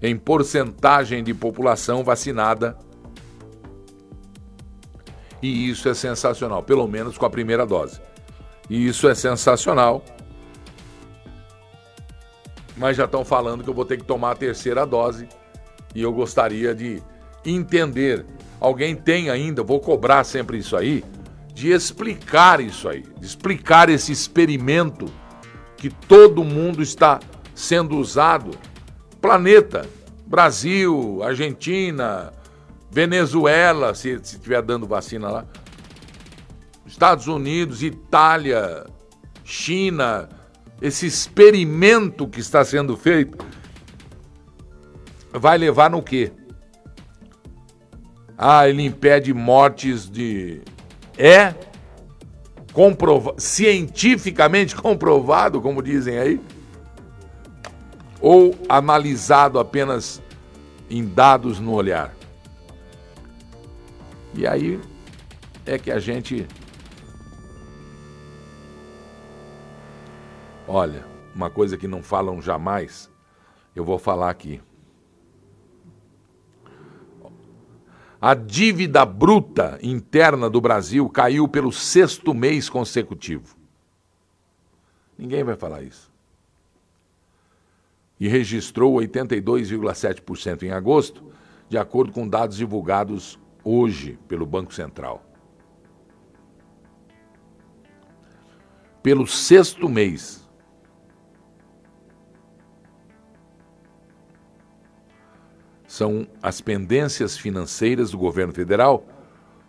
em 0.00 0.16
porcentagem 0.16 1.22
de 1.22 1.32
população 1.32 2.02
vacinada. 2.02 2.76
E 5.40 5.68
isso 5.68 5.88
é 5.88 5.94
sensacional, 5.94 6.62
pelo 6.62 6.86
menos 6.86 7.18
com 7.18 7.26
a 7.26 7.30
primeira 7.30 7.66
dose. 7.66 8.00
E 8.70 8.86
isso 8.86 9.08
é 9.08 9.14
sensacional. 9.14 10.04
Mas 12.76 12.96
já 12.96 13.04
estão 13.04 13.24
falando 13.24 13.62
que 13.62 13.70
eu 13.70 13.74
vou 13.74 13.84
ter 13.84 13.96
que 13.96 14.04
tomar 14.04 14.32
a 14.32 14.36
terceira 14.36 14.86
dose. 14.86 15.28
E 15.94 16.02
eu 16.02 16.12
gostaria 16.12 16.74
de 16.74 17.02
entender. 17.44 18.24
Alguém 18.60 18.94
tem 18.94 19.28
ainda, 19.28 19.62
vou 19.62 19.80
cobrar 19.80 20.24
sempre 20.24 20.58
isso 20.58 20.76
aí, 20.76 21.04
de 21.54 21.70
explicar 21.70 22.60
isso 22.60 22.88
aí, 22.88 23.02
de 23.18 23.26
explicar 23.26 23.88
esse 23.88 24.12
experimento 24.12 25.06
que 25.76 25.90
todo 25.90 26.44
mundo 26.44 26.82
está 26.82 27.20
sendo 27.54 27.96
usado. 27.96 28.50
Planeta, 29.20 29.88
Brasil, 30.26 31.22
Argentina, 31.22 32.32
Venezuela, 32.90 33.94
se 33.94 34.10
estiver 34.10 34.62
dando 34.62 34.86
vacina 34.86 35.30
lá, 35.30 35.46
Estados 36.86 37.26
Unidos, 37.26 37.82
Itália, 37.82 38.86
China, 39.44 40.28
esse 40.80 41.06
experimento 41.06 42.26
que 42.26 42.40
está 42.40 42.64
sendo 42.64 42.96
feito 42.96 43.38
vai 45.32 45.56
levar 45.56 45.90
no 45.90 46.02
quê? 46.02 46.32
Ah, 48.36 48.68
ele 48.68 48.82
impede 48.82 49.32
mortes 49.32 50.10
de. 50.10 50.60
É 51.16 51.54
comprova 52.72 53.34
cientificamente 53.38 54.74
comprovado, 54.76 55.60
como 55.60 55.82
dizem 55.82 56.18
aí, 56.18 56.40
ou 58.20 58.56
analisado 58.68 59.58
apenas 59.58 60.22
em 60.88 61.04
dados 61.04 61.58
no 61.58 61.72
olhar. 61.72 62.14
E 64.34 64.46
aí 64.46 64.80
é 65.66 65.78
que 65.78 65.90
a 65.90 65.98
gente. 65.98 66.46
Olha, 70.66 71.04
uma 71.34 71.50
coisa 71.50 71.76
que 71.76 71.88
não 71.88 72.02
falam 72.02 72.40
jamais, 72.40 73.10
eu 73.74 73.84
vou 73.84 73.98
falar 73.98 74.30
aqui. 74.30 74.60
A 78.24 78.34
dívida 78.34 79.04
bruta 79.04 79.80
interna 79.82 80.48
do 80.48 80.60
Brasil 80.60 81.08
caiu 81.08 81.48
pelo 81.48 81.72
sexto 81.72 82.32
mês 82.32 82.70
consecutivo. 82.70 83.56
Ninguém 85.18 85.42
vai 85.42 85.56
falar 85.56 85.82
isso. 85.82 86.08
E 88.20 88.28
registrou 88.28 88.94
82,7% 88.94 90.62
em 90.62 90.70
agosto, 90.70 91.32
de 91.68 91.76
acordo 91.76 92.12
com 92.12 92.28
dados 92.28 92.56
divulgados 92.56 93.40
hoje 93.64 94.16
pelo 94.28 94.46
Banco 94.46 94.72
Central. 94.72 95.20
Pelo 99.02 99.26
sexto 99.26 99.88
mês. 99.88 100.48
São 105.92 106.26
as 106.42 106.58
pendências 106.62 107.36
financeiras 107.36 108.12
do 108.12 108.16
governo 108.16 108.54
federal, 108.54 109.04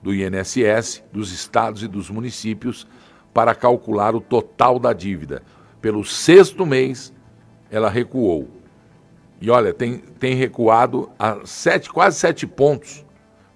do 0.01 0.13
INSS, 0.15 1.03
dos 1.11 1.33
estados 1.33 1.83
e 1.83 1.87
dos 1.87 2.09
municípios 2.09 2.87
para 3.33 3.53
calcular 3.53 4.15
o 4.15 4.21
total 4.21 4.79
da 4.79 4.93
dívida. 4.93 5.43
Pelo 5.81 6.05
sexto 6.05 6.65
mês, 6.65 7.13
ela 7.69 7.89
recuou. 7.89 8.49
E 9.41 9.49
olha, 9.51 9.73
tem, 9.73 9.97
tem 9.97 10.33
recuado 10.33 11.11
a 11.19 11.45
sete, 11.45 11.89
quase 11.89 12.17
sete 12.17 12.47
pontos 12.47 13.05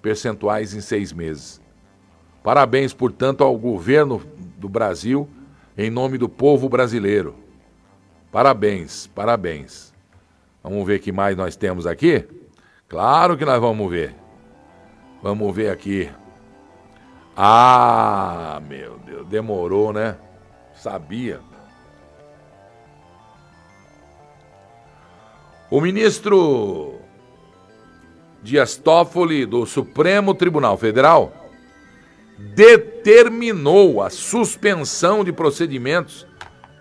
percentuais 0.02 0.74
em 0.74 0.82
seis 0.82 1.10
meses. 1.10 1.62
Parabéns, 2.42 2.92
portanto, 2.92 3.42
ao 3.42 3.56
governo 3.56 4.20
do 4.58 4.68
Brasil, 4.68 5.26
em 5.74 5.88
nome 5.88 6.18
do 6.18 6.28
povo 6.28 6.68
brasileiro. 6.68 7.34
Parabéns, 8.30 9.06
parabéns. 9.06 9.94
Vamos 10.62 10.86
ver 10.86 11.00
o 11.00 11.02
que 11.02 11.12
mais 11.12 11.34
nós 11.34 11.56
temos 11.56 11.86
aqui? 11.86 12.26
Claro 12.88 13.36
que 13.36 13.44
nós 13.44 13.60
vamos 13.60 13.90
ver. 13.90 14.14
Vamos 15.22 15.54
ver 15.54 15.70
aqui. 15.70 16.10
Ah, 17.36 18.60
meu 18.66 18.98
Deus, 18.98 19.26
demorou, 19.28 19.92
né? 19.92 20.16
Sabia. 20.74 21.40
O 25.70 25.82
ministro 25.82 26.98
Dias 28.42 28.76
Toffoli 28.76 29.44
do 29.44 29.66
Supremo 29.66 30.34
Tribunal 30.34 30.78
Federal 30.78 31.32
determinou 32.38 34.00
a 34.00 34.08
suspensão 34.08 35.22
de 35.22 35.32
procedimentos 35.32 36.26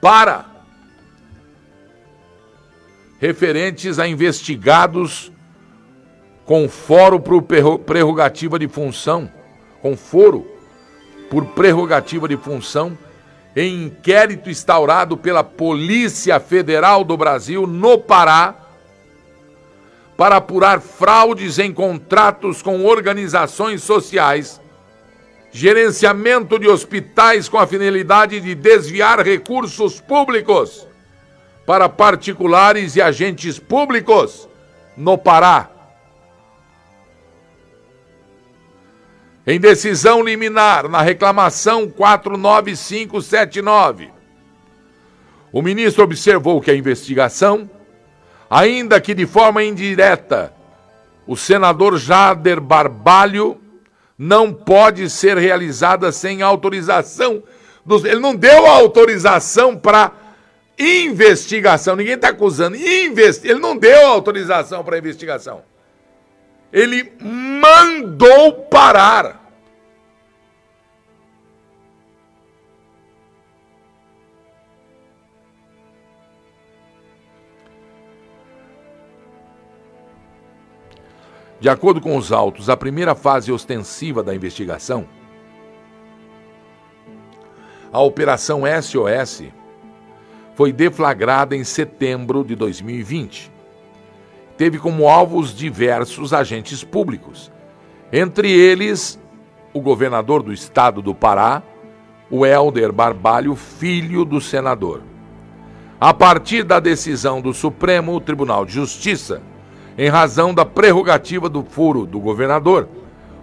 para 0.01 0.45
referentes 3.19 3.99
a 3.99 4.07
investigados 4.07 5.33
com 6.47 6.69
foro 6.69 7.19
por 7.19 7.43
prerrogativa 7.79 8.57
de 8.57 8.69
função, 8.69 9.29
com 9.81 9.97
foro 9.97 10.47
por 11.29 11.45
prerrogativa 11.47 12.25
de 12.25 12.37
função, 12.37 12.97
em 13.53 13.83
inquérito 13.83 14.49
instaurado 14.49 15.17
pela 15.17 15.43
Polícia 15.43 16.39
Federal 16.39 17.03
do 17.03 17.17
Brasil 17.17 17.67
no 17.67 17.97
Pará, 17.97 18.55
para 20.15 20.37
apurar 20.37 20.79
fraudes 20.79 21.59
em 21.59 21.73
contratos 21.73 22.61
com 22.61 22.85
organizações 22.85 23.83
sociais, 23.83 24.61
gerenciamento 25.51 26.57
de 26.57 26.69
hospitais 26.69 27.49
com 27.49 27.57
a 27.57 27.67
finalidade 27.67 28.39
de 28.39 28.55
desviar 28.55 29.19
recursos 29.19 29.99
públicos 29.99 30.87
para 31.65 31.89
particulares 31.89 32.95
e 32.95 33.01
agentes 33.01 33.59
públicos 33.59 34.47
no 34.95 35.17
Pará 35.17 35.71
Em 39.49 39.61
decisão 39.61 40.21
liminar 40.21 40.89
na 40.89 41.01
reclamação 41.01 41.89
49579, 41.89 44.09
o 45.53 45.61
ministro 45.61 46.03
observou 46.03 46.59
que 46.59 46.69
a 46.69 46.75
investigação, 46.75 47.69
ainda 48.49 48.99
que 48.99 49.13
de 49.13 49.25
forma 49.25 49.63
indireta, 49.63 50.53
o 51.25 51.37
senador 51.37 51.97
Jader 51.97 52.59
Barbalho 52.59 53.57
não 54.17 54.53
pode 54.53 55.09
ser 55.09 55.37
realizada 55.37 56.11
sem 56.11 56.41
autorização 56.41 57.41
dos. 57.85 58.03
Ele 58.03 58.19
não 58.19 58.35
deu 58.35 58.65
autorização 58.65 59.77
para 59.77 60.11
investigação. 60.77 61.95
Ninguém 61.95 62.15
está 62.15 62.27
acusando. 62.29 62.75
Investi... 62.75 63.47
Ele 63.47 63.59
não 63.59 63.77
deu 63.77 64.07
autorização 64.07 64.83
para 64.83 64.97
investigação. 64.97 65.61
Ele 66.71 67.11
mandou 67.21 68.53
parar. 68.53 69.36
De 81.59 81.69
acordo 81.69 81.99
com 81.99 82.15
os 82.15 82.31
autos, 82.31 82.69
a 82.69 82.77
primeira 82.77 83.15
fase 83.15 83.51
ostensiva 83.51 84.21
da 84.21 84.35
investigação, 84.35 85.07
a 87.91 87.99
Operação 87.99 88.61
SOS, 88.81 89.45
foi 90.53 90.71
deflagrada 90.71 91.55
em 91.55 91.63
setembro 91.63 92.43
de 92.43 92.55
2020. 92.55 93.51
Teve 94.55 94.77
como 94.77 95.07
alvos 95.07 95.55
diversos 95.55 96.33
agentes 96.33 96.83
públicos, 96.83 97.51
entre 98.11 98.51
eles 98.51 99.19
o 99.73 99.81
governador 99.81 100.43
do 100.43 100.53
estado 100.53 101.01
do 101.01 101.13
Pará, 101.13 101.63
o 102.29 102.45
Helder 102.45 102.91
Barbalho, 102.91 103.55
filho 103.55 104.25
do 104.25 104.41
senador. 104.41 105.01
A 105.99 106.13
partir 106.13 106.63
da 106.63 106.79
decisão 106.79 107.41
do 107.41 107.53
Supremo 107.53 108.19
Tribunal 108.19 108.65
de 108.65 108.73
Justiça, 108.73 109.41
em 109.97 110.09
razão 110.09 110.53
da 110.53 110.63
prerrogativa 110.63 111.49
do 111.49 111.63
furo 111.63 112.05
do 112.05 112.19
governador, 112.19 112.87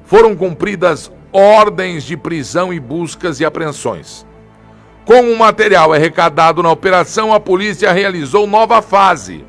foram 0.05 0.37
cumpridas 0.37 1.11
ordens 1.33 2.05
de 2.05 2.17
prisão 2.17 2.73
e 2.73 2.79
buscas 2.79 3.41
e 3.41 3.45
apreensões. 3.45 4.25
Com 5.05 5.33
o 5.33 5.39
material 5.39 5.93
arrecadado 5.93 6.63
na 6.63 6.71
operação, 6.71 7.33
a 7.33 7.41
polícia 7.41 7.93
realizou 7.93 8.47
nova 8.47 8.81
fase 8.81 9.45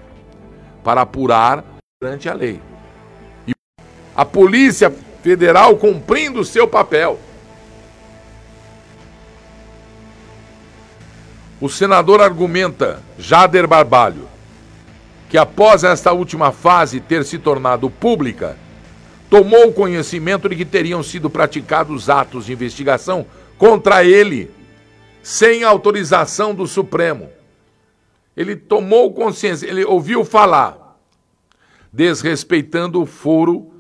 para 0.84 1.02
apurar 1.02 1.64
durante 2.02 2.28
a 2.28 2.34
lei. 2.34 2.60
E 3.48 3.54
a 4.16 4.26
Polícia 4.26 4.94
Federal 5.22 5.78
cumprindo 5.78 6.44
seu 6.44 6.68
papel. 6.68 7.20
O 11.62 11.70
senador 11.70 12.22
argumenta, 12.22 13.02
Jader 13.18 13.66
Barbalho, 13.66 14.28
que 15.30 15.38
após 15.38 15.84
esta 15.84 16.12
última 16.12 16.52
fase 16.52 17.00
ter 17.00 17.24
se 17.26 17.38
tornado 17.38 17.90
pública, 17.90 18.58
tomou 19.30 19.74
conhecimento 19.74 20.48
de 20.48 20.56
que 20.56 20.66
teriam 20.66 21.02
sido 21.02 21.30
praticados 21.30 22.10
atos 22.10 22.46
de 22.46 22.54
investigação 22.54 23.26
contra 23.58 24.04
ele, 24.04 24.52
sem 25.24 25.64
autorização 25.64 26.54
do 26.54 26.68
Supremo. 26.68 27.30
Ele 28.38 28.56
tomou 28.56 29.14
consciência, 29.14 29.68
ele 29.68 29.84
ouviu 29.84 30.24
falar, 30.24 31.00
desrespeitando 31.92 33.02
o 33.02 33.06
foro 33.06 33.72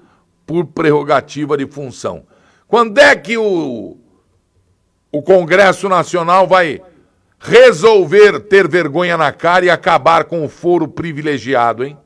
por 0.45 0.65
prerrogativa 0.65 1.57
de 1.57 1.67
função. 1.67 2.25
Quando 2.67 2.97
é 2.97 3.15
que 3.15 3.37
o, 3.37 3.97
o 5.11 5.21
Congresso 5.21 5.87
Nacional 5.87 6.47
vai 6.47 6.81
resolver 7.39 8.39
ter 8.41 8.67
vergonha 8.67 9.17
na 9.17 9.31
cara 9.31 9.65
e 9.65 9.69
acabar 9.69 10.25
com 10.25 10.43
o 10.43 10.49
foro 10.49 10.87
privilegiado, 10.87 11.83
hein? 11.83 11.97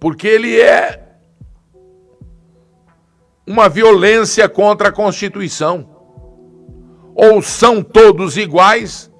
Porque 0.00 0.28
ele 0.28 0.60
é 0.60 1.04
uma 3.46 3.68
violência 3.68 4.48
contra 4.48 4.88
a 4.88 4.92
Constituição. 4.92 5.88
Ou 7.14 7.40
são 7.40 7.82
todos 7.82 8.36
iguais, 8.36 9.10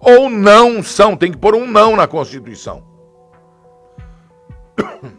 ou 0.00 0.28
não 0.30 0.82
são. 0.82 1.16
Tem 1.16 1.30
que 1.30 1.38
pôr 1.38 1.54
um 1.54 1.70
não 1.70 1.94
na 1.94 2.08
Constituição. 2.08 2.82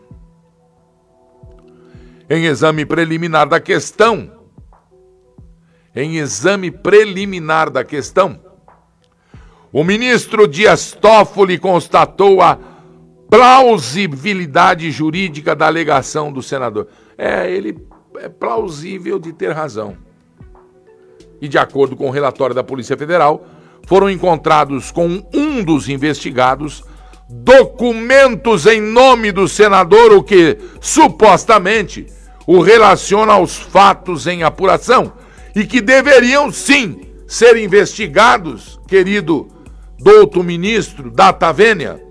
em 2.29 2.45
exame 2.45 2.85
preliminar 2.85 3.47
da 3.47 3.59
questão, 3.61 4.34
em 5.95 6.17
exame 6.17 6.69
preliminar 6.69 7.69
da 7.69 7.83
questão, 7.83 8.39
o 9.71 9.83
ministro 9.83 10.47
Dias 10.47 10.91
Toffoli 10.91 11.57
constatou 11.57 12.41
a 12.41 12.57
plausibilidade 13.29 14.91
jurídica 14.91 15.55
da 15.55 15.67
alegação 15.67 16.31
do 16.31 16.43
senador. 16.43 16.87
É, 17.17 17.49
ele 17.49 17.77
é 18.17 18.29
plausível 18.29 19.19
de 19.19 19.33
ter 19.33 19.51
razão. 19.51 19.97
E 21.41 21.47
de 21.47 21.57
acordo 21.57 21.95
com 21.95 22.07
o 22.07 22.11
relatório 22.11 22.55
da 22.55 22.63
Polícia 22.63 22.95
Federal, 22.95 23.45
foram 23.85 24.09
encontrados 24.09 24.91
com 24.91 25.23
um 25.33 25.63
dos 25.63 25.89
investigados 25.89 26.83
documentos 27.29 28.65
em 28.65 28.79
nome 28.79 29.31
do 29.31 29.47
senador, 29.47 30.13
o 30.13 30.23
que 30.23 30.57
supostamente 30.79 32.07
o 32.47 32.61
relaciona 32.61 33.33
aos 33.33 33.57
fatos 33.57 34.27
em 34.27 34.43
apuração 34.43 35.11
e 35.55 35.65
que 35.65 35.79
deveriam 35.79 36.51
sim 36.51 37.01
ser 37.25 37.55
investigados, 37.55 38.79
querido 38.87 39.47
douto 39.97 40.43
ministro 40.43 41.09
da 41.09 41.31
Tavênia. 41.31 42.03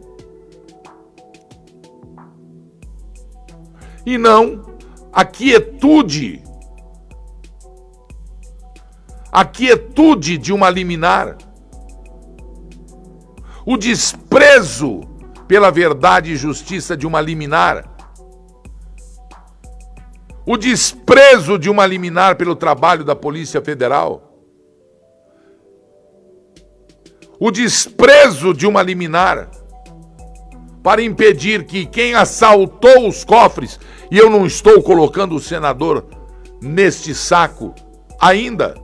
E 4.07 4.17
não 4.17 4.75
a 5.13 5.25
quietude, 5.25 6.43
a 9.31 9.45
quietude 9.45 10.39
de 10.39 10.53
uma 10.53 10.71
liminar, 10.71 11.37
o 13.67 13.77
desprezo 13.77 15.03
pela 15.47 15.71
verdade 15.71 16.33
e 16.33 16.37
justiça 16.37 16.97
de 16.97 17.07
uma 17.07 17.21
liminar 17.21 17.94
o 20.47 20.57
desprezo 20.57 21.59
de 21.59 21.71
uma 21.71 21.87
liminar 21.87 22.37
pelo 22.37 22.55
trabalho 22.55 23.05
da 23.05 23.17
Polícia 23.17 23.63
Federal, 23.63 24.31
o 27.41 27.51
desprezo 27.51 28.53
de 28.53 28.67
uma 28.67 28.83
liminar 28.83 29.51
para 30.83 31.03
impedir 31.03 31.65
que 31.65 31.87
quem 31.87 32.15
assaltou 32.15 33.09
os 33.09 33.25
cofres, 33.25 33.81
e 34.11 34.19
eu 34.19 34.29
não 34.29 34.45
estou 34.45 34.83
colocando 34.83 35.35
o 35.35 35.41
senador 35.41 36.07
neste 36.61 37.15
saco 37.15 37.75
ainda, 38.21 38.75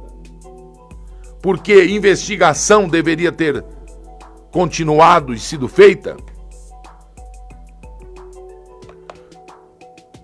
porque 1.42 1.84
investigação 1.84 2.88
deveria 2.88 3.30
ter 3.30 3.64
continuado 4.50 5.34
e 5.34 5.38
sido 5.38 5.68
feita. 5.68 6.16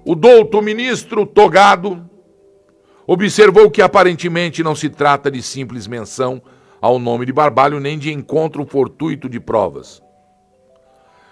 O 0.09 0.15
douto 0.15 0.63
ministro 0.63 1.27
Togado 1.27 2.09
observou 3.09 3.69
que 3.69 3.83
aparentemente 3.83 4.63
não 4.63 4.73
se 4.73 4.89
trata 4.89 5.29
de 5.29 5.43
simples 5.43 5.89
menção 5.89 6.41
ao 6.81 6.97
nome 7.01 7.27
de 7.27 7.33
Barbalho 7.33 7.81
nem 7.81 7.99
de 7.99 8.13
encontro 8.13 8.65
fortuito 8.65 9.29
de 9.29 9.41
provas, 9.41 10.01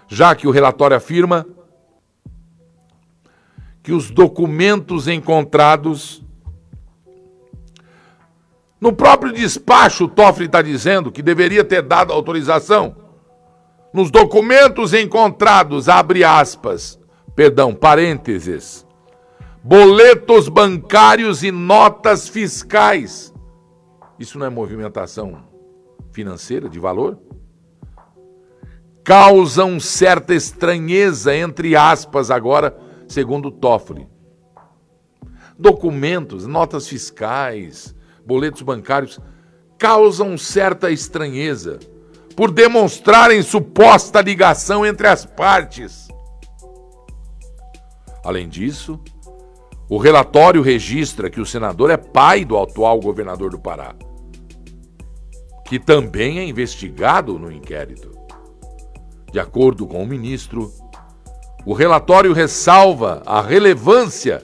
já 0.09 0.35
que 0.35 0.45
o 0.45 0.51
relatório 0.51 0.97
afirma 0.97 1.45
que 3.81 3.93
os 3.93 4.11
documentos 4.11 5.07
encontrados 5.07 6.21
no 8.81 8.91
próprio 8.91 9.31
despacho, 9.31 10.03
o 10.03 10.09
Toffoli 10.09 10.47
está 10.47 10.61
dizendo 10.61 11.13
que 11.13 11.21
deveria 11.21 11.63
ter 11.63 11.81
dado 11.81 12.11
autorização. 12.11 12.93
Nos 13.93 14.11
documentos 14.11 14.93
encontrados, 14.93 15.87
abre 15.87 16.25
aspas, 16.25 16.99
perdão, 17.35 17.75
parênteses, 17.75 18.87
boletos 19.61 20.47
bancários 20.47 21.43
e 21.43 21.51
notas 21.51 22.29
fiscais. 22.29 23.33
Isso 24.17 24.39
não 24.39 24.45
é 24.45 24.49
movimentação 24.49 25.43
financeira 26.11 26.69
de 26.69 26.79
valor? 26.79 27.19
Causam 29.03 29.79
certa 29.79 30.33
estranheza, 30.33 31.35
entre 31.35 31.75
aspas, 31.75 32.31
agora, 32.31 32.75
segundo 33.07 33.51
Toffoli. 33.51 34.07
Documentos, 35.59 36.47
notas 36.47 36.87
fiscais, 36.87 37.93
boletos 38.25 38.61
bancários 38.61 39.19
causam 39.77 40.37
certa 40.37 40.89
estranheza 40.89 41.79
por 42.35 42.49
demonstrarem 42.51 43.41
suposta 43.41 44.21
ligação 44.21 44.85
entre 44.85 45.07
as 45.07 45.25
partes 45.25 46.04
Além 48.25 48.49
disso, 48.49 48.99
o 49.87 49.99
relatório 49.99 50.63
registra 50.63 51.29
que 51.29 51.39
o 51.39 51.45
senador 51.45 51.91
é 51.91 51.97
pai 51.97 52.43
do 52.43 52.57
atual 52.57 52.99
governador 52.99 53.51
do 53.51 53.59
Pará, 53.59 53.93
que 55.67 55.77
também 55.77 56.39
é 56.39 56.43
investigado 56.43 57.37
no 57.37 57.51
inquérito. 57.51 58.09
De 59.31 59.39
acordo 59.39 59.85
com 59.85 60.01
o 60.01 60.07
ministro, 60.07 60.71
o 61.67 61.73
relatório 61.73 62.33
ressalva 62.33 63.21
a 63.27 63.41
relevância 63.41 64.41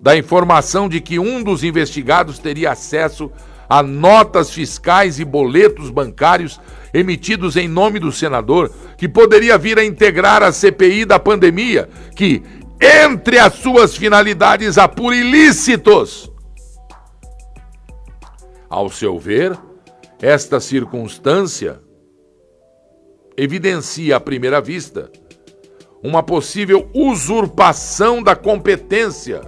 da 0.00 0.16
informação 0.16 0.88
de 0.88 0.98
que 0.98 1.18
um 1.18 1.42
dos 1.42 1.62
investigados 1.62 2.38
teria 2.38 2.72
acesso 2.72 3.30
a 3.68 3.82
notas 3.82 4.50
fiscais 4.50 5.20
e 5.20 5.24
boletos 5.24 5.90
bancários 5.90 6.60
emitidos 6.92 7.56
em 7.56 7.68
nome 7.68 7.98
do 7.98 8.12
senador, 8.12 8.70
que 8.98 9.08
poderia 9.08 9.56
vir 9.56 9.78
a 9.78 9.84
integrar 9.84 10.42
a 10.42 10.52
CPI 10.52 11.04
da 11.04 11.18
pandemia, 11.18 11.88
que, 12.14 12.42
entre 12.82 13.38
as 13.38 13.54
suas 13.54 13.96
finalidades, 13.96 14.76
apura 14.76 15.14
ilícitos. 15.14 16.30
Ao 18.68 18.90
seu 18.90 19.18
ver, 19.18 19.56
esta 20.20 20.58
circunstância 20.58 21.80
evidencia 23.36 24.16
à 24.16 24.20
primeira 24.20 24.60
vista 24.60 25.10
uma 26.02 26.22
possível 26.22 26.90
usurpação 26.92 28.20
da 28.20 28.34
competência 28.34 29.40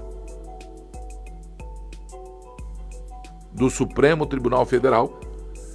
do 3.53 3.68
Supremo 3.68 4.26
Tribunal 4.26 4.64
Federal, 4.64 5.18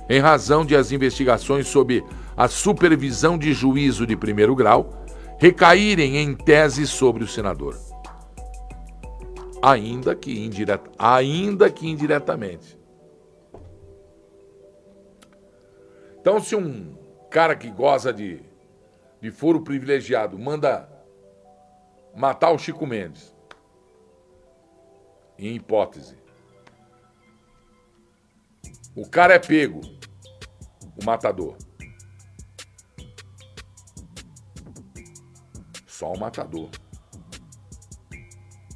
em 0.10 0.20
razão 0.20 0.66
de 0.66 0.76
as 0.76 0.92
investigações 0.92 1.68
sob 1.68 2.04
a 2.38 2.48
supervisão 2.48 3.38
de 3.38 3.54
juízo 3.54 4.08
de 4.08 4.16
primeiro 4.16 4.56
grau 4.56 5.00
recaírem 5.40 6.18
em 6.18 6.36
tese 6.36 6.86
sobre 6.86 7.24
o 7.24 7.28
senador. 7.28 7.80
Ainda 9.62 10.14
que, 10.14 10.38
indireta, 10.38 10.92
ainda 11.00 11.70
que 11.72 11.88
indiretamente. 11.88 12.78
Então, 16.20 16.42
se 16.42 16.56
um 16.56 16.98
cara 17.32 17.56
que 17.56 17.70
goza 17.70 18.12
de, 18.12 18.42
de 19.22 19.32
foro 19.32 19.62
privilegiado 19.62 20.38
manda 20.38 20.90
matar 22.14 22.52
o 22.52 22.60
Chico 22.60 22.86
Mendes, 22.86 23.34
em 25.38 25.56
hipótese, 25.56 26.18
o 28.94 29.08
cara 29.10 29.36
é 29.36 29.40
pego, 29.40 29.80
o 31.02 31.06
matador. 31.06 31.56
Só 36.00 36.14
o 36.14 36.18
matador. 36.18 36.70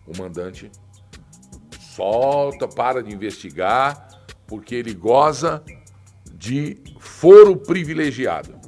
O 0.05 0.17
mandante 0.17 0.69
solta, 1.79 2.67
para 2.67 3.01
de 3.01 3.15
investigar, 3.15 4.25
porque 4.45 4.75
ele 4.75 4.93
goza 4.93 5.63
de 6.33 6.83
foro 6.99 7.55
privilegiado. 7.55 8.59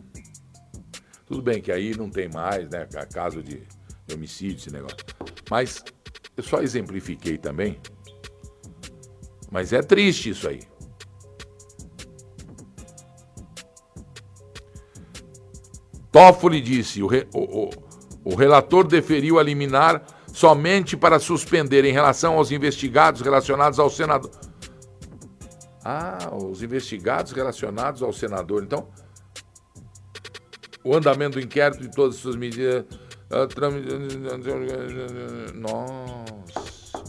Tudo 1.26 1.42
bem 1.42 1.62
que 1.62 1.70
aí 1.70 1.98
não 1.98 2.10
tem 2.10 2.30
mais, 2.30 2.70
né? 2.70 2.88
Caso 3.12 3.44
de 3.44 3.62
homicídio, 4.10 4.56
esse 4.56 4.72
negócio. 4.72 5.00
Mas 5.52 5.84
eu 6.38 6.42
só 6.44 6.62
exemplifiquei 6.62 7.38
também. 7.38 7.78
Mas 9.52 9.74
é 9.74 9.82
triste 9.82 10.30
isso 10.30 10.48
aí. 10.48 10.62
Toffoli 16.10 16.62
disse: 16.62 17.04
o, 17.04 17.08
re, 17.08 17.28
o, 17.34 17.66
o, 17.66 17.70
o 18.26 18.34
relator 18.34 18.88
deferiu 18.88 19.38
a 19.40 19.44
liminar 19.44 20.04
somente 20.34 20.98
para 20.98 21.20
suspender 21.20 21.86
em 21.86 21.94
relação 21.94 22.34
aos 22.34 22.52
investigados 22.52 23.22
relacionados 23.22 23.80
ao 23.80 23.88
senador. 23.90 24.32
Ah, 25.84 26.18
os 26.34 26.64
investigados 26.64 27.32
relacionados 27.32 28.02
ao 28.02 28.12
senador. 28.12 28.64
Então, 28.64 28.88
o 30.84 30.96
andamento 30.96 31.38
do 31.38 31.46
inquérito 31.46 31.84
e 31.84 31.92
todas 31.92 32.16
as 32.16 32.22
suas 32.22 32.36
medidas. 32.36 32.86
Nossa. 35.54 37.04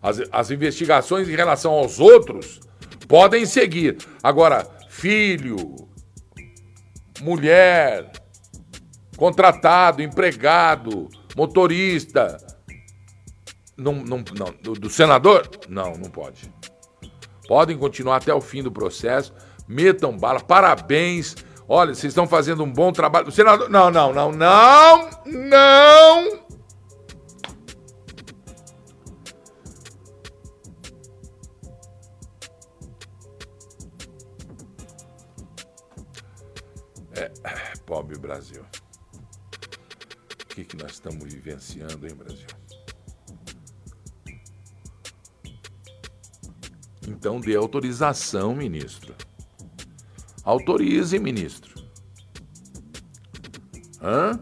As, 0.00 0.22
as 0.30 0.50
investigações 0.50 1.28
em 1.28 1.34
relação 1.34 1.72
aos 1.72 1.98
outros 1.98 2.60
podem 3.08 3.44
seguir. 3.44 3.98
Agora, 4.22 4.64
filho, 4.88 5.89
mulher, 7.20 8.10
contratado, 9.16 10.02
empregado, 10.02 11.08
motorista. 11.36 12.36
Não, 13.76 13.94
não, 13.94 14.22
não, 14.36 14.54
do, 14.62 14.72
do 14.74 14.90
senador? 14.90 15.48
Não, 15.68 15.92
não 15.92 16.10
pode. 16.10 16.52
Podem 17.48 17.76
continuar 17.76 18.16
até 18.16 18.32
o 18.32 18.40
fim 18.40 18.62
do 18.62 18.70
processo. 18.70 19.32
Metam 19.66 20.16
bala. 20.16 20.40
Parabéns. 20.40 21.34
Olha, 21.68 21.94
vocês 21.94 22.10
estão 22.10 22.26
fazendo 22.26 22.62
um 22.62 22.70
bom 22.70 22.92
trabalho. 22.92 23.30
Senador. 23.30 23.70
Não, 23.70 23.90
não, 23.90 24.12
não, 24.12 24.32
não, 24.32 25.10
não. 25.26 26.39
Estamos 41.00 41.32
vivenciando, 41.32 42.06
hein, 42.06 42.14
Brasil? 42.14 42.46
Então 47.08 47.40
dê 47.40 47.56
autorização, 47.56 48.54
ministro. 48.54 49.14
Autorize, 50.44 51.18
ministro. 51.18 51.82
Hã? 54.02 54.38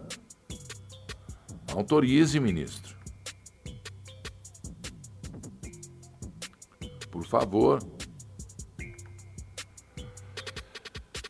Autorize, 1.73 2.41
ministro. 2.41 2.97
Por 7.11 7.25
favor. 7.25 7.79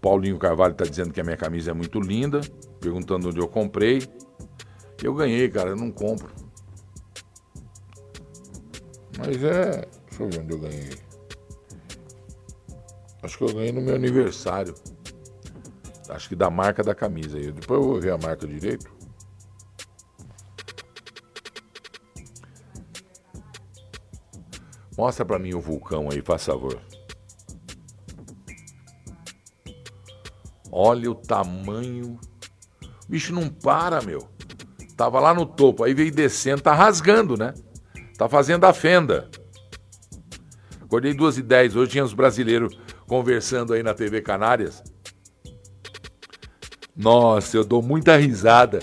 Paulinho 0.03 0.37
Carvalho 0.37 0.73
está 0.73 0.83
dizendo 0.83 1.13
que 1.13 1.21
a 1.21 1.23
minha 1.23 1.37
camisa 1.37 1.71
é 1.71 1.73
muito 1.73 1.97
linda, 1.97 2.41
perguntando 2.81 3.29
onde 3.29 3.39
eu 3.39 3.47
comprei. 3.47 4.05
Eu 5.01 5.13
ganhei, 5.13 5.49
cara, 5.49 5.69
eu 5.69 5.77
não 5.77 5.89
compro. 5.89 6.29
Mas 9.17 9.41
é. 9.41 9.87
Deixa 10.09 10.23
eu 10.23 10.29
ver 10.29 10.41
onde 10.41 10.53
eu 10.53 10.59
ganhei. 10.59 10.89
Acho 13.23 13.37
que 13.37 13.43
eu 13.45 13.53
ganhei 13.53 13.71
no 13.71 13.79
meu 13.79 13.95
aniversário. 13.95 14.75
Acho 16.09 16.27
que 16.27 16.35
da 16.35 16.49
marca 16.49 16.83
da 16.83 16.93
camisa 16.93 17.37
aí. 17.37 17.49
Depois 17.53 17.79
eu 17.79 17.87
vou 17.87 18.01
ver 18.01 18.11
a 18.11 18.17
marca 18.17 18.45
direito. 18.45 18.93
Mostra 24.97 25.23
para 25.23 25.39
mim 25.39 25.53
o 25.53 25.61
vulcão 25.61 26.09
aí, 26.11 26.21
faz 26.21 26.45
favor. 26.45 26.77
Olha 30.75 31.11
o 31.11 31.13
tamanho. 31.13 32.19
O 32.81 33.07
bicho 33.07 33.31
não 33.31 33.47
para, 33.47 34.01
meu. 34.01 34.27
Tava 34.97 35.19
lá 35.19 35.31
no 35.31 35.45
topo, 35.45 35.83
aí 35.83 35.93
veio 35.93 36.11
descendo, 36.11 36.63
tá 36.63 36.73
rasgando, 36.73 37.37
né? 37.37 37.53
Tá 38.17 38.27
fazendo 38.27 38.63
a 38.65 38.73
fenda. 38.73 39.29
Acordei 40.81 41.13
duas 41.13 41.37
e 41.37 41.43
dez, 41.43 41.75
hoje 41.75 41.91
tinha 41.91 42.03
os 42.03 42.15
brasileiros 42.15 42.75
conversando 43.05 43.73
aí 43.73 43.83
na 43.83 43.93
TV 43.93 44.19
Canárias. 44.23 44.83
Nossa, 46.95 47.55
eu 47.55 47.63
dou 47.63 47.83
muita 47.83 48.17
risada. 48.17 48.79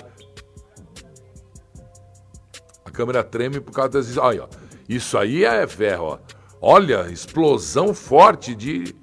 A 2.84 2.90
câmera 2.92 3.24
treme 3.24 3.60
por 3.60 3.72
causa 3.72 3.90
das... 3.90 4.16
Olha, 4.16 4.48
isso 4.88 5.18
aí 5.18 5.44
é 5.44 5.66
ferro, 5.66 6.04
ó. 6.04 6.18
Olha, 6.60 7.10
explosão 7.10 7.92
forte 7.92 8.54
de... 8.54 8.94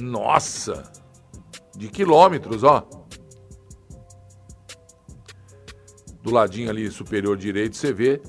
Nossa! 0.00 0.91
De 1.76 1.88
quilômetros, 1.88 2.62
ó. 2.62 2.86
Do 6.22 6.30
ladinho 6.30 6.70
ali 6.70 6.90
superior 6.90 7.36
direito 7.36 7.76
você 7.76 7.92
vê 7.92 8.22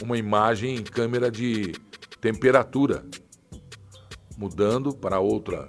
uma 0.00 0.16
imagem 0.16 0.76
em 0.76 0.82
câmera 0.82 1.30
de 1.30 1.72
temperatura, 2.20 3.04
mudando 4.36 4.94
para 4.94 5.18
outra 5.18 5.66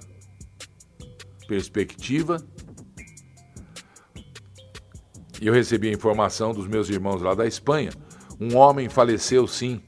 perspectiva. 1.48 2.36
E 5.40 5.46
eu 5.46 5.52
recebi 5.52 5.88
a 5.88 5.92
informação 5.92 6.52
dos 6.52 6.68
meus 6.68 6.88
irmãos 6.88 7.20
lá 7.22 7.34
da 7.34 7.46
Espanha. 7.46 7.90
Um 8.38 8.56
homem 8.56 8.88
faleceu 8.88 9.48
sim 9.48 9.82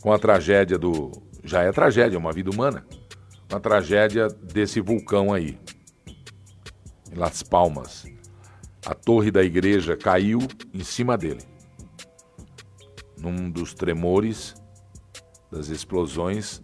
com 0.00 0.12
a 0.12 0.18
tragédia 0.18 0.78
do. 0.78 1.10
Já 1.42 1.62
é 1.62 1.72
tragédia, 1.72 2.16
é 2.16 2.18
uma 2.18 2.32
vida 2.32 2.50
humana 2.50 2.86
na 3.50 3.58
tragédia 3.58 4.28
desse 4.28 4.80
vulcão 4.80 5.32
aí, 5.32 5.58
em 7.10 7.14
Las 7.14 7.42
Palmas. 7.42 8.04
A 8.86 8.94
torre 8.94 9.30
da 9.30 9.42
igreja 9.42 9.96
caiu 9.96 10.38
em 10.72 10.84
cima 10.84 11.16
dele. 11.16 11.42
Num 13.18 13.50
dos 13.50 13.74
tremores 13.74 14.54
das 15.50 15.68
explosões, 15.68 16.62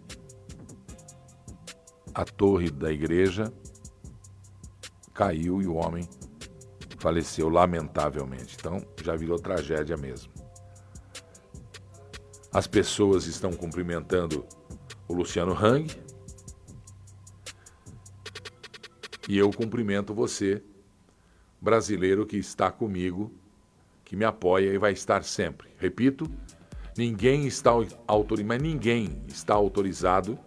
a 2.13 2.23
torre 2.23 2.69
da 2.69 2.91
igreja 2.91 3.51
caiu 5.13 5.61
e 5.61 5.67
o 5.67 5.75
homem 5.75 6.07
faleceu 6.97 7.49
lamentavelmente. 7.49 8.55
Então 8.59 8.85
já 9.03 9.15
virou 9.15 9.37
tragédia 9.37 9.97
mesmo. 9.97 10.31
As 12.53 12.67
pessoas 12.67 13.25
estão 13.25 13.51
cumprimentando 13.51 14.45
o 15.07 15.13
Luciano 15.13 15.53
Hang. 15.53 16.04
E 19.27 19.37
eu 19.37 19.51
cumprimento 19.51 20.13
você, 20.13 20.61
brasileiro 21.59 22.25
que 22.25 22.37
está 22.37 22.71
comigo, 22.71 23.33
que 24.03 24.15
me 24.15 24.23
apoia 24.23 24.71
e 24.71 24.77
vai 24.77 24.93
estar 24.93 25.23
sempre. 25.23 25.69
Repito, 25.79 26.29
ninguém 26.95 27.47
está 27.47 27.71
autorizado, 28.05 28.47
mas 28.47 28.61
ninguém 28.61 29.23
está 29.27 29.55
autorizado 29.55 30.37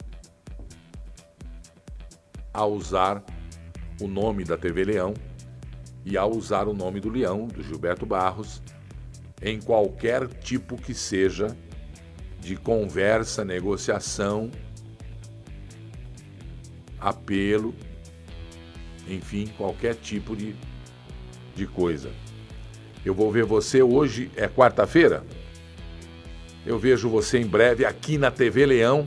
a 2.54 2.64
usar 2.64 3.24
o 4.00 4.06
nome 4.06 4.44
da 4.44 4.56
TV 4.56 4.84
Leão 4.84 5.14
e 6.04 6.16
a 6.16 6.24
usar 6.24 6.68
o 6.68 6.72
nome 6.72 7.00
do 7.00 7.10
Leão, 7.10 7.48
do 7.48 7.62
Gilberto 7.62 8.06
Barros, 8.06 8.62
em 9.42 9.60
qualquer 9.60 10.26
tipo 10.28 10.76
que 10.76 10.94
seja 10.94 11.56
de 12.40 12.56
conversa, 12.56 13.44
negociação, 13.44 14.50
apelo, 16.98 17.74
enfim, 19.08 19.48
qualquer 19.56 19.94
tipo 19.94 20.36
de, 20.36 20.54
de 21.54 21.66
coisa. 21.66 22.10
Eu 23.04 23.14
vou 23.14 23.30
ver 23.30 23.44
você 23.44 23.82
hoje, 23.82 24.30
é 24.36 24.46
quarta-feira? 24.46 25.24
Eu 26.66 26.78
vejo 26.78 27.08
você 27.08 27.38
em 27.38 27.46
breve 27.46 27.84
aqui 27.84 28.18
na 28.18 28.30
TV 28.30 28.66
Leão 28.66 29.06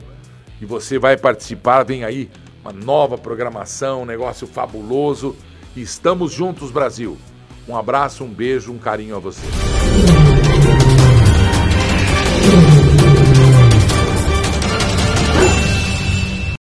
e 0.60 0.66
você 0.66 0.98
vai 0.98 1.16
participar. 1.16 1.84
Vem 1.84 2.04
aí 2.04 2.30
uma 2.62 2.72
nova 2.72 3.16
programação, 3.16 4.02
um 4.02 4.06
negócio 4.06 4.46
fabuloso. 4.46 5.36
Estamos 5.76 6.32
juntos, 6.32 6.70
Brasil. 6.70 7.16
Um 7.68 7.76
abraço, 7.76 8.24
um 8.24 8.28
beijo, 8.28 8.72
um 8.72 8.78
carinho 8.78 9.16
a 9.16 9.18
você. 9.18 9.46